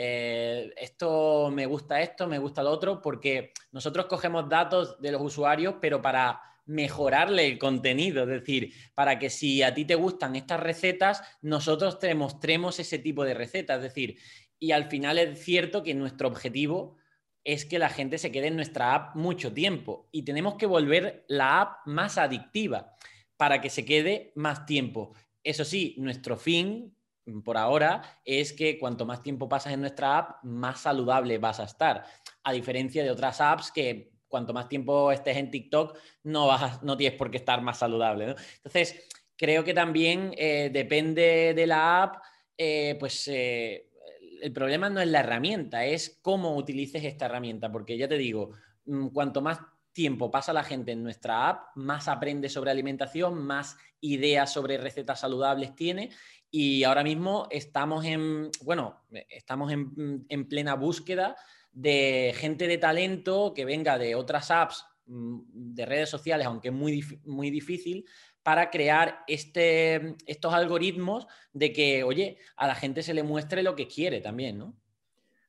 eh, 0.02 0.72
esto 0.78 1.50
me 1.52 1.66
gusta 1.66 2.00
esto, 2.00 2.26
me 2.26 2.38
gusta 2.38 2.62
lo 2.62 2.70
otro, 2.70 3.02
porque 3.02 3.52
nosotros 3.70 4.06
cogemos 4.06 4.48
datos 4.48 4.98
de 4.98 5.12
los 5.12 5.20
usuarios, 5.20 5.74
pero 5.78 6.00
para 6.00 6.40
mejorarle 6.64 7.46
el 7.46 7.58
contenido, 7.58 8.22
es 8.22 8.30
decir, 8.30 8.72
para 8.94 9.18
que 9.18 9.28
si 9.28 9.62
a 9.62 9.74
ti 9.74 9.84
te 9.84 9.96
gustan 9.96 10.36
estas 10.36 10.58
recetas, 10.58 11.22
nosotros 11.42 11.98
te 11.98 12.14
mostremos 12.14 12.80
ese 12.80 12.98
tipo 12.98 13.24
de 13.24 13.34
recetas, 13.34 13.76
es 13.76 13.82
decir, 13.82 14.16
y 14.58 14.72
al 14.72 14.86
final 14.86 15.18
es 15.18 15.44
cierto 15.44 15.82
que 15.82 15.92
nuestro 15.92 16.28
objetivo 16.28 16.96
es 17.44 17.66
que 17.66 17.78
la 17.78 17.90
gente 17.90 18.16
se 18.16 18.32
quede 18.32 18.46
en 18.46 18.56
nuestra 18.56 18.94
app 18.94 19.16
mucho 19.16 19.52
tiempo 19.52 20.08
y 20.12 20.22
tenemos 20.22 20.54
que 20.54 20.64
volver 20.64 21.26
la 21.28 21.60
app 21.60 21.86
más 21.86 22.16
adictiva 22.16 22.96
para 23.36 23.60
que 23.60 23.68
se 23.68 23.84
quede 23.84 24.32
más 24.34 24.64
tiempo. 24.64 25.14
Eso 25.44 25.66
sí, 25.66 25.94
nuestro 25.98 26.38
fin 26.38 26.94
por 27.42 27.56
ahora 27.56 28.02
es 28.24 28.52
que 28.52 28.78
cuanto 28.78 29.06
más 29.06 29.22
tiempo 29.22 29.48
pasas 29.48 29.72
en 29.72 29.80
nuestra 29.80 30.18
app, 30.18 30.44
más 30.44 30.80
saludable 30.80 31.38
vas 31.38 31.60
a 31.60 31.64
estar. 31.64 32.04
A 32.42 32.52
diferencia 32.52 33.02
de 33.02 33.10
otras 33.10 33.40
apps 33.40 33.70
que 33.70 34.12
cuanto 34.28 34.52
más 34.52 34.68
tiempo 34.68 35.10
estés 35.12 35.36
en 35.36 35.50
TikTok, 35.50 35.98
no, 36.24 36.46
vas 36.46 36.82
no 36.82 36.96
tienes 36.96 37.18
por 37.18 37.30
qué 37.30 37.38
estar 37.38 37.60
más 37.62 37.78
saludable. 37.78 38.36
Entonces, 38.56 39.08
creo 39.36 39.64
que 39.64 39.74
también 39.74 40.32
eh, 40.36 40.70
depende 40.72 41.54
de 41.54 41.66
la 41.66 42.02
app, 42.02 42.22
eh, 42.56 42.96
pues 42.98 43.26
eh, 43.28 43.90
el 44.42 44.52
problema 44.52 44.88
no 44.88 45.00
es 45.00 45.08
la 45.08 45.20
herramienta, 45.20 45.84
es 45.84 46.18
cómo 46.22 46.56
utilices 46.56 47.04
esta 47.04 47.26
herramienta, 47.26 47.70
porque 47.70 47.96
ya 47.96 48.08
te 48.08 48.18
digo, 48.18 48.52
mm, 48.86 49.08
cuanto 49.08 49.40
más 49.40 49.58
tiempo 49.92 50.30
pasa 50.30 50.52
la 50.52 50.62
gente 50.62 50.92
en 50.92 51.02
nuestra 51.02 51.48
app, 51.48 51.76
más 51.76 52.08
aprende 52.08 52.48
sobre 52.48 52.70
alimentación, 52.70 53.44
más 53.44 53.76
ideas 54.00 54.52
sobre 54.52 54.78
recetas 54.78 55.20
saludables 55.20 55.74
tiene. 55.74 56.10
Y 56.50 56.84
ahora 56.84 57.04
mismo 57.04 57.46
estamos 57.50 58.04
en, 58.04 58.50
bueno, 58.62 59.04
estamos 59.28 59.70
en, 59.72 60.24
en 60.28 60.48
plena 60.48 60.74
búsqueda 60.74 61.36
de 61.72 62.32
gente 62.36 62.66
de 62.66 62.78
talento 62.78 63.52
que 63.54 63.64
venga 63.64 63.98
de 63.98 64.14
otras 64.14 64.50
apps 64.50 64.84
mm, 65.06 65.40
de 65.46 65.86
redes 65.86 66.10
sociales, 66.10 66.46
aunque 66.46 66.68
es 66.68 66.74
muy, 66.74 67.04
muy 67.24 67.50
difícil, 67.50 68.04
para 68.42 68.70
crear 68.70 69.22
este, 69.28 70.16
estos 70.26 70.54
algoritmos 70.54 71.26
de 71.52 71.72
que, 71.72 72.04
oye, 72.04 72.38
a 72.56 72.66
la 72.66 72.74
gente 72.74 73.02
se 73.02 73.14
le 73.14 73.22
muestre 73.22 73.62
lo 73.62 73.76
que 73.76 73.86
quiere 73.86 74.20
también, 74.20 74.58
¿no? 74.58 74.76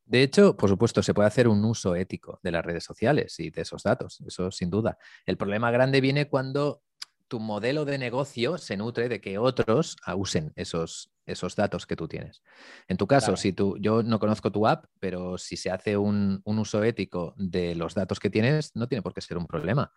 De 0.06 0.24
hecho, 0.24 0.58
por 0.58 0.70
supuesto, 0.70 1.02
se 1.02 1.14
puede 1.14 1.28
hacer 1.28 1.47
un 1.47 1.64
uso 1.64 1.95
ético 1.95 2.39
de 2.43 2.52
las 2.52 2.66
redes 2.66 2.84
sociales 2.84 3.39
y 3.39 3.49
de 3.49 3.62
esos 3.62 3.84
datos, 3.84 4.20
eso 4.28 4.52
sin 4.52 4.70
duda. 4.70 4.97
El 5.26 5.38
problema 5.38 5.72
grande 5.72 6.02
viene 6.02 6.28
cuando 6.28 6.84
tu 7.32 7.39
modelo 7.39 7.86
de 7.86 7.97
negocio 7.97 8.57
se 8.57 8.75
nutre 8.75 9.07
de 9.07 9.21
que 9.21 9.38
otros 9.38 9.95
usen 10.17 10.51
esos, 10.57 11.13
esos 11.25 11.55
datos 11.55 11.88
que 11.88 11.95
tú 11.95 12.09
tienes. 12.09 12.43
En 12.89 12.97
tu 12.97 13.07
caso, 13.07 13.38
si 13.38 13.53
tú, 13.53 13.77
yo 13.79 14.03
no 14.03 14.19
conozco 14.19 14.51
tu 14.51 14.67
app, 14.67 14.84
pero 14.99 15.38
si 15.38 15.55
se 15.55 15.71
hace 15.71 15.95
un, 15.95 16.41
uso 16.43 16.84
ético 16.84 17.34
de 17.38 17.73
los 17.73 17.95
datos 17.95 18.19
que 18.19 18.29
tienes, 18.29 18.75
no 18.75 18.89
tiene 18.89 19.01
por 19.01 19.13
qué 19.13 19.21
ser 19.21 19.38
un 19.38 19.47
problema. 19.47 19.93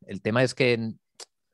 El 0.00 0.20
tema 0.20 0.42
es 0.42 0.52
que 0.52 0.94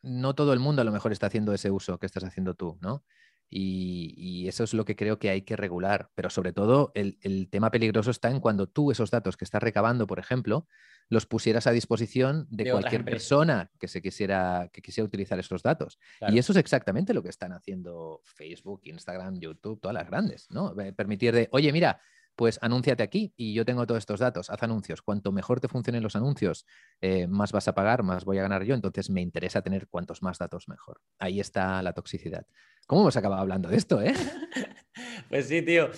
no 0.00 0.34
todo 0.34 0.54
el 0.54 0.58
mundo 0.58 0.80
a 0.80 0.86
lo 0.86 0.90
mejor 0.90 1.12
está 1.12 1.26
haciendo 1.26 1.52
ese 1.52 1.70
uso 1.70 1.98
que 1.98 2.06
estás 2.06 2.24
haciendo 2.24 2.54
tú, 2.54 2.78
¿no? 2.80 3.04
Y, 3.50 4.46
eso 4.48 4.64
es 4.64 4.74
lo 4.74 4.84
que 4.84 4.96
creo 4.96 5.18
que 5.18 5.30
hay 5.30 5.42
que 5.42 5.56
regular. 5.56 6.10
Pero 6.14 6.30
sobre 6.30 6.52
todo, 6.52 6.92
el, 6.94 7.48
tema 7.50 7.70
peligroso 7.70 8.10
está 8.10 8.30
en 8.30 8.40
cuando 8.40 8.68
tú 8.68 8.90
esos 8.90 9.10
datos 9.10 9.36
que 9.36 9.44
estás 9.44 9.62
recabando, 9.62 10.06
por 10.06 10.18
ejemplo, 10.18 10.66
los 11.08 11.26
pusieras 11.26 11.66
a 11.66 11.72
disposición 11.72 12.46
de, 12.50 12.70
cualquier 12.70 13.04
persona 13.04 13.70
que 13.78 13.88
se 13.88 14.00
quisiera, 14.00 14.70
que 14.72 14.80
quisiera 14.80 15.06
utilizar 15.06 15.38
esos 15.38 15.62
datos. 15.62 15.98
Y 16.28 16.38
eso 16.38 16.52
es 16.52 16.58
exactamente 16.58 17.12
lo 17.12 17.22
que 17.22 17.28
están 17.28 17.52
haciendo 17.52 18.20
Facebook, 18.24 18.82
Instagram, 18.84 19.40
YouTube, 19.40 19.80
todas 19.80 19.94
las 19.94 20.06
grandes, 20.06 20.46
¿no? 20.50 20.74
Permitir 20.96 21.34
de, 21.34 21.48
oye, 21.50 21.72
mira, 21.72 22.00
pues 22.40 22.58
anúnciate 22.62 23.02
aquí 23.02 23.34
y 23.36 23.52
yo 23.52 23.66
tengo 23.66 23.86
todos 23.86 23.98
estos 23.98 24.18
datos, 24.18 24.48
haz 24.48 24.62
anuncios. 24.62 25.02
Cuanto 25.02 25.30
mejor 25.30 25.60
te 25.60 25.68
funcionen 25.68 26.02
los 26.02 26.16
anuncios, 26.16 26.64
eh, 27.02 27.26
más 27.26 27.52
vas 27.52 27.68
a 27.68 27.74
pagar, 27.74 28.02
más 28.02 28.24
voy 28.24 28.38
a 28.38 28.42
ganar 28.42 28.64
yo, 28.64 28.74
entonces 28.74 29.10
me 29.10 29.20
interesa 29.20 29.60
tener 29.60 29.88
cuantos 29.88 30.22
más 30.22 30.38
datos 30.38 30.66
mejor. 30.66 31.02
Ahí 31.18 31.38
está 31.38 31.82
la 31.82 31.92
toxicidad. 31.92 32.46
¿Cómo 32.86 33.02
hemos 33.02 33.14
acabado 33.18 33.42
hablando 33.42 33.68
de 33.68 33.76
esto, 33.76 34.00
eh? 34.00 34.14
pues 35.28 35.48
sí, 35.48 35.60
tío. 35.60 35.90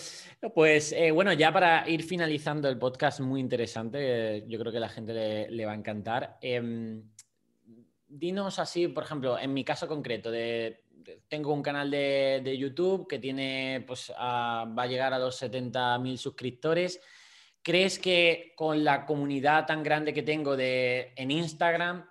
Pues 0.52 0.90
eh, 0.90 1.12
bueno, 1.12 1.32
ya 1.32 1.52
para 1.52 1.88
ir 1.88 2.02
finalizando 2.02 2.68
el 2.68 2.76
podcast, 2.76 3.20
muy 3.20 3.38
interesante, 3.38 4.44
yo 4.48 4.58
creo 4.58 4.72
que 4.72 4.80
la 4.80 4.88
gente 4.88 5.48
le, 5.48 5.64
va 5.64 5.70
a 5.70 5.76
encantar. 5.76 6.38
Em, 6.40 7.04
dinos 8.08 8.58
así, 8.58 8.88
por 8.88 9.04
ejemplo, 9.04 9.38
en 9.38 9.54
mi 9.54 9.62
caso 9.64 9.86
concreto, 9.86 10.32
de, 10.32 10.81
tengo 11.28 11.52
un 11.52 11.62
canal 11.62 11.90
de, 11.90 12.56
YouTube 12.58 13.06
que 13.08 13.18
tiene, 13.18 13.84
pues, 13.86 14.10
va 14.10 14.62
a 14.62 14.86
llegar 14.86 15.12
a 15.12 15.18
los 15.18 15.40
70.000 15.42 16.16
suscriptores. 16.16 17.00
¿Crees 17.62 17.98
que 17.98 18.52
con 18.56 18.82
la 18.82 19.06
comunidad 19.06 19.66
tan 19.66 19.82
grande 19.82 20.12
que 20.12 20.22
tengo 20.22 20.56
de, 20.56 21.12
en 21.16 21.30
Instagram, 21.30 22.08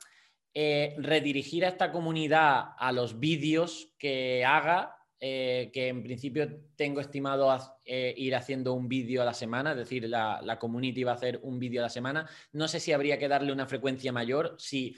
eh, 0.54 0.96
redirigir 0.98 1.66
a 1.66 1.70
esta 1.70 1.92
comunidad 1.92 2.74
a 2.78 2.92
los 2.92 3.20
vídeos 3.20 3.94
que 3.98 4.44
haga, 4.46 4.98
eh, 5.20 5.70
que 5.74 5.88
en 5.88 6.04
principio 6.04 6.62
tengo 6.76 7.00
estimado 7.00 7.56
eh, 7.86 8.14
ir 8.18 8.36
haciendo 8.36 8.74
un 8.74 8.90
vídeo 8.90 9.22
a 9.22 9.26
la 9.26 9.34
semana, 9.34 9.72
es 9.72 9.78
decir, 9.78 10.10
la, 10.10 10.42
la, 10.42 10.58
community 10.58 11.04
va 11.04 11.12
a 11.12 11.16
hacer 11.16 11.40
un 11.44 11.60
vídeo 11.60 11.82
a 11.82 11.84
la 11.84 11.90
semana. 11.90 12.28
No 12.54 12.68
sé 12.68 12.80
si 12.80 12.92
habría 12.92 13.20
que 13.20 13.28
darle 13.28 13.54
una 13.54 13.68
frecuencia 13.68 14.12
mayor, 14.12 14.56
si, 14.58 14.98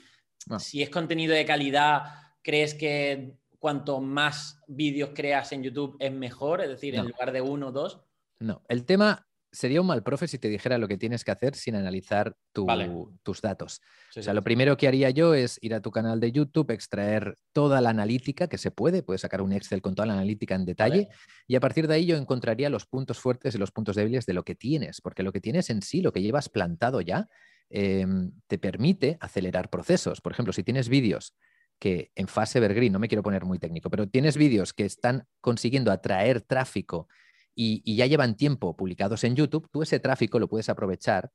si 0.58 0.82
es 0.82 0.90
contenido 0.90 1.34
de 1.34 1.44
calidad, 1.44 2.04
¿crees 2.42 2.74
que 2.74 3.34
cuanto 3.64 3.98
más 3.98 4.60
vídeos 4.66 5.12
creas 5.14 5.50
en 5.52 5.62
YouTube 5.62 5.96
es 5.98 6.12
mejor? 6.12 6.60
Es 6.60 6.68
decir, 6.68 6.96
en 6.96 7.06
lugar 7.06 7.32
de 7.32 7.40
uno 7.40 7.68
o 7.68 7.72
dos. 7.72 7.98
No, 8.38 8.62
el 8.68 8.84
tema 8.84 9.26
sería 9.50 9.80
un 9.80 9.86
mal 9.86 10.02
profe 10.02 10.28
si 10.28 10.38
te 10.38 10.50
dijera 10.50 10.76
lo 10.76 10.86
que 10.86 10.98
tienes 10.98 11.24
que 11.24 11.30
hacer 11.30 11.54
sin 11.54 11.74
analizar 11.74 12.36
tus 12.52 13.40
datos. 13.40 13.80
o 14.14 14.20
sea, 14.20 14.34
lo 14.34 14.44
primero 14.44 14.76
que 14.76 14.86
haría 14.86 15.08
yo 15.08 15.32
es 15.32 15.58
ir 15.62 15.72
a 15.72 15.80
tu 15.80 15.90
canal 15.90 16.20
de 16.20 16.30
YouTube, 16.30 16.72
extraer 16.72 17.38
toda 17.54 17.80
la 17.80 17.88
analítica 17.88 18.48
que 18.48 18.58
se 18.58 18.70
puede, 18.70 19.02
puedes 19.02 19.22
sacar 19.22 19.40
un 19.40 19.54
Excel 19.54 19.80
con 19.80 19.94
toda 19.94 20.04
la 20.04 20.12
analítica 20.12 20.54
en 20.54 20.66
detalle 20.66 21.08
y 21.46 21.56
a 21.56 21.60
partir 21.60 21.88
de 21.88 21.94
ahí 21.94 22.04
yo 22.04 22.18
encontraría 22.18 22.68
los 22.68 22.84
puntos 22.84 23.18
fuertes 23.18 23.54
y 23.54 23.58
los 23.58 23.72
puntos 23.72 23.96
débiles 23.96 24.26
de 24.26 24.34
lo 24.34 24.44
que 24.44 24.54
tienes, 24.54 25.00
porque 25.00 25.22
lo 25.22 25.32
que 25.32 25.40
tienes 25.40 25.70
en 25.70 25.80
sí, 25.80 26.02
lo 26.02 26.12
que 26.12 26.20
llevas 26.20 26.50
plantado 26.50 27.00
ya, 27.00 27.28
em, 27.70 28.30
te 28.46 28.58
permite 28.58 29.16
acelerar 29.22 29.70
procesos. 29.70 30.20
Por 30.20 30.32
ejemplo, 30.32 30.52
si 30.52 30.62
tienes 30.62 30.90
vídeos 30.90 31.34
que 31.84 32.10
en 32.14 32.28
fase 32.28 32.56
evergreen, 32.56 32.94
no 32.94 32.98
me 32.98 33.08
quiero 33.08 33.22
poner 33.22 33.44
muy 33.44 33.58
técnico, 33.58 33.90
pero 33.90 34.08
tienes 34.08 34.38
vídeos 34.38 34.72
que 34.72 34.86
están 34.86 35.26
consiguiendo 35.42 35.92
atraer 35.92 36.40
tráfico 36.40 37.08
y, 37.54 37.94
ya 37.94 38.06
llevan 38.06 38.38
tiempo 38.38 38.74
publicados 38.74 39.22
en 39.22 39.36
YouTube, 39.36 39.68
tú 39.70 39.82
ese 39.82 40.00
tráfico 40.00 40.38
lo 40.38 40.48
puedes 40.48 40.70
aprovechar 40.70 41.30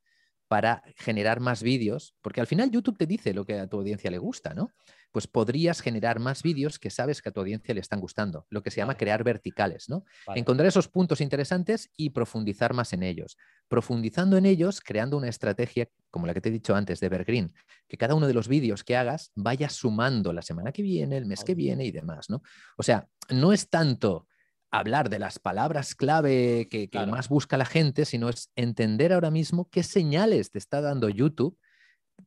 para 0.49 0.81
generar 0.97 1.39
más 1.39 1.61
vídeos, 1.61 2.15
porque 2.21 2.41
al 2.41 2.47
final 2.47 2.71
YouTube 2.71 2.97
te 2.97 3.05
dice 3.05 3.35
lo 3.35 3.45
que 3.45 3.59
a 3.59 3.67
tu 3.67 3.77
audiencia 3.77 4.09
le 4.09 4.17
gusta, 4.17 4.55
¿no? 4.55 4.71
Pues 5.11 5.27
podrías 5.27 5.79
generar 5.79 6.19
más 6.19 6.41
vídeos 6.41 6.79
que 6.79 6.89
sabes 6.89 7.21
que 7.21 7.29
a 7.29 7.31
tu 7.31 7.39
audiencia 7.39 7.75
le 7.75 7.81
están 7.81 7.99
gustando, 7.99 8.47
lo 8.49 8.63
que 8.63 8.71
se 8.71 8.77
llama 8.77 8.97
crear 8.97 9.23
verticales, 9.23 9.89
¿no? 9.89 10.05
Encontrar 10.33 10.67
esos 10.67 10.87
puntos 10.87 11.21
interesantes 11.21 11.91
y 11.95 12.09
profundizar 12.09 12.73
más 12.73 12.93
en 12.93 13.03
ellos. 13.03 13.37
Profundizando 13.67 14.37
en 14.37 14.47
ellos, 14.47 14.81
creando 14.81 15.17
una 15.17 15.29
estrategia 15.29 15.87
como 16.09 16.25
la 16.25 16.33
que 16.33 16.41
te 16.41 16.49
he 16.49 16.51
dicho 16.51 16.75
antes 16.75 16.99
de 16.99 17.05
Evergreen, 17.05 17.53
que 17.87 17.97
cada 17.97 18.15
uno 18.15 18.25
de 18.25 18.33
los 18.33 18.47
vídeos 18.47 18.83
que 18.83 18.97
hagas 18.97 19.31
vaya 19.35 19.69
sumando 19.69 20.33
la 20.33 20.41
semana 20.41 20.71
que 20.71 20.81
viene, 20.81 21.17
el 21.17 21.27
mes 21.27 21.43
que 21.43 21.53
viene 21.53 21.85
y 21.85 21.91
demás, 21.91 22.27
¿no? 22.27 22.41
O 22.75 22.81
sea, 22.81 23.07
no 23.29 23.53
es 23.53 23.69
tanto 23.69 24.25
hablar 24.71 25.09
de 25.09 25.19
las 25.19 25.39
palabras 25.39 25.95
clave 25.95 26.67
que, 26.69 26.89
más 27.07 27.29
busca 27.29 27.57
la 27.57 27.65
gente, 27.65 28.05
sino 28.05 28.29
es 28.29 28.51
entender 28.55 29.13
ahora 29.13 29.31
mismo 29.31 29.69
qué 29.69 29.83
señales 29.83 30.51
te 30.51 30.59
está 30.59 30.81
dando 30.81 31.09
YouTube 31.09 31.57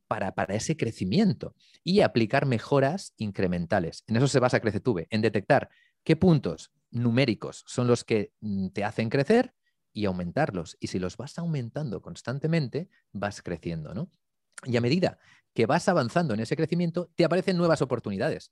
para, 0.07 0.33
para, 0.33 0.55
ese 0.55 0.75
crecimiento 0.75 1.55
y 1.83 2.01
aplicar 2.01 2.45
mejoras 2.45 3.13
incrementales. 3.17 4.03
En 4.07 4.17
eso 4.17 4.27
se 4.27 4.39
basa 4.39 4.59
CreceTube, 4.59 5.07
en 5.09 5.21
detectar 5.21 5.69
qué 6.03 6.15
puntos 6.15 6.71
numéricos 6.91 7.63
son 7.67 7.87
los 7.87 8.03
que 8.03 8.31
mm, 8.41 8.69
te 8.69 8.83
hacen 8.83 9.09
crecer 9.09 9.53
y 9.93 10.05
aumentarlos. 10.05 10.77
Y 10.79 10.87
si 10.87 10.99
los 10.99 11.17
vas 11.17 11.37
aumentando 11.37 12.01
constantemente, 12.01 12.89
vas 13.11 13.41
creciendo, 13.41 13.93
¿no? 13.93 14.09
Y 14.65 14.77
a 14.77 14.81
medida 14.81 15.19
que 15.53 15.65
vas 15.65 15.87
avanzando 15.87 16.33
en 16.33 16.39
ese 16.39 16.55
crecimiento, 16.55 17.11
te 17.15 17.25
aparecen 17.25 17.57
nuevas 17.57 17.81
oportunidades 17.81 18.51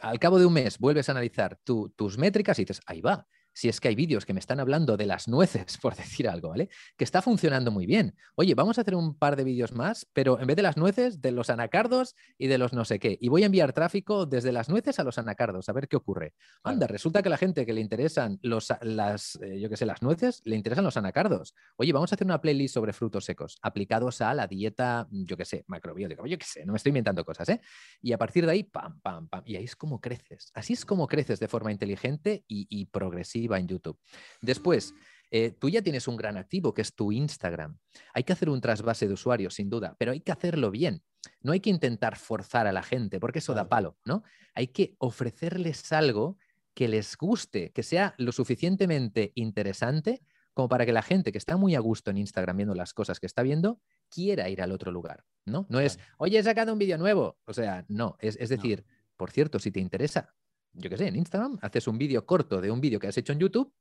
al 0.00 0.18
cabo 0.18 0.38
de 0.38 0.46
un 0.46 0.52
mes 0.52 0.78
vuelves 0.78 1.08
a 1.08 1.12
analizar 1.12 1.58
tus 1.64 2.18
métricas 2.18 2.58
y 2.58 2.62
dices, 2.62 2.80
ahí 2.86 3.00
va, 3.00 3.26
si 3.52 3.68
es 3.68 3.80
que 3.80 3.88
hay 3.88 3.94
vídeos 3.94 4.24
que 4.24 4.34
me 4.34 4.40
están 4.40 4.60
hablando 4.60 4.96
de 4.96 5.06
las 5.06 5.28
nueces, 5.28 5.78
por 5.82 5.96
decir 5.96 6.28
algo, 6.28 6.50
¿vale? 6.50 6.68
Que 6.96 7.04
está 7.04 7.22
funcionando 7.22 7.70
muy 7.70 7.86
bien. 7.86 8.14
Oye, 8.34 8.54
vamos 8.54 8.78
a 8.78 8.82
hacer 8.82 8.94
un 8.94 9.16
par 9.16 9.36
de 9.36 9.44
vídeos 9.44 9.72
más, 9.72 10.06
pero 10.12 10.40
en 10.40 10.46
vez 10.46 10.56
de 10.56 10.62
las 10.62 10.76
nueces, 10.76 11.20
de 11.20 11.32
los 11.32 11.50
anacardos 11.50 12.14
y 12.38 12.46
de 12.46 12.58
los 12.58 12.72
no 12.72 12.84
sé 12.84 12.98
qué. 12.98 13.18
Y 13.20 13.28
voy 13.28 13.42
a 13.42 13.46
enviar 13.46 13.72
tráfico 13.72 14.26
desde 14.26 14.52
las 14.52 14.68
nueces 14.68 14.98
a 14.98 15.04
los 15.04 15.18
anacardos, 15.18 15.68
a 15.68 15.72
ver 15.72 15.88
qué 15.88 15.96
ocurre. 15.96 16.34
Anda, 16.62 16.86
resulta 16.86 17.22
que 17.22 17.28
a 17.28 17.30
la 17.30 17.36
gente 17.36 17.66
que 17.66 17.72
le 17.72 17.80
interesan 17.80 18.38
los, 18.42 18.72
las, 18.82 19.36
eh, 19.42 19.60
yo 19.60 19.68
qué 19.68 19.76
sé, 19.76 19.86
las 19.86 20.02
nueces, 20.02 20.42
le 20.44 20.56
interesan 20.56 20.84
los 20.84 20.96
anacardos. 20.96 21.54
Oye, 21.76 21.92
vamos 21.92 22.12
a 22.12 22.14
hacer 22.14 22.26
una 22.26 22.40
playlist 22.40 22.74
sobre 22.74 22.92
frutos 22.92 23.24
secos 23.24 23.58
aplicados 23.62 24.20
a 24.20 24.34
la 24.34 24.46
dieta, 24.46 25.08
yo 25.10 25.36
qué 25.36 25.44
sé, 25.44 25.64
macrobiótica. 25.66 26.22
Yo 26.26 26.38
qué 26.38 26.46
sé, 26.46 26.64
no 26.64 26.72
me 26.72 26.76
estoy 26.76 26.90
inventando 26.90 27.24
cosas, 27.24 27.48
¿eh? 27.48 27.60
Y 28.00 28.12
a 28.12 28.18
partir 28.18 28.46
de 28.46 28.52
ahí, 28.52 28.62
pam, 28.62 29.00
pam, 29.00 29.28
pam. 29.28 29.42
Y 29.44 29.56
ahí 29.56 29.64
es 29.64 29.76
como 29.76 30.00
creces. 30.00 30.50
Así 30.54 30.72
es 30.72 30.84
como 30.84 31.06
creces 31.06 31.40
de 31.40 31.48
forma 31.48 31.72
inteligente 31.72 32.44
y 32.48 32.86
progresiva 32.86 33.39
en 33.58 33.68
YouTube. 33.68 33.98
Después, 34.40 34.94
eh, 35.30 35.52
tú 35.52 35.68
ya 35.68 35.82
tienes 35.82 36.08
un 36.08 36.16
gran 36.16 36.36
activo 36.36 36.74
que 36.74 36.82
es 36.82 36.94
tu 36.94 37.12
Instagram. 37.12 37.78
Hay 38.14 38.24
que 38.24 38.32
hacer 38.32 38.48
un 38.48 38.60
trasvase 38.60 39.06
de 39.06 39.14
usuarios, 39.14 39.54
sin 39.54 39.70
duda, 39.70 39.94
pero 39.98 40.12
hay 40.12 40.20
que 40.20 40.32
hacerlo 40.32 40.70
bien. 40.70 41.02
No 41.40 41.52
hay 41.52 41.60
que 41.60 41.70
intentar 41.70 42.16
forzar 42.16 42.66
a 42.66 42.72
la 42.72 42.82
gente, 42.82 43.20
porque 43.20 43.38
eso 43.38 43.54
da 43.54 43.68
palo, 43.68 43.98
¿no? 44.04 44.22
Hay 44.54 44.68
que 44.68 44.94
ofrecerles 44.98 45.92
algo 45.92 46.38
que 46.74 46.88
les 46.88 47.16
guste, 47.16 47.72
que 47.72 47.82
sea 47.82 48.14
lo 48.18 48.32
suficientemente 48.32 49.32
interesante 49.34 50.22
como 50.54 50.68
para 50.68 50.84
que 50.84 50.92
la 50.92 51.02
gente 51.02 51.32
que 51.32 51.38
está 51.38 51.56
muy 51.56 51.74
a 51.74 51.80
gusto 51.80 52.10
en 52.10 52.18
Instagram 52.18 52.56
viendo 52.56 52.74
las 52.74 52.92
cosas 52.92 53.20
que 53.20 53.26
está 53.26 53.42
viendo 53.42 53.80
quiera 54.08 54.48
ir 54.48 54.62
al 54.62 54.72
otro 54.72 54.90
lugar, 54.90 55.24
¿no? 55.44 55.66
No 55.68 55.80
es, 55.80 55.98
oye, 56.18 56.38
he 56.38 56.42
sacado 56.42 56.72
un 56.72 56.78
vídeo 56.78 56.98
nuevo. 56.98 57.38
O 57.44 57.54
sea, 57.54 57.84
no, 57.88 58.16
es, 58.18 58.36
decir, 58.48 58.84
por 59.16 59.30
cierto, 59.30 59.58
si 59.58 59.70
te 59.70 59.80
interesa, 59.80 60.34
yo 60.72 60.90
qué 60.90 60.96
sé, 60.96 61.08
en 61.08 61.16
Instagram, 61.16 61.58
haces 61.62 61.86
un 61.88 61.98
vídeo 61.98 62.24
corto 62.24 62.60
de 62.60 62.70
un 62.70 62.80
vídeo 62.80 62.98
que 62.98 63.06
has 63.06 63.16
hecho 63.18 63.32
en 63.32 63.40
YouTube 63.40 63.72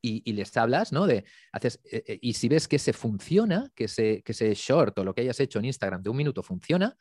y, 0.00 0.32
les 0.34 0.54
hablas, 0.58 0.92
¿no? 0.92 1.06
De, 1.06 1.24
haces, 1.50 1.80
eh, 1.90 2.04
eh, 2.06 2.18
y 2.20 2.34
si 2.34 2.48
ves 2.48 2.68
que 2.68 2.78
se 2.78 2.92
funciona, 2.92 3.70
que 3.74 3.84
ese, 3.84 4.22
que 4.22 4.32
ese 4.32 4.52
short 4.54 4.98
o 4.98 5.04
lo 5.04 5.14
que 5.14 5.22
hayas 5.22 5.40
hecho 5.40 5.58
en 5.58 5.64
Instagram 5.64 6.02
de 6.02 6.10
un 6.10 6.16
minuto 6.16 6.42
funciona, 6.42 6.94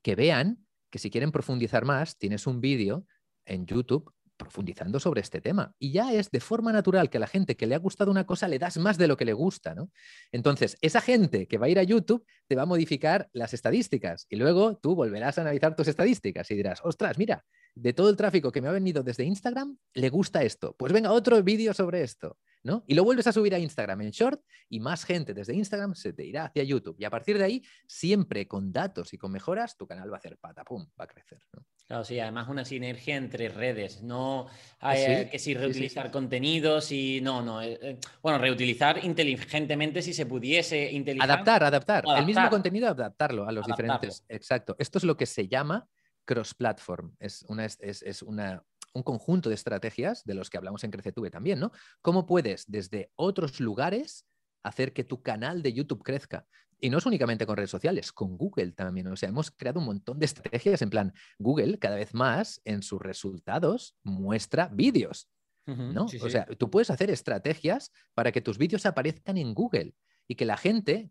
que 0.00 0.14
vean 0.14 0.66
que 0.90 0.98
si 0.98 1.10
quieren 1.10 1.30
profundizar 1.30 1.84
más, 1.84 2.16
tienes 2.16 2.46
un 2.46 2.60
vídeo 2.60 3.06
en 3.44 3.66
YouTube 3.66 4.10
profundizando 4.36 4.98
sobre 4.98 5.20
este 5.20 5.40
tema. 5.40 5.74
Y 5.78 5.92
ya 5.92 6.12
es 6.12 6.30
de 6.30 6.40
forma 6.40 6.72
natural 6.72 7.10
que 7.10 7.18
a 7.18 7.20
la 7.20 7.26
gente 7.26 7.56
que 7.56 7.66
le 7.66 7.74
ha 7.74 7.78
gustado 7.78 8.10
una 8.10 8.26
cosa 8.26 8.48
le 8.48 8.58
das 8.58 8.78
más 8.78 8.98
de 8.98 9.08
lo 9.08 9.16
que 9.16 9.24
le 9.24 9.32
gusta, 9.32 9.74
¿no? 9.74 9.90
Entonces, 10.32 10.76
esa 10.80 11.00
gente 11.00 11.46
que 11.46 11.58
va 11.58 11.66
a 11.66 11.68
ir 11.68 11.78
a 11.78 11.82
YouTube 11.82 12.24
te 12.46 12.56
va 12.56 12.62
a 12.62 12.66
modificar 12.66 13.28
las 13.32 13.54
estadísticas 13.54 14.26
y 14.28 14.36
luego 14.36 14.78
tú 14.78 14.94
volverás 14.94 15.38
a 15.38 15.42
analizar 15.42 15.76
tus 15.76 15.88
estadísticas 15.88 16.50
y 16.50 16.56
dirás, 16.56 16.80
ostras, 16.82 17.18
mira, 17.18 17.44
de 17.74 17.92
todo 17.92 18.10
el 18.10 18.16
tráfico 18.16 18.52
que 18.52 18.60
me 18.60 18.68
ha 18.68 18.72
venido 18.72 19.02
desde 19.02 19.24
Instagram, 19.24 19.76
le 19.94 20.08
gusta 20.10 20.42
esto. 20.42 20.74
Pues 20.76 20.92
venga, 20.92 21.12
otro 21.12 21.42
vídeo 21.42 21.72
sobre 21.72 22.02
esto, 22.02 22.38
¿no? 22.62 22.84
Y 22.86 22.94
lo 22.94 23.04
vuelves 23.04 23.26
a 23.26 23.32
subir 23.32 23.54
a 23.54 23.58
Instagram 23.58 24.02
en 24.02 24.10
short 24.10 24.42
y 24.68 24.80
más 24.80 25.04
gente 25.04 25.32
desde 25.32 25.54
Instagram 25.54 25.94
se 25.94 26.12
te 26.12 26.24
irá 26.24 26.46
hacia 26.46 26.62
YouTube. 26.64 26.96
Y 26.98 27.04
a 27.04 27.10
partir 27.10 27.38
de 27.38 27.44
ahí, 27.44 27.62
siempre 27.86 28.46
con 28.46 28.72
datos 28.72 29.12
y 29.14 29.18
con 29.18 29.32
mejoras, 29.32 29.76
tu 29.76 29.86
canal 29.86 30.10
va 30.10 30.16
a 30.16 30.18
hacer 30.18 30.36
patapum, 30.38 30.86
va 31.00 31.04
a 31.04 31.06
crecer. 31.06 31.40
Claro, 31.86 32.04
sí, 32.04 32.18
además 32.20 32.48
una 32.48 32.64
sinergia 32.64 33.16
entre 33.16 33.48
redes, 33.48 34.02
no 34.02 34.46
hay 34.78 35.04
ah, 35.04 35.30
que 35.30 35.38
si 35.38 35.52
reutilizar 35.54 36.10
contenidos 36.10 36.90
y 36.92 37.20
no, 37.20 37.42
no, 37.42 37.60
eh, 37.60 37.78
eh, 37.82 37.98
bueno, 38.22 38.38
reutilizar 38.38 39.04
inteligentemente 39.04 40.00
si 40.00 40.14
se 40.14 40.24
pudiese 40.24 40.90
adaptar, 41.20 41.64
adaptar, 41.64 42.04
el 42.16 42.24
mismo 42.24 42.48
contenido 42.48 42.88
adaptarlo 42.88 43.46
a 43.46 43.52
los 43.52 43.66
diferentes, 43.66 44.24
exacto. 44.28 44.76
Esto 44.78 44.98
es 44.98 45.04
lo 45.04 45.16
que 45.16 45.26
se 45.26 45.48
llama 45.48 45.88
cross-platform. 46.24 47.16
Es 47.18 47.44
una, 47.48 47.64
es, 47.64 48.22
una 48.22 48.64
un 48.94 49.02
conjunto 49.02 49.48
de 49.48 49.54
estrategias 49.54 50.24
de 50.24 50.34
los 50.34 50.50
que 50.50 50.58
hablamos 50.58 50.84
en 50.84 50.90
CreceTube 50.90 51.30
también, 51.30 51.58
¿no? 51.58 51.72
¿Cómo 52.02 52.26
puedes 52.26 52.70
desde 52.70 53.10
otros 53.16 53.58
lugares 53.60 54.26
hacer 54.62 54.92
que 54.92 55.04
tu 55.04 55.22
canal 55.22 55.62
de 55.62 55.72
YouTube 55.72 56.02
crezca? 56.02 56.46
Y 56.78 56.90
no 56.90 56.98
es 56.98 57.06
únicamente 57.06 57.46
con 57.46 57.56
redes 57.56 57.70
sociales, 57.70 58.12
con 58.12 58.36
Google 58.36 58.72
también. 58.72 59.06
O 59.06 59.16
sea, 59.16 59.28
hemos 59.28 59.50
creado 59.50 59.78
un 59.78 59.86
montón 59.86 60.18
de 60.18 60.26
estrategias 60.26 60.82
en 60.82 60.90
plan, 60.90 61.14
Google 61.38 61.78
cada 61.78 61.96
vez 61.96 62.12
más 62.12 62.60
en 62.64 62.82
sus 62.82 63.00
resultados 63.00 63.96
muestra 64.02 64.68
vídeos. 64.68 65.28
¿no? 65.64 66.06
o 66.06 66.28
sea, 66.28 66.44
tú 66.58 66.70
puedes 66.70 66.90
hacer 66.90 67.08
estrategias 67.08 67.92
para 68.14 68.32
que 68.32 68.40
tus 68.40 68.58
vídeos 68.58 68.84
aparezcan 68.84 69.38
en 69.38 69.54
Google 69.54 69.94
y 70.28 70.34
que 70.34 70.44
la 70.44 70.56
gente, 70.56 71.10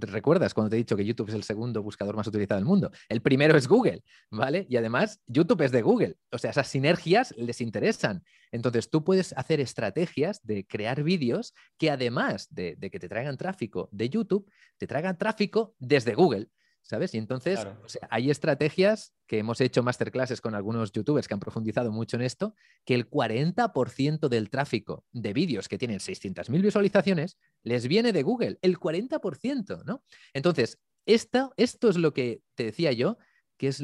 recuerdas 0.00 0.54
cuando 0.54 0.70
te 0.70 0.76
he 0.76 0.78
dicho 0.78 0.96
que 0.96 1.04
YouTube 1.04 1.28
es 1.28 1.34
el 1.34 1.42
segundo 1.42 1.82
buscador 1.82 2.16
más 2.16 2.26
utilizado 2.26 2.58
del 2.58 2.66
mundo, 2.66 2.90
el 3.08 3.22
primero 3.22 3.56
es 3.56 3.68
Google, 3.68 4.02
¿vale? 4.30 4.66
Y 4.68 4.76
además 4.76 5.20
YouTube 5.26 5.62
es 5.62 5.72
de 5.72 5.82
Google, 5.82 6.16
o 6.30 6.38
sea, 6.38 6.50
esas 6.50 6.68
sinergias 6.68 7.34
les 7.36 7.60
interesan. 7.60 8.22
Entonces 8.52 8.90
tú 8.90 9.04
puedes 9.04 9.32
hacer 9.32 9.60
estrategias 9.60 10.44
de 10.44 10.66
crear 10.66 11.02
vídeos 11.02 11.54
que 11.78 11.90
además 11.90 12.48
de, 12.50 12.76
de 12.76 12.90
que 12.90 12.98
te 12.98 13.08
traigan 13.08 13.36
tráfico 13.36 13.88
de 13.92 14.08
YouTube, 14.08 14.50
te 14.78 14.86
traigan 14.86 15.18
tráfico 15.18 15.74
desde 15.78 16.14
Google. 16.14 16.48
¿Sabes? 16.86 17.14
Y 17.14 17.18
entonces 17.18 17.66
hay 18.10 18.30
estrategias 18.30 19.12
que 19.26 19.38
hemos 19.38 19.60
hecho 19.60 19.82
masterclasses 19.82 20.40
con 20.40 20.54
algunos 20.54 20.92
youtubers 20.92 21.26
que 21.26 21.34
han 21.34 21.40
profundizado 21.40 21.90
mucho 21.90 22.16
en 22.16 22.22
esto, 22.22 22.54
que 22.84 22.94
el 22.94 23.10
40% 23.10 24.28
del 24.28 24.50
tráfico 24.50 25.04
de 25.12 25.32
vídeos 25.32 25.68
que 25.68 25.78
tienen 25.78 25.98
600.000 25.98 26.62
visualizaciones 26.62 27.36
les 27.62 27.88
viene 27.88 28.12
de 28.12 28.22
Google, 28.22 28.58
el 28.62 28.78
40%, 28.78 29.84
¿no? 29.84 30.04
Entonces, 30.32 30.78
esto, 31.06 31.52
esto 31.56 31.88
es 31.88 31.96
lo 31.96 32.12
que 32.12 32.42
te 32.54 32.64
decía 32.64 32.92
yo, 32.92 33.18
que 33.56 33.68
es 33.68 33.82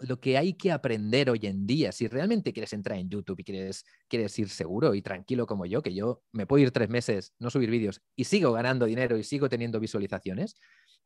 lo 0.00 0.20
que 0.20 0.36
hay 0.36 0.54
que 0.54 0.72
aprender 0.72 1.30
hoy 1.30 1.40
en 1.44 1.66
día. 1.66 1.90
Si 1.90 2.06
realmente 2.06 2.52
quieres 2.52 2.72
entrar 2.72 2.98
en 2.98 3.08
YouTube 3.08 3.40
y 3.40 3.44
quieres, 3.44 3.84
quieres 4.08 4.38
ir 4.38 4.48
seguro 4.48 4.94
y 4.94 5.02
tranquilo 5.02 5.46
como 5.46 5.66
yo, 5.66 5.82
que 5.82 5.94
yo 5.94 6.22
me 6.32 6.46
puedo 6.46 6.62
ir 6.62 6.70
tres 6.70 6.88
meses, 6.88 7.32
no 7.38 7.50
subir 7.50 7.70
vídeos 7.70 8.02
y 8.14 8.24
sigo 8.24 8.52
ganando 8.52 8.86
dinero 8.86 9.16
y 9.16 9.24
sigo 9.24 9.48
teniendo 9.48 9.80
visualizaciones, 9.80 10.56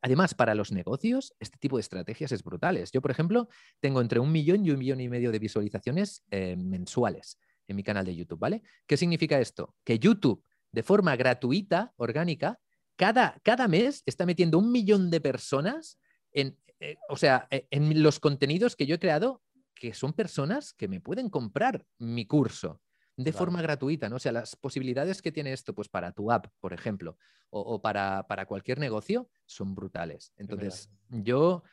Además, 0.01 0.33
para 0.33 0.55
los 0.55 0.71
negocios, 0.71 1.33
este 1.39 1.57
tipo 1.59 1.77
de 1.77 1.81
estrategias 1.81 2.31
es 2.31 2.43
brutales. 2.43 2.91
Yo, 2.91 3.01
por 3.01 3.11
ejemplo, 3.11 3.47
tengo 3.79 4.01
entre 4.01 4.19
un 4.19 4.31
millón 4.31 4.65
y 4.65 4.71
un 4.71 4.79
millón 4.79 4.99
y 4.99 5.09
medio 5.09 5.31
de 5.31 5.39
visualizaciones 5.39 6.23
eh, 6.31 6.55
mensuales 6.55 7.37
en 7.67 7.75
mi 7.75 7.83
canal 7.83 8.05
de 8.05 8.15
YouTube, 8.15 8.39
¿vale? 8.39 8.63
¿Qué 8.87 8.97
significa 8.97 9.39
esto? 9.39 9.75
Que 9.83 9.99
YouTube, 9.99 10.43
de 10.71 10.83
forma 10.83 11.15
gratuita, 11.15 11.93
orgánica, 11.97 12.59
cada, 12.95 13.39
cada 13.43 13.67
mes 13.67 14.03
está 14.05 14.25
metiendo 14.25 14.57
un 14.57 14.71
millón 14.71 15.09
de 15.11 15.21
personas 15.21 15.99
en, 16.31 16.57
eh, 16.79 16.97
o 17.09 17.17
sea, 17.17 17.47
e, 17.51 17.67
en 17.69 18.01
los 18.01 18.19
contenidos 18.19 18.75
que 18.75 18.87
yo 18.87 18.95
he 18.95 18.99
creado, 18.99 19.43
que 19.75 19.93
son 19.93 20.13
personas 20.13 20.73
que 20.73 20.87
me 20.87 20.99
pueden 20.99 21.29
comprar 21.29 21.85
mi 21.99 22.25
curso 22.25 22.81
de 23.23 23.33
forma 23.33 23.61
gratuita, 23.61 24.09
¿no? 24.09 24.17
O 24.17 24.19
sea, 24.19 24.31
las 24.31 24.55
posibilidades 24.55 25.21
que 25.21 25.31
tiene 25.31 25.53
esto, 25.53 25.73
pues 25.73 25.89
para 25.89 26.11
tu 26.11 26.31
app, 26.31 26.47
por 26.59 26.73
ejemplo, 26.73 27.17
o, 27.49 27.81
para, 27.81 28.25
cualquier 28.47 28.79
negocio, 28.79 29.29
son 29.45 29.75
brutales. 29.75 30.33
Entonces, 30.37 30.89
yo 31.09 31.63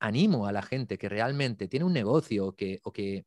animo 0.00 0.46
a 0.46 0.52
la 0.52 0.62
gente 0.62 0.98
que 0.98 1.08
realmente 1.08 1.68
tiene 1.68 1.84
un 1.84 1.92
negocio 1.92 2.56
que, 2.56 2.80
o 2.82 2.92
que 2.92 3.26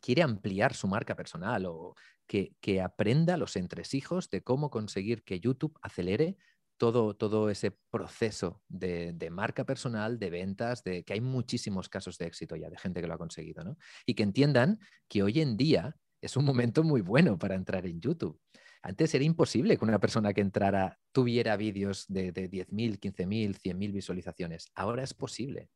quiere 0.00 0.22
ampliar 0.22 0.74
su 0.74 0.88
marca 0.88 1.14
personal 1.14 1.66
o 1.66 1.94
que, 2.26 2.80
aprenda 2.82 3.36
los 3.36 3.56
entresijos 3.56 4.28
de 4.30 4.42
cómo 4.42 4.70
conseguir 4.70 5.22
que 5.22 5.40
YouTube 5.40 5.78
acelere 5.82 6.36
todo, 6.76 7.14
todo 7.14 7.50
ese 7.50 7.72
proceso 7.90 8.62
de, 8.68 9.12
de, 9.12 9.30
marca 9.30 9.64
personal, 9.64 10.18
de 10.18 10.30
ventas, 10.30 10.84
de 10.84 11.04
que 11.04 11.14
hay 11.14 11.20
muchísimos 11.20 11.88
casos 11.88 12.18
de 12.18 12.26
éxito 12.26 12.54
ya, 12.54 12.70
de 12.70 12.78
gente 12.78 13.00
que 13.00 13.06
lo 13.06 13.14
ha 13.14 13.18
conseguido, 13.18 13.64
¿no? 13.64 13.76
Y 14.06 14.14
que 14.14 14.22
entiendan 14.22 14.78
que 15.08 15.22
hoy 15.22 15.40
en 15.40 15.56
día 15.56 15.96
es 16.20 16.36
un 16.36 16.44
momento 16.44 16.82
muy 16.82 17.00
bueno 17.00 17.38
para 17.38 17.54
entrar 17.54 17.86
en 17.86 18.00
YouTube. 18.00 18.40
Antes 18.82 19.14
era 19.14 19.24
imposible 19.24 19.76
que 19.76 19.84
una 19.84 19.98
persona 19.98 20.32
que 20.32 20.40
entrara 20.40 20.98
tuviera 21.12 21.56
vídeos 21.56 22.06
de, 22.08 22.32
de 22.32 22.48
10.000, 22.48 22.98
15.000, 22.98 23.58
100.000 23.60 23.92
visualizaciones. 23.92 24.70
Ahora 24.74 25.02
es 25.02 25.14
posible. 25.14 25.68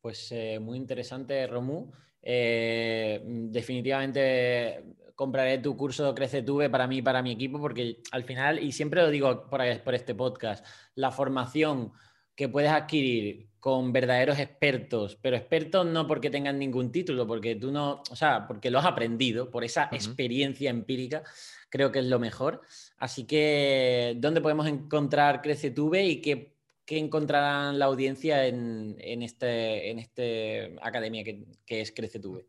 pues 0.00 0.30
eh, 0.32 0.58
muy 0.60 0.76
interesante, 0.76 1.46
Romu. 1.46 1.90
Eh, 2.20 3.22
definitivamente 3.24 4.84
compraré 5.14 5.58
tu 5.58 5.76
curso 5.76 6.14
CreceTube 6.14 6.70
para 6.70 6.86
mí 6.86 6.98
y 6.98 7.02
para 7.02 7.22
mi 7.22 7.32
equipo 7.32 7.60
porque 7.60 8.02
al 8.10 8.24
final, 8.24 8.58
y 8.62 8.72
siempre 8.72 9.02
lo 9.02 9.10
digo 9.10 9.48
por 9.48 9.94
este 9.94 10.14
podcast, 10.14 10.66
la 10.94 11.12
formación 11.12 11.92
que 12.34 12.48
puedes 12.48 12.70
adquirir 12.70 13.48
con 13.64 13.92
verdaderos 13.92 14.38
expertos, 14.38 15.16
pero 15.22 15.36
expertos 15.36 15.86
no 15.86 16.06
porque 16.06 16.28
tengan 16.28 16.58
ningún 16.58 16.92
título, 16.92 17.26
porque 17.26 17.56
tú 17.56 17.72
no, 17.72 18.02
o 18.10 18.16
sea, 18.16 18.46
porque 18.46 18.70
lo 18.70 18.78
has 18.78 18.84
aprendido, 18.84 19.50
por 19.50 19.64
esa 19.64 19.88
experiencia 19.90 20.68
empírica, 20.68 21.22
creo 21.70 21.90
que 21.90 22.00
es 22.00 22.04
lo 22.04 22.18
mejor. 22.18 22.60
Así 22.98 23.24
que, 23.24 24.16
¿dónde 24.18 24.42
podemos 24.42 24.66
encontrar 24.66 25.40
CreceTube 25.40 26.04
y 26.04 26.20
qué, 26.20 26.54
qué 26.84 26.98
encontrarán 26.98 27.78
la 27.78 27.86
audiencia 27.86 28.46
en, 28.46 28.96
en, 28.98 29.22
este, 29.22 29.90
en 29.90 29.98
este 29.98 30.76
academia 30.82 31.24
que, 31.24 31.46
que 31.64 31.80
es 31.80 31.90
CreceTube? 31.90 32.46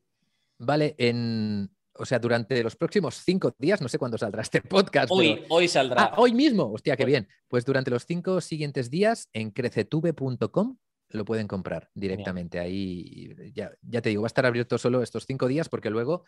Vale, 0.58 0.96
en, 0.98 1.70
o 1.98 2.06
sea, 2.06 2.20
durante 2.20 2.62
los 2.64 2.76
próximos 2.76 3.16
cinco 3.16 3.54
días, 3.58 3.82
no 3.82 3.88
sé 3.88 3.98
cuándo 3.98 4.18
saldrá 4.18 4.41
este 4.41 4.62
podcast. 4.62 5.12
Hoy, 5.12 5.43
hoy 5.50 5.68
saldrá. 5.68 6.04
Ah, 6.04 6.14
hoy 6.18 6.34
mismo, 6.34 6.72
hostia, 6.72 6.96
qué 6.96 7.06
bien. 7.06 7.28
Pues 7.48 7.66
durante 7.66 7.91
los 7.91 8.06
cinco 8.06 8.41
siguientes 8.41 8.89
días 8.89 9.30
en 9.34 9.52
crecetube.com 9.52 10.78
lo 11.10 11.26
pueden 11.26 11.48
comprar 11.48 11.89
directamente. 11.93 12.60
Ahí 12.60 13.34
ya, 13.54 13.72
ya, 13.82 14.02
te 14.02 14.10
digo, 14.10 14.24
va 14.24 14.26
a 14.26 14.28
estar 14.28 14.46
abierto 14.46 14.78
solo 14.78 15.02
estos 15.02 15.26
cinco 15.26 15.48
días 15.48 15.70
porque 15.70 15.89
luego 15.89 16.26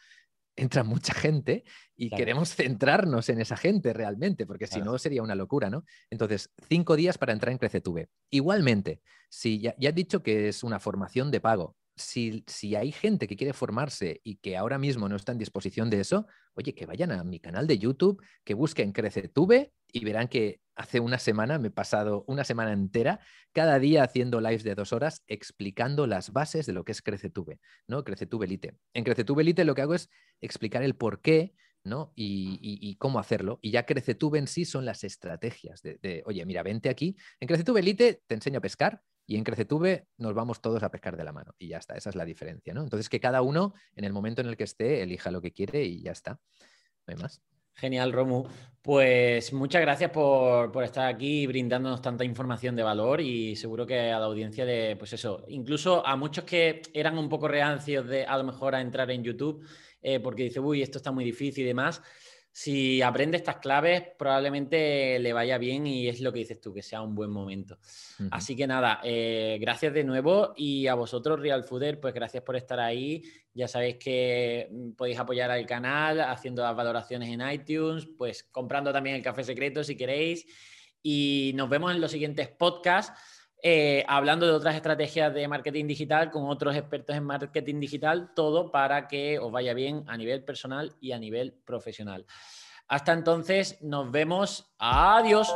entra 0.55 0.83
mucha 0.83 1.13
gente 1.13 1.63
y 1.95 2.09
queremos 2.09 2.55
centrarnos 2.55 3.29
en 3.29 3.41
esa 3.41 3.57
gente 3.57 3.93
realmente, 3.93 4.45
porque 4.45 4.65
si 4.65 4.81
no 4.81 4.97
sería 4.97 5.21
una 5.21 5.35
locura, 5.35 5.69
¿no? 5.69 5.85
Entonces, 6.09 6.51
cinco 6.67 6.95
días 6.95 7.17
para 7.17 7.33
entrar 7.33 7.51
en 7.51 7.59
Crecetube. 7.59 8.09
Igualmente, 8.31 9.01
si 9.29 9.59
ya, 9.59 9.75
ya 9.77 9.89
he 9.89 9.93
dicho 9.93 10.23
que 10.23 10.47
es 10.47 10.63
una 10.63 10.79
formación 10.79 11.29
de 11.29 11.41
pago, 11.41 11.75
si, 11.97 12.75
hay 12.75 12.91
gente 12.91 13.27
que 13.27 13.35
quiere 13.35 13.53
formarse 13.53 14.21
y 14.23 14.37
que 14.37 14.55
ahora 14.55 14.77
mismo 14.77 15.09
no 15.09 15.15
está 15.15 15.31
en 15.31 15.37
disposición 15.37 15.89
de 15.89 15.99
eso, 15.99 16.27
oye, 16.53 16.73
que 16.73 16.85
vayan 16.85 17.11
a 17.11 17.23
mi 17.23 17.39
canal 17.39 17.67
de 17.67 17.77
YouTube, 17.77 18.21
que 18.43 18.53
busquen 18.53 18.91
CreceTube 18.91 19.71
y 19.91 20.05
verán 20.05 20.27
que 20.27 20.61
hace 20.75 20.99
una 20.99 21.17
semana 21.17 21.59
me 21.59 21.69
he 21.69 21.71
pasado 21.71 22.23
una 22.27 22.43
semana 22.43 22.71
entera 22.71 23.19
cada 23.51 23.79
día 23.79 24.03
haciendo 24.03 24.39
lives 24.39 24.63
de 24.63 24.75
dos 24.75 24.93
horas 24.93 25.23
explicando 25.27 26.07
las 26.07 26.31
bases 26.31 26.65
de 26.65 26.73
lo 26.73 26.85
que 26.85 26.91
es 26.91 27.01
CreceTube, 27.01 27.59
¿no? 27.87 28.03
CreceTube 28.03 28.43
Elite. 28.43 28.77
En 28.93 29.03
CreceTube 29.03 29.41
Elite 29.41 29.65
lo 29.65 29.75
que 29.75 29.81
hago 29.81 29.95
es 29.95 30.09
explicar 30.39 30.83
el 30.83 30.95
por 30.95 31.21
qué 31.21 31.53
¿no? 31.83 32.11
Y, 32.15 32.95
cómo 32.97 33.17
hacerlo. 33.17 33.59
Y 33.61 33.71
ya 33.71 33.85
CreceTube 33.85 34.35
en 34.35 34.47
sí 34.47 34.65
son 34.65 34.85
las 34.85 35.03
estrategias 35.03 35.81
de, 35.81 36.21
oye, 36.25 36.45
mira, 36.45 36.61
vente 36.61 36.89
aquí. 36.89 37.15
En 37.39 37.47
CreceTube 37.47 37.79
Elite 37.79 38.21
te 38.27 38.35
enseño 38.35 38.59
a 38.59 38.61
pescar, 38.61 39.01
y 39.27 39.35
en 39.35 39.43
Crecetube 39.43 40.07
nos 40.17 40.33
vamos 40.33 40.61
todos 40.61 40.81
a 40.81 40.89
pescar 40.89 41.17
de 41.17 41.25
la 41.25 41.33
mano 41.33 41.53
y 41.59 41.67
ya 41.67 41.77
está, 41.77 41.95
esa 41.95 42.09
es 42.09 42.15
la 42.15 42.25
diferencia, 42.25 42.73
¿no? 42.73 42.81
Entonces 42.81 43.09
que 43.09 43.19
cada 43.19 43.41
uno 43.41 43.73
en 43.95 44.05
el 44.05 44.13
momento 44.13 44.41
en 44.41 44.47
el 44.47 44.57
que 44.57 44.63
esté 44.63 45.03
elija 45.03 45.29
lo 45.29 45.41
que 45.41 45.51
quiere 45.51 45.83
y 45.83 46.01
ya 46.01 46.11
está, 46.11 46.39
no 47.05 47.13
hay 47.13 47.15
más. 47.17 47.41
Genial, 47.77 48.11
Romu. 48.11 48.43
Pues 48.81 49.53
muchas 49.53 49.81
gracias 49.81 50.09
por, 50.09 50.83
estar 50.83 51.05
aquí 51.05 51.45
brindándonos 51.45 52.01
tanta 52.01 52.23
información 52.23 52.75
de 52.75 52.81
valor 52.81 53.21
y 53.21 53.55
seguro 53.55 53.85
que 53.85 54.11
a 54.11 54.19
la 54.19 54.25
audiencia 54.25 54.65
de, 54.65 54.95
pues 54.95 55.13
eso, 55.13 55.45
incluso 55.47 56.05
a 56.05 56.15
muchos 56.15 56.43
que 56.43 56.81
eran 56.93 57.19
un 57.19 57.29
poco 57.29 57.47
reacios 57.47 58.07
de 58.07 58.25
a 58.25 58.35
lo 58.37 58.45
mejor 58.45 58.73
a 58.73 58.81
entrar 58.81 59.11
en 59.11 59.23
YouTube, 59.23 59.63
eh, 60.01 60.19
porque 60.19 60.43
dice, 60.43 60.59
uy, 60.59 60.81
esto 60.81 60.97
está 60.97 61.11
muy 61.11 61.23
difícil 61.23 61.65
y 61.65 61.67
demás, 61.67 62.01
si 62.57 63.03
aprende 63.03 63.37
estas 63.37 63.57
claves, 63.57 64.01
probablemente 64.17 65.19
le 65.19 65.31
vaya 65.31 65.59
bien 65.59 65.85
y 65.85 66.07
es 66.07 66.21
lo 66.21 66.33
que 66.33 66.39
dices 66.39 66.59
tú, 66.59 66.73
que 66.73 66.81
sea 66.81 67.03
un 67.03 67.13
buen 67.13 67.29
momento. 67.29 67.77
Así 68.31 68.55
que 68.55 68.65
nada, 68.65 68.99
eh, 69.03 69.59
gracias 69.61 69.93
de 69.93 70.03
nuevo 70.03 70.53
y 70.57 70.87
a 70.87 70.95
vosotros, 70.95 71.39
Real 71.39 71.63
Fooder, 71.63 71.99
pues 71.99 72.15
gracias 72.15 72.41
por 72.41 72.55
estar 72.55 72.79
ahí. 72.79 73.21
Ya 73.53 73.67
sabéis 73.67 73.97
que 73.97 74.69
mm, 74.71 74.93
podéis 74.93 75.19
apoyar 75.19 75.51
al 75.51 75.67
canal 75.67 76.19
haciendo 76.19 76.63
las 76.63 76.75
valoraciones 76.75 77.29
en 77.29 77.47
iTunes, 77.47 78.07
pues 78.17 78.45
comprando 78.45 78.91
también 78.91 79.17
el 79.17 79.21
café 79.21 79.43
secreto 79.43 79.83
si 79.83 79.95
queréis. 79.95 80.47
Y 81.03 81.51
nos 81.53 81.69
vemos 81.69 81.93
en 81.93 82.01
los 82.01 82.09
siguientes 82.09 82.47
podcasts. 82.47 83.36
Eh, 83.63 84.05
hablando 84.07 84.45
de 84.45 84.51
otras 84.53 84.75
estrategias 84.75 85.33
de 85.33 85.47
marketing 85.47 85.87
digital 85.87 86.29
con 86.29 86.47
otros 86.47 86.75
expertos 86.75 87.15
en 87.15 87.23
marketing 87.23 87.79
digital, 87.79 88.31
todo 88.35 88.71
para 88.71 89.07
que 89.07 89.39
os 89.39 89.51
vaya 89.51 89.73
bien 89.73 90.03
a 90.07 90.15
nivel 90.15 90.43
personal 90.43 90.93
y 91.01 91.11
a 91.11 91.19
nivel 91.19 91.53
profesional. 91.65 92.25
Hasta 92.87 93.13
entonces, 93.13 93.81
nos 93.81 94.11
vemos. 94.11 94.73
Adiós. 94.77 95.53